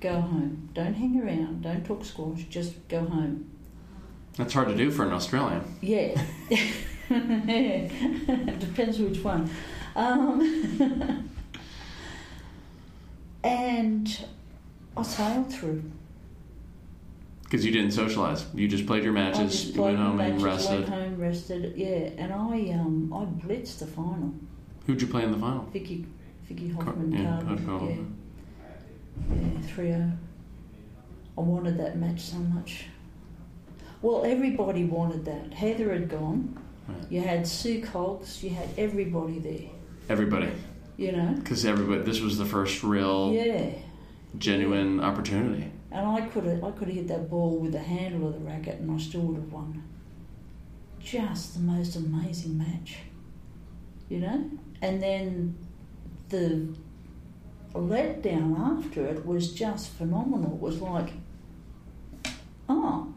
go 0.00 0.20
home. 0.20 0.68
Don't 0.74 0.94
hang 0.94 1.20
around. 1.20 1.62
Don't 1.62 1.84
talk 1.84 2.04
squash. 2.04 2.44
Just 2.44 2.88
go 2.88 3.04
home." 3.04 3.50
That's 4.36 4.52
hard 4.52 4.68
to 4.68 4.74
do 4.76 4.90
for 4.90 5.04
an 5.04 5.12
Australian. 5.12 5.62
Yeah. 5.80 6.20
Depends 7.08 8.98
which 8.98 9.22
one. 9.22 9.48
Um, 9.94 11.30
and 13.44 14.24
I 14.96 15.02
sailed 15.02 15.52
through. 15.52 15.84
Because 17.44 17.64
you 17.64 17.70
didn't 17.70 17.92
socialize. 17.92 18.46
You 18.54 18.66
just 18.66 18.86
played 18.86 19.04
your 19.04 19.12
matches, 19.12 19.70
played 19.70 19.78
went 19.78 19.98
home 19.98 20.16
my 20.16 20.24
and 20.24 20.42
matches, 20.42 20.44
rested. 20.44 20.88
Went 20.88 20.88
home, 20.88 21.20
rested. 21.20 21.76
Yeah, 21.76 22.10
and 22.18 22.32
I 22.32 22.72
um 22.72 23.12
I 23.12 23.24
blitzed 23.46 23.78
the 23.78 23.86
final. 23.86 24.34
Who'd 24.86 25.00
you 25.00 25.08
play 25.08 25.22
in 25.22 25.32
the 25.32 25.38
final? 25.38 25.64
Vicki 25.72 26.06
Vicki 26.44 26.72
Car- 26.74 26.84
Hoffman 26.84 27.12
yeah. 27.12 27.38
Um, 27.38 27.46
Coach 27.48 27.60
Yeah, 27.60 27.66
Hoffman. 27.70 28.16
yeah, 29.30 29.60
three 29.66 29.86
zero. 29.88 30.12
I 31.36 31.40
wanted 31.40 31.78
that 31.78 31.98
match 31.98 32.20
so 32.20 32.36
much. 32.38 32.86
Well, 34.02 34.24
everybody 34.24 34.84
wanted 34.84 35.24
that. 35.24 35.54
Heather 35.54 35.92
had 35.92 36.08
gone. 36.08 36.58
Right. 36.86 36.98
You 37.10 37.20
had 37.22 37.46
Sue 37.46 37.80
Cogs. 37.82 38.44
You 38.44 38.50
had 38.50 38.68
everybody 38.76 39.38
there. 39.38 39.70
Everybody. 40.10 40.50
You 40.98 41.12
know. 41.12 41.32
Because 41.38 41.64
everybody, 41.64 42.02
this 42.02 42.20
was 42.20 42.36
the 42.38 42.44
first 42.44 42.84
real, 42.84 43.32
Yeah. 43.32 43.70
genuine 44.38 45.00
opportunity. 45.00 45.70
And 45.90 46.06
I 46.06 46.20
could 46.22 46.44
have 46.44 46.62
I 46.62 46.70
could 46.72 46.88
have 46.88 46.96
hit 46.96 47.08
that 47.08 47.30
ball 47.30 47.56
with 47.58 47.72
the 47.72 47.78
handle 47.78 48.28
of 48.28 48.34
the 48.34 48.40
racket 48.40 48.80
and 48.80 48.90
I 48.90 48.98
still 48.98 49.22
would 49.22 49.36
have 49.36 49.50
won. 49.52 49.82
Just 51.00 51.54
the 51.54 51.60
most 51.60 51.96
amazing 51.96 52.58
match. 52.58 52.98
You 54.08 54.18
know? 54.20 54.50
And 54.82 55.02
then 55.02 55.56
the 56.28 56.68
letdown 57.74 58.58
after 58.78 59.04
it 59.06 59.26
was 59.26 59.52
just 59.52 59.90
phenomenal. 59.92 60.52
It 60.54 60.60
was 60.60 60.80
like 60.80 61.12
oh 62.68 63.12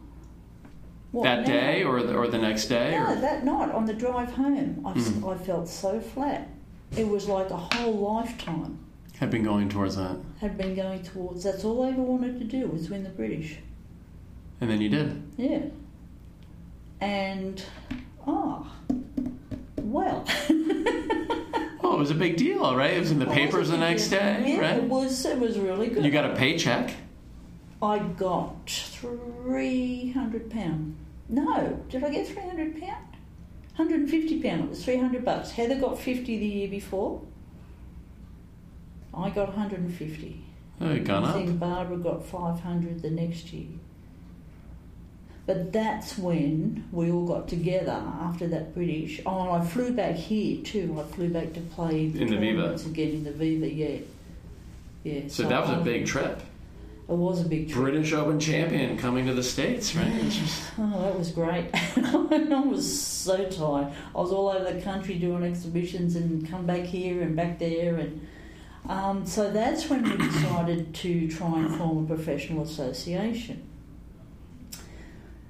what 1.12 1.22
that 1.24 1.40
now? 1.40 1.46
day 1.46 1.84
or 1.84 2.02
the, 2.02 2.14
or 2.14 2.26
the 2.28 2.38
next 2.38 2.66
day? 2.66 2.90
No, 2.90 3.12
or? 3.12 3.16
that 3.20 3.44
night 3.44 3.70
on 3.70 3.86
the 3.86 3.94
drive 3.94 4.32
home 4.32 4.82
I, 4.84 4.92
Mhm. 4.94 5.32
I 5.34 5.38
felt 5.38 5.68
so 5.68 6.00
flat. 6.00 6.48
It 6.96 7.06
was 7.08 7.28
like 7.28 7.50
a 7.50 7.56
whole 7.56 8.14
lifetime 8.14 8.78
Had 9.18 9.30
been 9.30 9.42
going 9.44 9.68
towards 9.68 9.96
that. 9.96 10.16
had 10.40 10.56
been 10.58 10.74
going 10.74 11.02
towards 11.02 11.44
that's 11.44 11.64
all 11.64 11.82
I 11.84 11.90
ever 11.90 12.02
wanted 12.02 12.38
to 12.40 12.44
do 12.44 12.66
was 12.68 12.90
win 12.90 13.04
the 13.04 13.10
British. 13.10 13.58
And 14.60 14.68
then 14.68 14.80
you 14.80 14.88
did. 14.88 15.22
Yeah. 15.36 15.60
And 17.00 17.62
oh, 18.26 18.66
well. 19.76 20.26
It 21.98 22.02
was 22.02 22.10
a 22.12 22.14
big 22.14 22.36
deal, 22.36 22.76
right? 22.76 22.92
It 22.92 23.00
was 23.00 23.10
in 23.10 23.18
the 23.18 23.26
papers 23.26 23.70
the 23.70 23.76
next 23.76 24.06
day, 24.06 24.44
yeah, 24.46 24.60
right? 24.60 24.76
It 24.76 24.84
was. 24.84 25.26
It 25.26 25.36
was 25.36 25.58
really 25.58 25.88
good. 25.88 26.04
You 26.04 26.12
got 26.12 26.30
a 26.30 26.36
paycheck. 26.36 26.94
I 27.82 27.98
got 27.98 28.70
three 28.70 30.12
hundred 30.12 30.48
pound. 30.48 30.96
No, 31.28 31.82
did 31.88 32.04
I 32.04 32.10
get 32.10 32.28
three 32.28 32.42
hundred 32.42 32.80
pound? 32.80 33.04
Hundred 33.74 33.98
and 34.02 34.08
fifty 34.08 34.40
pound. 34.40 34.62
It 34.62 34.70
was 34.70 34.84
three 34.84 34.98
hundred 34.98 35.24
bucks. 35.24 35.50
Heather 35.50 35.74
got 35.74 35.98
fifty 35.98 36.38
the 36.38 36.46
year 36.46 36.68
before. 36.68 37.20
I 39.12 39.30
got 39.30 39.48
hundred 39.54 39.80
and 39.80 39.92
fifty. 39.92 40.44
Oh, 40.80 40.96
gone 41.00 41.24
I 41.24 41.30
up. 41.30 41.34
think 41.34 41.58
Barbara 41.58 41.96
got 41.96 42.24
500 42.24 43.02
the 43.02 43.10
next 43.10 43.52
year. 43.52 43.66
But 45.48 45.72
that's 45.72 46.18
when 46.18 46.86
we 46.92 47.10
all 47.10 47.24
got 47.24 47.48
together 47.48 48.02
after 48.20 48.46
that 48.48 48.74
British. 48.74 49.22
Oh, 49.24 49.40
and 49.54 49.62
I 49.62 49.64
flew 49.66 49.92
back 49.92 50.14
here 50.14 50.62
too. 50.62 50.94
I 51.00 51.10
flew 51.14 51.30
back 51.30 51.54
to 51.54 51.60
play 51.60 52.12
In 52.14 52.26
the 52.28 52.36
Viva. 52.36 52.74
again 52.74 53.08
in 53.12 53.24
the 53.24 53.32
Viva, 53.32 53.66
yeah. 53.66 54.00
Yeah. 55.04 55.22
So 55.28 55.44
that 55.44 55.62
was 55.62 55.70
a 55.70 55.80
I- 55.80 55.82
big 55.82 56.04
trip. 56.04 56.42
It 57.08 57.14
was 57.14 57.40
a 57.40 57.48
big 57.48 57.70
trip. 57.70 57.80
British 57.82 58.12
Open 58.12 58.38
champion 58.38 58.98
coming 58.98 59.24
to 59.24 59.32
the 59.32 59.42
States, 59.42 59.96
right? 59.96 60.50
Oh, 60.78 61.00
that 61.04 61.18
was 61.18 61.30
great. 61.30 61.70
I 61.96 62.62
was 62.66 63.00
so 63.02 63.48
tired. 63.48 63.94
I 64.14 64.20
was 64.20 64.30
all 64.30 64.50
over 64.50 64.70
the 64.70 64.82
country 64.82 65.14
doing 65.14 65.44
exhibitions 65.44 66.14
and 66.14 66.46
come 66.46 66.66
back 66.66 66.82
here 66.82 67.22
and 67.22 67.34
back 67.34 67.58
there. 67.58 67.96
And 67.96 68.26
um, 68.86 69.24
so 69.24 69.50
that's 69.50 69.88
when 69.88 70.02
we 70.02 70.14
decided 70.18 70.94
to 70.96 71.26
try 71.30 71.60
and 71.60 71.74
form 71.78 72.04
a 72.04 72.06
professional 72.06 72.64
association. 72.64 73.62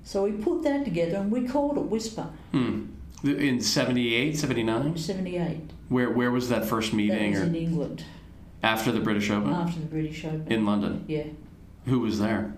So 0.09 0.25
we 0.25 0.33
put 0.33 0.63
that 0.63 0.87
together 0.87 1.17
and 1.19 1.31
we 1.31 1.47
called 1.47 1.77
it 1.77 1.85
WISPA 1.91 2.31
Hmm. 2.53 2.85
In 3.25 3.61
78, 3.61 4.39
79? 4.39 4.97
78. 4.97 5.61
Where 5.91 6.09
where 6.11 6.31
was 6.31 6.49
that 6.49 6.65
first 6.65 6.93
That 6.93 6.97
meeting 6.97 7.33
was 7.33 7.41
or 7.43 7.45
in 7.45 7.55
England 7.55 8.05
after 8.63 8.91
the 8.91 9.01
British 9.01 9.29
Open? 9.31 9.53
after 9.53 9.81
the 9.81 9.87
British 9.87 10.25
Open. 10.25 10.47
In 10.51 10.65
London. 10.65 11.05
yeah. 11.09 11.25
Who 11.85 12.01
was 12.01 12.19
there? 12.21 12.55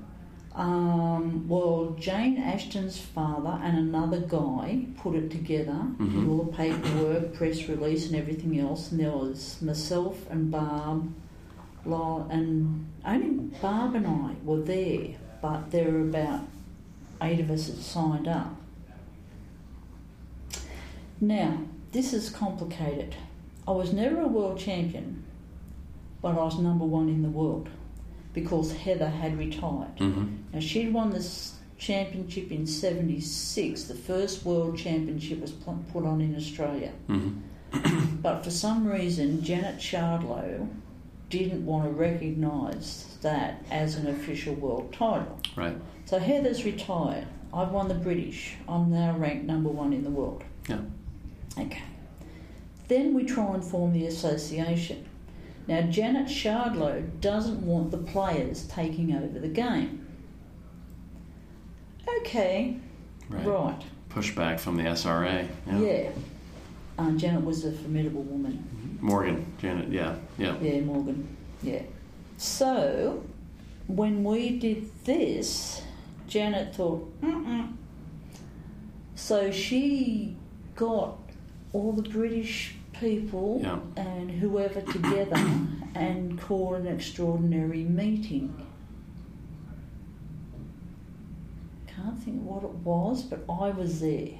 Um, 0.55 1.49
well, 1.49 1.97
Jane 1.99 2.37
Ashton's 2.39 2.99
father 3.01 3.59
and 3.65 3.77
another 3.79 4.21
guy 4.21 4.87
put 4.99 5.17
it 5.17 5.29
together, 5.33 5.81
Mhm. 5.99 6.29
all 6.29 6.45
the 6.45 6.53
paperwork, 6.53 7.35
press 7.35 7.69
release, 7.69 8.07
and 8.07 8.15
everything 8.15 8.59
else. 8.61 8.93
And 8.93 9.01
there 9.01 9.11
was 9.11 9.61
myself 9.61 10.17
and 10.31 10.53
Barb, 10.53 11.13
Lyle, 11.85 12.29
and 12.31 12.87
only 13.05 13.31
Barb 13.61 13.95
and 13.97 14.07
I 14.07 14.31
were 14.45 14.61
there, 14.61 15.17
but 15.43 15.71
there 15.73 15.91
were 15.91 16.03
about 16.15 16.41
eight 17.23 17.41
of 17.41 17.51
us 17.51 17.67
had 17.67 17.79
signed 17.79 18.29
up. 18.29 18.57
Now, 21.21 21.59
this 21.93 22.13
is 22.13 22.31
complicated. 22.31 23.15
I 23.69 23.73
was 23.73 23.93
never 23.93 24.21
a 24.21 24.27
world 24.27 24.59
champion, 24.59 25.25
but 26.23 26.31
I 26.31 26.45
was 26.45 26.59
number 26.59 26.85
one 26.85 27.09
in 27.09 27.23
the 27.23 27.29
world 27.29 27.69
because 28.33 28.73
Heather 28.73 29.09
had 29.09 29.39
retired. 29.39 29.97
Mm-hmm. 29.97 30.27
Now 30.53 30.61
she'd 30.61 30.93
won 30.93 31.11
this 31.11 31.57
championship 31.79 32.51
in 32.51 32.67
'76. 32.67 33.85
The 33.85 33.95
first 33.95 34.45
world 34.45 34.79
championship 34.79 35.41
was 35.41 35.53
put 35.53 36.05
on 36.05 36.21
in 36.21 36.35
Australia, 36.37 36.93
Mm-hmm. 37.09 38.17
but 38.23 38.43
for 38.43 38.51
some 38.51 38.87
reason 38.87 39.43
Janet 39.43 39.79
Shardlow 39.79 40.69
didn't 41.29 41.65
want 41.65 41.85
to 41.85 41.91
recognise 41.91 43.17
that 43.23 43.65
as 43.71 43.95
an 43.97 44.09
official 44.09 44.55
world 44.55 44.93
title. 44.93 45.39
Right. 45.55 45.77
So 46.11 46.19
Heather's 46.19 46.65
retired. 46.65 47.29
I've 47.55 47.71
won 47.71 47.87
the 47.87 47.95
British. 47.95 48.57
I'm 48.69 48.91
now 48.91 49.17
ranked 49.17 49.45
number 49.45 49.69
one 49.69 49.93
in 49.93 50.03
the 50.03 50.11
world. 50.11 50.43
Yeah. 50.69 50.81
Okay. 51.57 51.85
Then 52.89 53.15
we 53.15 53.23
try 53.23 53.55
and 53.55 53.65
form 53.65 53.93
the 53.93 54.07
association. 54.07 55.07
Now, 55.69 55.83
Janet 55.83 56.27
Shardlow 56.27 57.21
doesn't 57.21 57.65
want 57.65 57.93
the 57.93 57.99
players 57.99 58.65
taking 58.67 59.15
over 59.15 59.39
the 59.39 59.47
game. 59.47 60.05
Okay, 62.23 62.79
Right. 63.29 63.47
right. 63.47 63.83
Pushback 64.09 64.59
from 64.59 64.79
the 64.79 64.83
SRA. 64.83 65.47
Yeah. 65.65 66.11
Uh, 66.99 67.13
Janet 67.13 67.45
was 67.45 67.65
a 67.65 67.71
formidable 67.71 68.25
woman. 68.25 68.99
Morgan, 69.01 69.47
Janet, 69.61 69.91
yeah, 69.91 70.17
yeah. 70.39 70.57
Yeah, 70.61 70.81
Morgan. 70.81 71.37
Yeah. 71.63 71.83
So, 72.37 73.23
when 73.87 74.25
we 74.25 74.59
did 74.59 74.91
this, 75.05 75.83
Janet 76.31 76.75
thought, 76.77 77.21
Mm-mm. 77.23 77.73
so 79.17 79.51
she 79.51 80.37
got 80.77 81.19
all 81.73 81.93
the 81.93 82.09
British 82.09 82.77
people 82.99 83.61
Yeah. 83.63 83.81
and 83.97 84.31
whoever 84.31 84.81
together 84.81 85.37
and 85.97 86.41
called 86.41 86.77
an 86.77 86.87
extraordinary 86.87 87.83
meeting. 87.83 88.55
Can't 91.89 92.19
think 92.23 92.43
what 92.45 92.63
it 92.63 92.71
was, 92.85 93.23
but 93.25 93.41
I 93.51 93.71
was 93.71 94.01
there. 94.01 94.39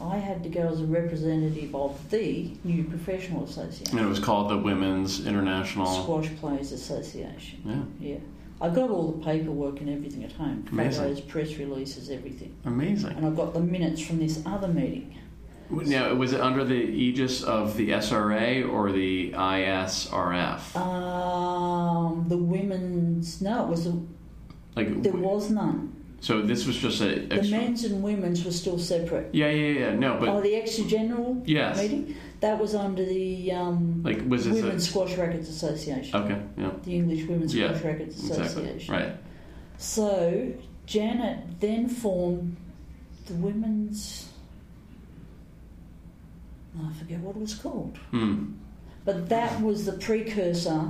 I 0.00 0.16
had 0.18 0.42
to 0.44 0.48
go 0.48 0.68
as 0.68 0.80
a 0.80 0.84
representative 0.86 1.74
of 1.74 2.08
the 2.10 2.52
new 2.64 2.84
professional 2.84 3.44
association. 3.44 3.98
And 3.98 4.06
it 4.06 4.08
was 4.08 4.20
called 4.20 4.48
the 4.50 4.56
Women's 4.58 5.26
International. 5.26 5.86
Squash 5.86 6.30
Players 6.36 6.70
Association. 6.72 7.62
Yeah, 8.00 8.10
Yeah. 8.12 8.18
I 8.62 8.68
got 8.68 8.90
all 8.90 9.10
the 9.10 9.24
paperwork 9.24 9.80
and 9.80 9.90
everything 9.90 10.22
at 10.22 10.30
home. 10.30 10.64
Amazing. 10.70 11.02
Photos, 11.02 11.20
press 11.22 11.56
releases, 11.56 12.10
everything. 12.10 12.54
amazing. 12.64 13.10
And 13.10 13.26
I've 13.26 13.34
got 13.34 13.54
the 13.54 13.60
minutes 13.60 14.00
from 14.00 14.20
this 14.20 14.40
other 14.46 14.68
meeting. 14.68 15.18
Now, 15.68 16.14
was 16.14 16.32
it 16.32 16.40
under 16.40 16.64
the 16.64 16.74
aegis 16.74 17.42
of 17.42 17.76
the 17.76 17.90
SRA 17.90 18.70
or 18.70 18.92
the 18.92 19.32
ISRF? 19.32 20.76
Um, 20.76 22.26
the 22.28 22.36
women's, 22.36 23.40
no, 23.40 23.64
it 23.64 23.68
was 23.68 23.86
a, 23.86 24.00
like, 24.76 25.02
there 25.02 25.12
was 25.12 25.50
none. 25.50 25.96
so 26.20 26.42
this 26.42 26.66
was 26.66 26.76
just 26.76 27.00
a. 27.00 27.20
The 27.20 27.42
men's 27.50 27.84
and 27.84 28.02
women's 28.02 28.44
were 28.44 28.52
still 28.52 28.78
separate. 28.78 29.34
yeah, 29.34 29.48
yeah, 29.48 29.78
yeah. 29.80 29.94
No, 29.94 30.18
but 30.20 30.28
oh, 30.28 30.40
the 30.40 30.54
extra 30.54 30.84
general 30.84 31.42
yes, 31.46 31.78
meeting? 31.78 32.16
That 32.42 32.58
was 32.58 32.74
under 32.74 33.04
the 33.04 33.52
um, 33.52 34.02
like 34.02 34.20
was 34.28 34.46
it? 34.48 34.54
Women's 34.54 34.88
Squash 34.90 35.16
Rackets 35.16 35.48
Association. 35.48 36.14
okay, 36.22 36.42
yeah, 36.58 36.70
The 36.82 36.94
English 36.96 37.26
Women's 37.28 37.54
Yeah, 37.54 37.68
Squash 37.68 37.84
Rackets 37.84 38.18
exactly, 38.18 38.44
Association. 38.46 38.94
right. 38.94 39.12
So 39.78 40.52
Janet 40.84 41.38
then 41.60 41.88
formed 41.88 42.56
the 43.26 43.34
women's. 43.34 44.28
I 46.84 46.92
forget 46.94 47.20
what 47.20 47.36
it 47.36 47.40
was 47.42 47.54
called, 47.54 47.96
Hmm. 48.10 48.54
but 49.04 49.28
that 49.28 49.60
was 49.62 49.84
the 49.86 49.92
precursor 49.92 50.88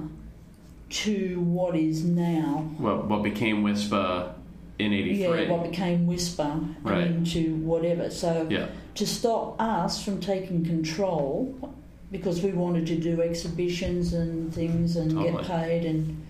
to 0.91 1.41
what 1.41 1.77
is 1.77 2.05
now. 2.05 2.71
What 2.79 3.09
what 3.09 3.23
became 3.23 3.63
WISPA 3.63 4.33
in 4.79 4.93
'83? 4.93 5.43
Yeah, 5.45 5.51
what 5.51 5.71
became 5.71 6.07
WISPA 6.07 6.75
Right. 6.83 7.07
into 7.07 7.57
whatever. 7.57 8.11
So 8.11 8.47
yeah, 8.51 8.67
to 8.97 9.07
stop 9.07 9.61
us 9.61 10.03
from 10.05 10.21
taking 10.21 10.65
control, 10.65 11.73
because 12.11 12.43
we 12.43 12.53
wanted 12.53 12.87
to 12.89 12.97
do 12.97 13.21
exhibitions 13.23 14.13
and 14.13 14.53
things 14.55 14.97
and 14.97 15.11
Totally. 15.13 15.33
get 15.33 15.43
paid, 15.47 15.85
and 15.85 16.23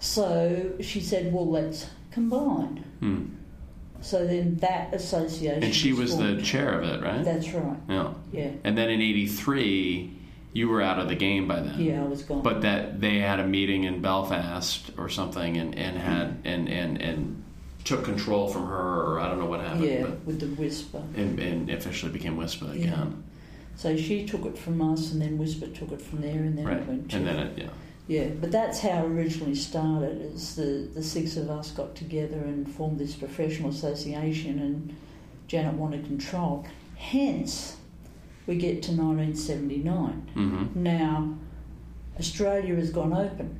so 0.00 0.72
she 0.80 1.00
said, 1.00 1.32
"Well, 1.32 1.48
let's 1.48 1.88
combine." 2.10 2.84
hmm. 3.00 3.22
So 4.00 4.26
then 4.26 4.56
that 4.56 4.92
association. 4.94 5.62
and 5.62 5.74
she 5.74 5.94
was 5.94 6.18
the 6.18 6.36
chair 6.42 6.78
of 6.78 6.84
it, 6.84 7.02
right? 7.02 7.24
That's 7.24 7.50
right. 7.54 7.78
yeah. 7.88 8.12
Yeah. 8.32 8.50
And 8.62 8.76
then 8.76 8.90
in 8.90 9.00
'83, 9.00 10.12
you 10.52 10.68
were 10.68 10.82
out 10.82 10.98
of 10.98 11.08
the 11.08 11.14
game 11.14 11.48
by 11.48 11.60
then. 11.60 11.80
Yeah, 11.80 12.02
I 12.02 12.06
was 12.06 12.22
gone. 12.22 12.42
But 12.42 12.60
that 12.62 13.00
they 13.00 13.18
had 13.20 13.40
a 13.40 13.46
meeting 13.46 13.84
in 13.84 14.02
Belfast 14.02 14.90
or 14.98 15.08
something, 15.08 15.56
and, 15.56 15.74
and 15.74 15.96
had 15.96 16.36
and, 16.44 16.68
and 16.68 17.00
and 17.00 17.43
took 17.84 18.04
control 18.04 18.48
from 18.48 18.66
her, 18.66 19.02
or 19.12 19.20
I 19.20 19.28
don't 19.28 19.38
know 19.38 19.46
what 19.46 19.60
happened. 19.60 19.84
yeah, 19.84 20.02
But, 20.02 20.24
with 20.24 20.40
the 20.40 20.46
WISPA. 20.46 21.02
and, 21.16 21.38
and 21.38 21.70
officially 21.70 22.10
became 22.10 22.36
WISPA 22.36 22.74
Yeah. 22.78 22.84
again. 22.86 23.22
So 23.76 23.96
she 23.96 24.24
took 24.24 24.46
it 24.46 24.56
from 24.56 24.80
us, 24.80 25.12
and 25.12 25.20
then 25.20 25.38
WISPA 25.38 25.74
took 25.78 25.92
it 25.92 26.00
from 26.00 26.22
there, 26.22 26.42
and 26.42 26.56
then 26.56 26.64
right. 26.64 26.78
it 26.78 26.86
went 26.86 27.10
to. 27.10 27.16
And 27.16 27.26
then 27.26 27.38
it, 27.38 27.58
yeah. 27.58 27.68
yeah, 28.06 28.28
but 28.40 28.50
that's 28.50 28.80
how 28.80 29.04
it 29.04 29.08
originally 29.08 29.54
started. 29.54 30.22
Is 30.34 30.54
the 30.54 30.88
the 30.94 31.02
six 31.02 31.36
of 31.36 31.50
us 31.50 31.72
got 31.72 31.94
together 31.94 32.38
and 32.38 32.70
formed 32.70 32.98
this 32.98 33.14
professional 33.16 33.70
association, 33.70 34.60
and 34.60 34.96
Janet 35.48 35.74
wanted 35.74 36.04
control. 36.06 36.64
Hence, 36.96 37.76
we 38.46 38.56
get 38.56 38.82
to 38.84 38.92
1979. 38.92 40.30
Mm-hmm. 40.36 40.82
Now, 40.82 41.34
Australia 42.18 42.76
has 42.76 42.90
gone 42.90 43.12
open 43.12 43.58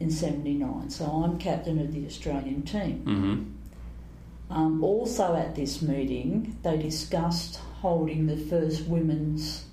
in 0.00 0.10
79, 0.10 0.90
so 0.90 1.04
I'm 1.06 1.38
captain 1.38 1.78
of 1.80 1.92
the 1.92 2.04
Australian 2.06 2.62
team. 2.62 3.02
Mm-hmm. 3.06 4.52
Um, 4.54 4.84
also 4.84 5.34
at 5.34 5.54
this 5.56 5.82
meeting, 5.82 6.56
they 6.62 6.76
discussed 6.76 7.56
holding 7.80 8.26
the 8.26 8.36
first 8.36 8.86
women's 8.86 9.64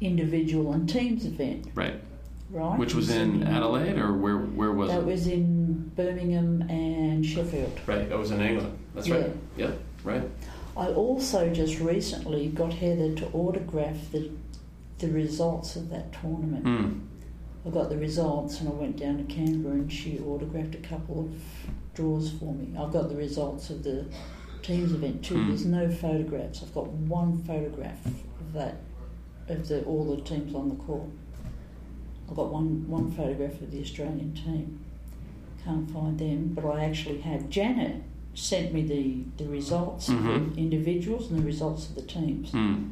individual 0.00 0.72
and 0.72 0.88
teams 0.88 1.24
event, 1.24 1.68
Right. 1.74 1.94
right? 2.50 2.78
Which 2.78 2.94
was 2.94 3.10
in 3.10 3.42
Adelaide, 3.44 3.98
or 3.98 4.12
where 4.14 4.38
where 4.38 4.72
was 4.72 4.88
That 4.88 4.98
it? 4.98 5.00
That 5.02 5.06
was 5.06 5.26
in 5.28 5.92
Birmingham 5.94 6.62
and 6.68 7.24
Sheffield. 7.24 7.78
Right. 7.86 8.08
That 8.08 8.18
was 8.18 8.30
in 8.32 8.40
England. 8.40 8.76
That's 8.94 9.06
Yeah. 9.06 9.14
right. 9.16 9.30
Yeah. 9.56 9.70
Right. 10.02 10.22
I 10.76 10.88
also 10.88 11.52
just 11.52 11.78
recently 11.78 12.48
got 12.48 12.72
Heather 12.72 13.14
to 13.14 13.26
autograph 13.32 14.10
the 14.10 14.30
the 14.98 15.08
results 15.08 15.74
of 15.76 15.90
that 15.90 16.12
tournament. 16.12 16.64
Mm. 16.64 17.00
I 17.64 17.70
got 17.70 17.88
the 17.90 17.96
results 17.96 18.60
and 18.60 18.68
I 18.68 18.72
went 18.72 18.96
down 18.96 19.18
to 19.18 19.24
Canberra 19.24 19.74
and 19.74 19.92
she 19.92 20.18
autographed 20.18 20.74
a 20.74 20.78
couple 20.78 21.20
of 21.20 21.32
draws 21.94 22.30
for 22.32 22.52
me. 22.54 22.76
I've 22.78 22.92
got 22.92 23.08
the 23.08 23.14
results 23.16 23.70
of 23.70 23.84
the 23.84 24.06
teams 24.62 24.92
event 24.92 25.24
too. 25.24 25.36
Hmm. 25.36 25.48
There's 25.48 25.64
no 25.66 25.90
photographs. 25.90 26.62
I've 26.62 26.74
got 26.74 26.88
one 26.88 27.42
photograph 27.44 28.04
of 28.06 28.52
that 28.54 28.76
of 29.48 29.68
the 29.68 29.82
all 29.84 30.04
the 30.16 30.22
teams 30.22 30.54
on 30.54 30.68
the 30.70 30.76
court. 30.76 31.08
I've 32.28 32.36
got 32.36 32.50
one 32.52 32.88
one 32.88 33.10
photograph 33.12 33.60
of 33.60 33.70
the 33.70 33.80
Australian 33.80 34.34
team. 34.34 34.84
Can't 35.64 35.88
find 35.90 36.18
them, 36.18 36.48
but 36.54 36.64
I 36.66 36.84
actually 36.84 37.20
had 37.20 37.48
Janet 37.50 38.02
sent 38.34 38.72
me 38.72 38.82
the, 38.82 39.44
the 39.44 39.48
results 39.48 40.08
of 40.08 40.14
Mhm. 40.16 40.54
the 40.54 40.60
individuals 40.60 41.30
and 41.30 41.38
the 41.38 41.44
results 41.44 41.88
of 41.88 41.94
the 41.94 42.02
teams. 42.02 42.50
Mm. 42.50 42.90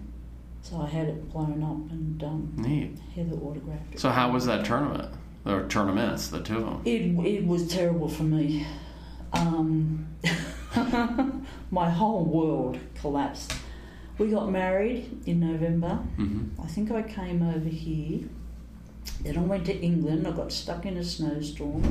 So 0.62 0.80
I 0.80 0.86
had 0.86 1.08
it 1.08 1.30
blown 1.30 1.62
up 1.62 1.90
and 1.90 2.22
um, 2.22 2.52
Neat. 2.56 2.98
Heather 3.14 3.36
autographed 3.36 3.94
it. 3.94 4.00
So 4.00 4.10
how 4.10 4.30
was 4.30 4.46
that 4.46 4.64
tournament? 4.64 5.14
Or 5.46 5.66
tournaments, 5.68 6.28
the 6.28 6.42
two 6.42 6.58
of 6.58 6.64
them? 6.64 6.82
It, 6.84 7.26
it 7.26 7.46
was 7.46 7.66
terrible 7.68 8.08
for 8.08 8.24
me. 8.24 8.66
Um, 9.32 10.06
my 11.70 11.88
whole 11.88 12.24
world 12.24 12.78
collapsed. 12.94 13.54
We 14.18 14.28
got 14.28 14.50
married 14.50 15.22
in 15.26 15.40
November. 15.40 15.98
Mm-hmm. 16.18 16.60
I 16.60 16.66
think 16.66 16.90
I 16.90 17.02
came 17.02 17.42
over 17.42 17.68
here. 17.68 18.28
Then 19.22 19.38
I 19.38 19.40
went 19.40 19.64
to 19.66 19.76
England. 19.78 20.26
I 20.26 20.32
got 20.32 20.52
stuck 20.52 20.84
in 20.84 20.98
a 20.98 21.04
snowstorm. 21.04 21.82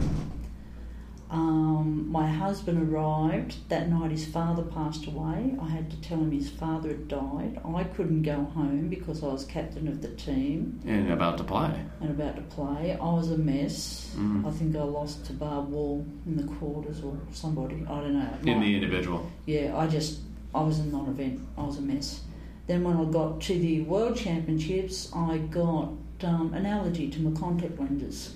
Um, 1.32 2.08
my 2.12 2.28
husband 2.28 2.92
arrived. 2.92 3.56
That 3.70 3.88
night 3.90 4.10
his 4.10 4.26
father 4.26 4.64
passed 4.64 5.06
away. 5.06 5.56
I 5.62 5.70
had 5.70 5.92
to 5.92 6.02
tell 6.02 6.18
him 6.18 6.32
his 6.32 6.50
father 6.50 6.90
had 6.90 7.08
died. 7.08 7.60
I 7.64 7.84
couldn't 7.84 8.24
go 8.24 8.46
home 8.46 8.88
because 8.90 9.24
I 9.24 9.28
was 9.28 9.46
captain 9.46 9.88
of 9.88 10.02
the 10.02 10.08
team 10.10 10.80
And 10.88 11.12
about 11.12 11.38
to 11.38 11.44
play. 11.44 11.80
and 12.02 12.10
about 12.10 12.36
to 12.38 12.42
play. 12.44 12.94
I 13.00 13.06
was 13.14 13.30
a 13.30 13.38
mess. 13.38 14.12
Mm. 14.18 14.44
I 14.48 14.50
think 14.52 14.76
I 14.76 14.82
lost 14.82 15.24
to 15.28 15.34
Barb 15.34 15.70
Wall 15.70 16.04
in 16.26 16.36
the 16.36 16.52
quarters 16.56 17.04
or 17.04 17.16
somebody. 17.32 17.76
I 17.88 18.02
don't 18.02 18.14
know. 18.14 18.34
In 18.52 18.58
My- 18.60 18.66
the 18.66 18.76
individual. 18.76 19.30
yeah, 19.46 19.78
I 19.78 19.86
just 19.88 20.22
I 20.56 20.62
was 20.64 20.80
a 20.80 20.86
non-event. 20.86 21.42
I 21.60 21.62
was 21.64 21.78
a 21.78 21.82
mess. 21.82 22.22
Then 22.66 22.84
when 22.84 22.98
I 22.98 23.04
got 23.06 23.40
to 23.42 23.54
the 23.60 23.82
World 23.82 24.16
Championships, 24.18 25.12
I 25.16 25.38
got 25.38 25.90
um, 26.24 26.54
an 26.56 26.66
allergy 26.66 27.08
to 27.12 27.22
my 27.22 27.40
contact 27.40 27.80
lenses 27.80 28.36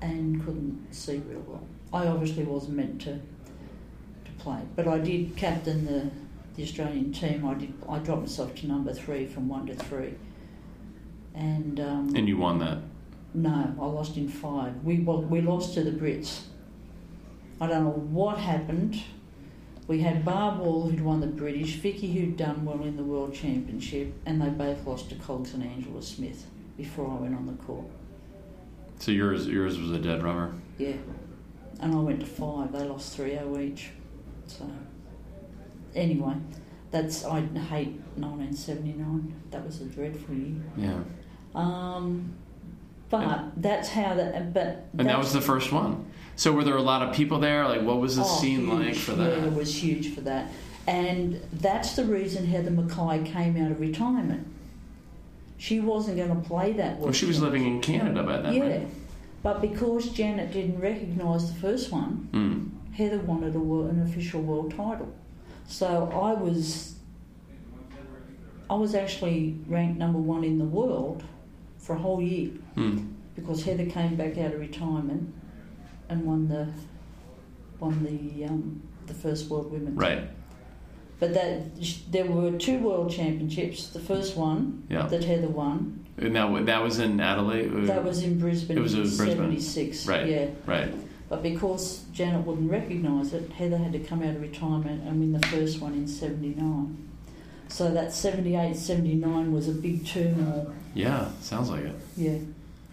and 0.00 0.44
couldn't 0.44 0.86
see 0.94 1.18
real 1.28 1.42
well. 1.46 1.62
I 1.92 2.06
obviously 2.06 2.44
wasn't 2.44 2.76
meant 2.76 3.00
to 3.02 3.14
to 3.14 4.30
play, 4.38 4.60
but 4.76 4.86
I 4.88 4.98
did 4.98 5.36
captain 5.36 5.84
the 5.86 6.10
the 6.56 6.62
Australian 6.62 7.12
team. 7.12 7.46
I 7.46 7.54
did. 7.54 7.72
I 7.88 7.98
dropped 7.98 8.22
myself 8.22 8.54
to 8.56 8.66
number 8.66 8.92
three 8.92 9.26
from 9.26 9.48
one 9.48 9.66
to 9.66 9.74
three, 9.74 10.14
and 11.34 11.78
um, 11.80 12.14
And 12.16 12.28
you 12.28 12.36
won 12.36 12.58
that. 12.58 12.78
no, 13.34 13.74
I 13.80 13.86
lost 13.86 14.16
in 14.16 14.28
five. 14.28 14.82
We 14.84 14.98
we 14.98 15.40
lost 15.40 15.74
to 15.74 15.82
the 15.84 15.92
Brits. 15.92 16.42
I 17.60 17.66
don't 17.66 17.84
know 17.84 17.90
what 17.90 18.38
happened. 18.38 19.02
We 19.88 20.00
had 20.02 20.22
Barb 20.24 20.60
Wall 20.60 20.88
who'd 20.90 21.00
won 21.00 21.20
the 21.20 21.26
British, 21.26 21.76
Vicki 21.76 22.12
who'd 22.12 22.36
done 22.36 22.64
well 22.66 22.82
in 22.82 22.96
the 22.96 23.02
World 23.02 23.32
Championship, 23.34 24.12
and 24.26 24.40
they 24.40 24.50
both 24.50 24.86
lost 24.86 25.08
to 25.08 25.14
Cogs 25.16 25.54
and 25.54 25.62
Angela 25.62 26.02
Smith 26.02 26.46
before 26.76 27.10
I 27.10 27.14
went 27.22 27.34
on 27.34 27.46
the 27.46 27.54
court. 27.64 27.86
So 28.98 29.12
yours 29.12 29.46
yours 29.48 29.78
was 29.78 29.90
a 29.92 29.98
dead 29.98 30.22
rubber. 30.22 30.52
Yeah, 30.76 30.92
and 31.80 31.94
I 31.94 31.98
went 31.98 32.20
to 32.20 32.26
five. 32.26 32.72
They 32.72 32.84
lost 32.84 33.16
3-0 33.18 33.60
each. 33.62 33.90
So 34.46 34.68
anyway, 35.94 36.34
that's 36.90 37.24
I 37.24 37.40
hate 37.40 38.00
1979. 38.16 39.34
That 39.50 39.64
was 39.64 39.80
a 39.80 39.84
dreadful 39.84 40.34
year. 40.34 40.62
Yeah. 40.76 40.98
Um, 41.54 42.34
but 43.10 43.50
that's 43.56 43.88
how 43.88 44.14
that. 44.14 44.52
But 44.52 44.86
And 44.98 45.08
that 45.08 45.18
was 45.18 45.32
the 45.32 45.40
first 45.40 45.72
one. 45.72 46.06
So 46.36 46.52
were 46.52 46.62
there 46.64 46.76
a 46.76 46.82
lot 46.82 47.02
of 47.02 47.14
people 47.14 47.38
there? 47.40 47.66
Like, 47.66 47.82
what 47.82 48.00
was 48.00 48.16
the 48.16 48.22
Oh, 48.22 48.38
scene 48.40 48.66
huge. 48.66 48.86
like 48.86 48.94
for 48.94 49.12
that? 49.12 49.38
Yeah, 49.38 49.44
it 49.46 49.52
was 49.54 49.82
huge 49.82 50.14
for 50.14 50.20
that. 50.22 50.50
And 50.86 51.40
that's 51.52 51.96
the 51.96 52.04
reason 52.04 52.46
Heather 52.46 52.70
McKay 52.70 53.24
came 53.26 53.56
out 53.62 53.70
of 53.72 53.80
retirement. 53.80 54.46
She 55.58 55.80
wasn't 55.80 56.16
going 56.16 56.28
to 56.30 56.48
play 56.48 56.72
that 56.74 56.98
Well, 56.98 57.12
she 57.12 57.26
was 57.26 57.42
living 57.42 57.66
in 57.66 57.80
Canada 57.80 58.22
by 58.22 58.40
then, 58.40 58.52
Yeah. 58.54 58.62
right? 58.62 58.88
But 59.42 59.60
because 59.60 60.10
Janet 60.10 60.52
didn't 60.52 60.80
recognise 60.80 61.52
the 61.52 61.58
first 61.60 61.92
one, 61.92 62.28
Mm. 62.32 62.94
Heather 62.94 63.20
wanted 63.20 63.54
a, 63.54 63.60
wor- 63.60 63.88
an 63.88 64.02
official 64.02 64.42
world 64.42 64.70
title. 64.72 65.12
So 65.68 66.10
I 66.12 66.32
was, 66.34 66.96
I 68.68 68.74
was 68.74 68.94
actually 68.94 69.58
ranked 69.68 69.98
number 69.98 70.18
one 70.18 70.44
in 70.44 70.58
the 70.58 70.64
world 70.64 71.22
for 71.78 71.94
a 71.94 71.98
whole 71.98 72.20
year 72.20 72.50
Mm. 72.76 73.12
because 73.36 73.62
Heather 73.64 73.86
came 73.86 74.16
back 74.16 74.36
out 74.38 74.52
of 74.54 74.60
retirement 74.60 75.32
and 76.08 76.24
won 76.24 76.48
the, 76.48 76.68
won 77.80 78.02
the 78.04 78.44
um, 78.46 78.82
the 79.06 79.14
first 79.14 79.48
world 79.48 79.70
women's. 79.72 79.96
Right. 79.96 80.28
But 81.20 81.34
that 81.34 81.70
there 82.10 82.26
were 82.26 82.52
two 82.58 82.78
world 82.78 83.10
championships. 83.10 83.88
The 83.88 84.00
first 84.00 84.36
one 84.36 84.84
that 85.08 85.24
Heather 85.24 85.48
won, 85.48 86.06
And 86.20 86.34
that, 86.36 86.66
that 86.66 86.82
was 86.82 86.98
in 86.98 87.20
Adelaide? 87.20 87.68
That 87.86 88.04
was 88.04 88.22
in 88.22 88.38
Brisbane 88.38 88.76
It 88.76 88.80
was 88.80 88.94
in 88.94 89.02
Brisbane. 89.02 89.36
'76. 89.36 90.06
Right. 90.06 90.26
Yeah. 90.26 90.46
Right. 90.66 90.92
But 91.28 91.42
because 91.42 92.04
Janet 92.12 92.46
wouldn't 92.46 92.70
recognise 92.70 93.34
it, 93.34 93.50
Heather 93.52 93.76
had 93.76 93.92
to 93.92 93.98
come 93.98 94.22
out 94.22 94.34
of 94.34 94.40
retirement 94.40 95.02
and 95.06 95.20
win 95.20 95.32
the 95.32 95.46
first 95.48 95.80
one 95.80 95.92
in 95.92 96.08
79. 96.08 96.96
So 97.68 97.90
that 97.92 98.14
78 98.14 98.74
79 98.74 99.52
was 99.52 99.68
a 99.68 99.72
big 99.72 100.06
turmoil. 100.06 100.72
Yeah, 100.94 101.28
sounds 101.42 101.68
like 101.68 101.84
it. 101.84 101.94
Yeah. 102.16 102.38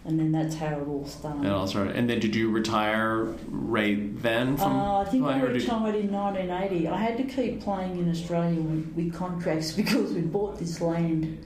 And 0.04 0.20
then 0.20 0.30
that's 0.32 0.54
how 0.54 0.68
it 0.78 0.86
all 0.86 1.06
started. 1.06 1.40
And 1.44 1.50
also, 1.52 1.88
and 1.88 2.08
then 2.08 2.20
did 2.20 2.36
you 2.36 2.50
retire 2.50 3.24
right 3.48 4.22
then 4.22 4.56
from 4.58 4.70
Uh, 4.76 5.00
I 5.00 5.04
think 5.06 5.24
I 5.24 5.28
playing, 5.28 5.42
or 5.42 5.52
did- 5.52 5.62
retired 5.62 5.94
in 5.96 6.12
1980. 6.12 6.88
I 6.88 6.96
had 6.98 7.16
to 7.16 7.24
keep 7.24 7.62
playing 7.62 7.98
in 7.98 8.10
Australia 8.10 8.60
with, 8.60 8.92
with 8.94 9.14
contracts 9.14 9.72
because 9.80 10.12
we 10.12 10.20
bought 10.20 10.58
this 10.58 10.80
land 10.80 11.38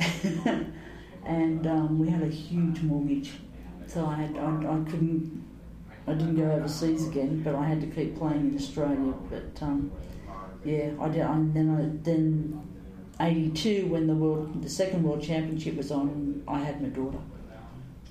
and 1.24 1.66
um, 1.66 1.98
we 1.98 2.08
had 2.08 2.22
a 2.22 2.28
huge 2.28 2.82
mortgage. 2.82 3.32
So 3.86 4.06
I, 4.06 4.14
had, 4.14 4.36
I, 4.36 4.48
I 4.56 4.90
couldn't, 4.90 5.44
I 6.06 6.14
didn't 6.14 6.36
go 6.36 6.50
overseas 6.50 7.06
again, 7.08 7.42
but 7.42 7.54
I 7.54 7.64
had 7.66 7.80
to 7.82 7.86
keep 7.86 8.18
playing 8.18 8.48
in 8.50 8.56
Australia. 8.56 9.12
But 9.30 9.62
um, 9.62 9.90
yeah, 10.64 10.90
I 11.00 11.08
did. 11.08 11.20
And 11.22 11.54
then 11.54 11.70
I, 11.70 12.04
then 12.04 12.60
82 13.20 13.86
when 13.86 14.06
the 14.06 14.14
world, 14.14 14.62
the 14.62 14.68
second 14.70 15.02
world 15.02 15.22
championship 15.22 15.76
was 15.76 15.90
on, 15.90 16.42
I 16.48 16.58
had 16.60 16.80
my 16.82 16.88
daughter. 16.88 17.18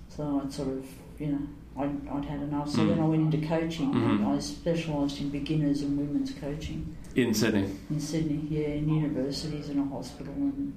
So 0.10 0.42
I'd 0.44 0.54
sort 0.54 0.70
of, 0.70 0.86
you 1.20 1.28
know, 1.28 1.40
I'd, 1.78 2.08
I'd 2.10 2.26
had 2.26 2.42
enough. 2.42 2.70
So 2.70 2.80
Mm. 2.82 2.90
then 2.90 3.00
I 3.00 3.06
went 3.06 3.34
into 3.34 3.48
coaching. 3.48 3.94
Mhm. 3.94 4.28
I 4.28 4.40
specialised 4.40 5.20
in 5.22 5.30
beginners 5.30 5.82
and 5.82 5.98
women's 5.98 6.32
coaching 6.34 6.96
in 7.16 7.34
Sydney? 7.34 7.70
in 7.90 8.00
Sydney, 8.00 8.46
yeah, 8.50 8.68
in 8.76 8.88
universities 8.94 9.70
and 9.70 9.80
a 9.80 9.84
hospital 9.96 10.34
and, 10.34 10.74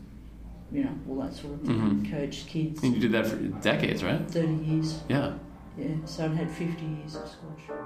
you 0.75 0.83
know, 0.85 0.91
all 1.09 1.17
that 1.23 1.33
sort 1.33 1.55
of 1.55 1.61
thing. 1.63 1.79
Mhm. 1.79 2.11
Coached 2.11 2.49
kids. 2.49 2.83
And 2.83 2.95
you 2.95 3.01
did 3.01 3.13
that 3.13 3.27
for 3.27 3.37
decades, 3.37 4.03
right? 4.03 4.29
30 4.29 4.55
years, 4.65 5.01
Yeah. 5.09 5.35
yeah. 5.79 5.87
So 6.05 6.25
I'd 6.25 6.33
had 6.33 6.51
50 6.51 6.85
years 6.85 7.15
of 7.15 7.29
squash. 7.29 7.79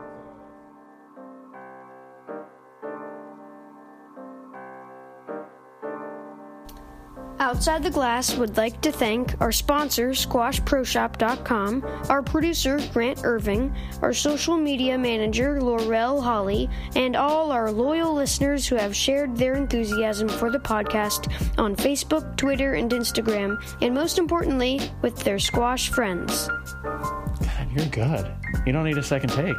Outside 7.48 7.82
the 7.82 7.90
Glass 7.90 8.36
would 8.36 8.58
like 8.58 8.78
to 8.82 8.92
thank 8.92 9.34
our 9.40 9.50
sponsor, 9.50 10.10
SquashProShop.com, 10.10 11.82
our 12.10 12.22
producer, 12.22 12.78
Grant 12.92 13.24
Irving, 13.24 13.74
our 14.02 14.12
social 14.12 14.58
media 14.58 14.98
manager, 14.98 15.58
Laurel 15.58 16.20
Holly, 16.20 16.68
and 16.94 17.16
all 17.16 17.50
our 17.50 17.72
loyal 17.72 18.12
listeners 18.12 18.66
who 18.66 18.74
have 18.76 18.94
shared 18.94 19.34
their 19.34 19.54
enthusiasm 19.54 20.28
for 20.28 20.50
the 20.50 20.58
podcast 20.58 21.32
on 21.56 21.74
Facebook, 21.74 22.36
Twitter, 22.36 22.74
and 22.74 22.90
Instagram, 22.90 23.56
and 23.80 23.94
most 23.94 24.18
importantly, 24.18 24.78
with 25.00 25.16
their 25.20 25.38
squash 25.38 25.88
friends. 25.88 26.50
God, 26.82 27.72
you're 27.74 27.86
good. 27.86 28.30
You 28.66 28.74
don't 28.74 28.84
need 28.84 28.98
a 28.98 29.02
second 29.02 29.30
take. 29.30 29.56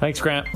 Thanks, 0.00 0.18
Grant. 0.18 0.48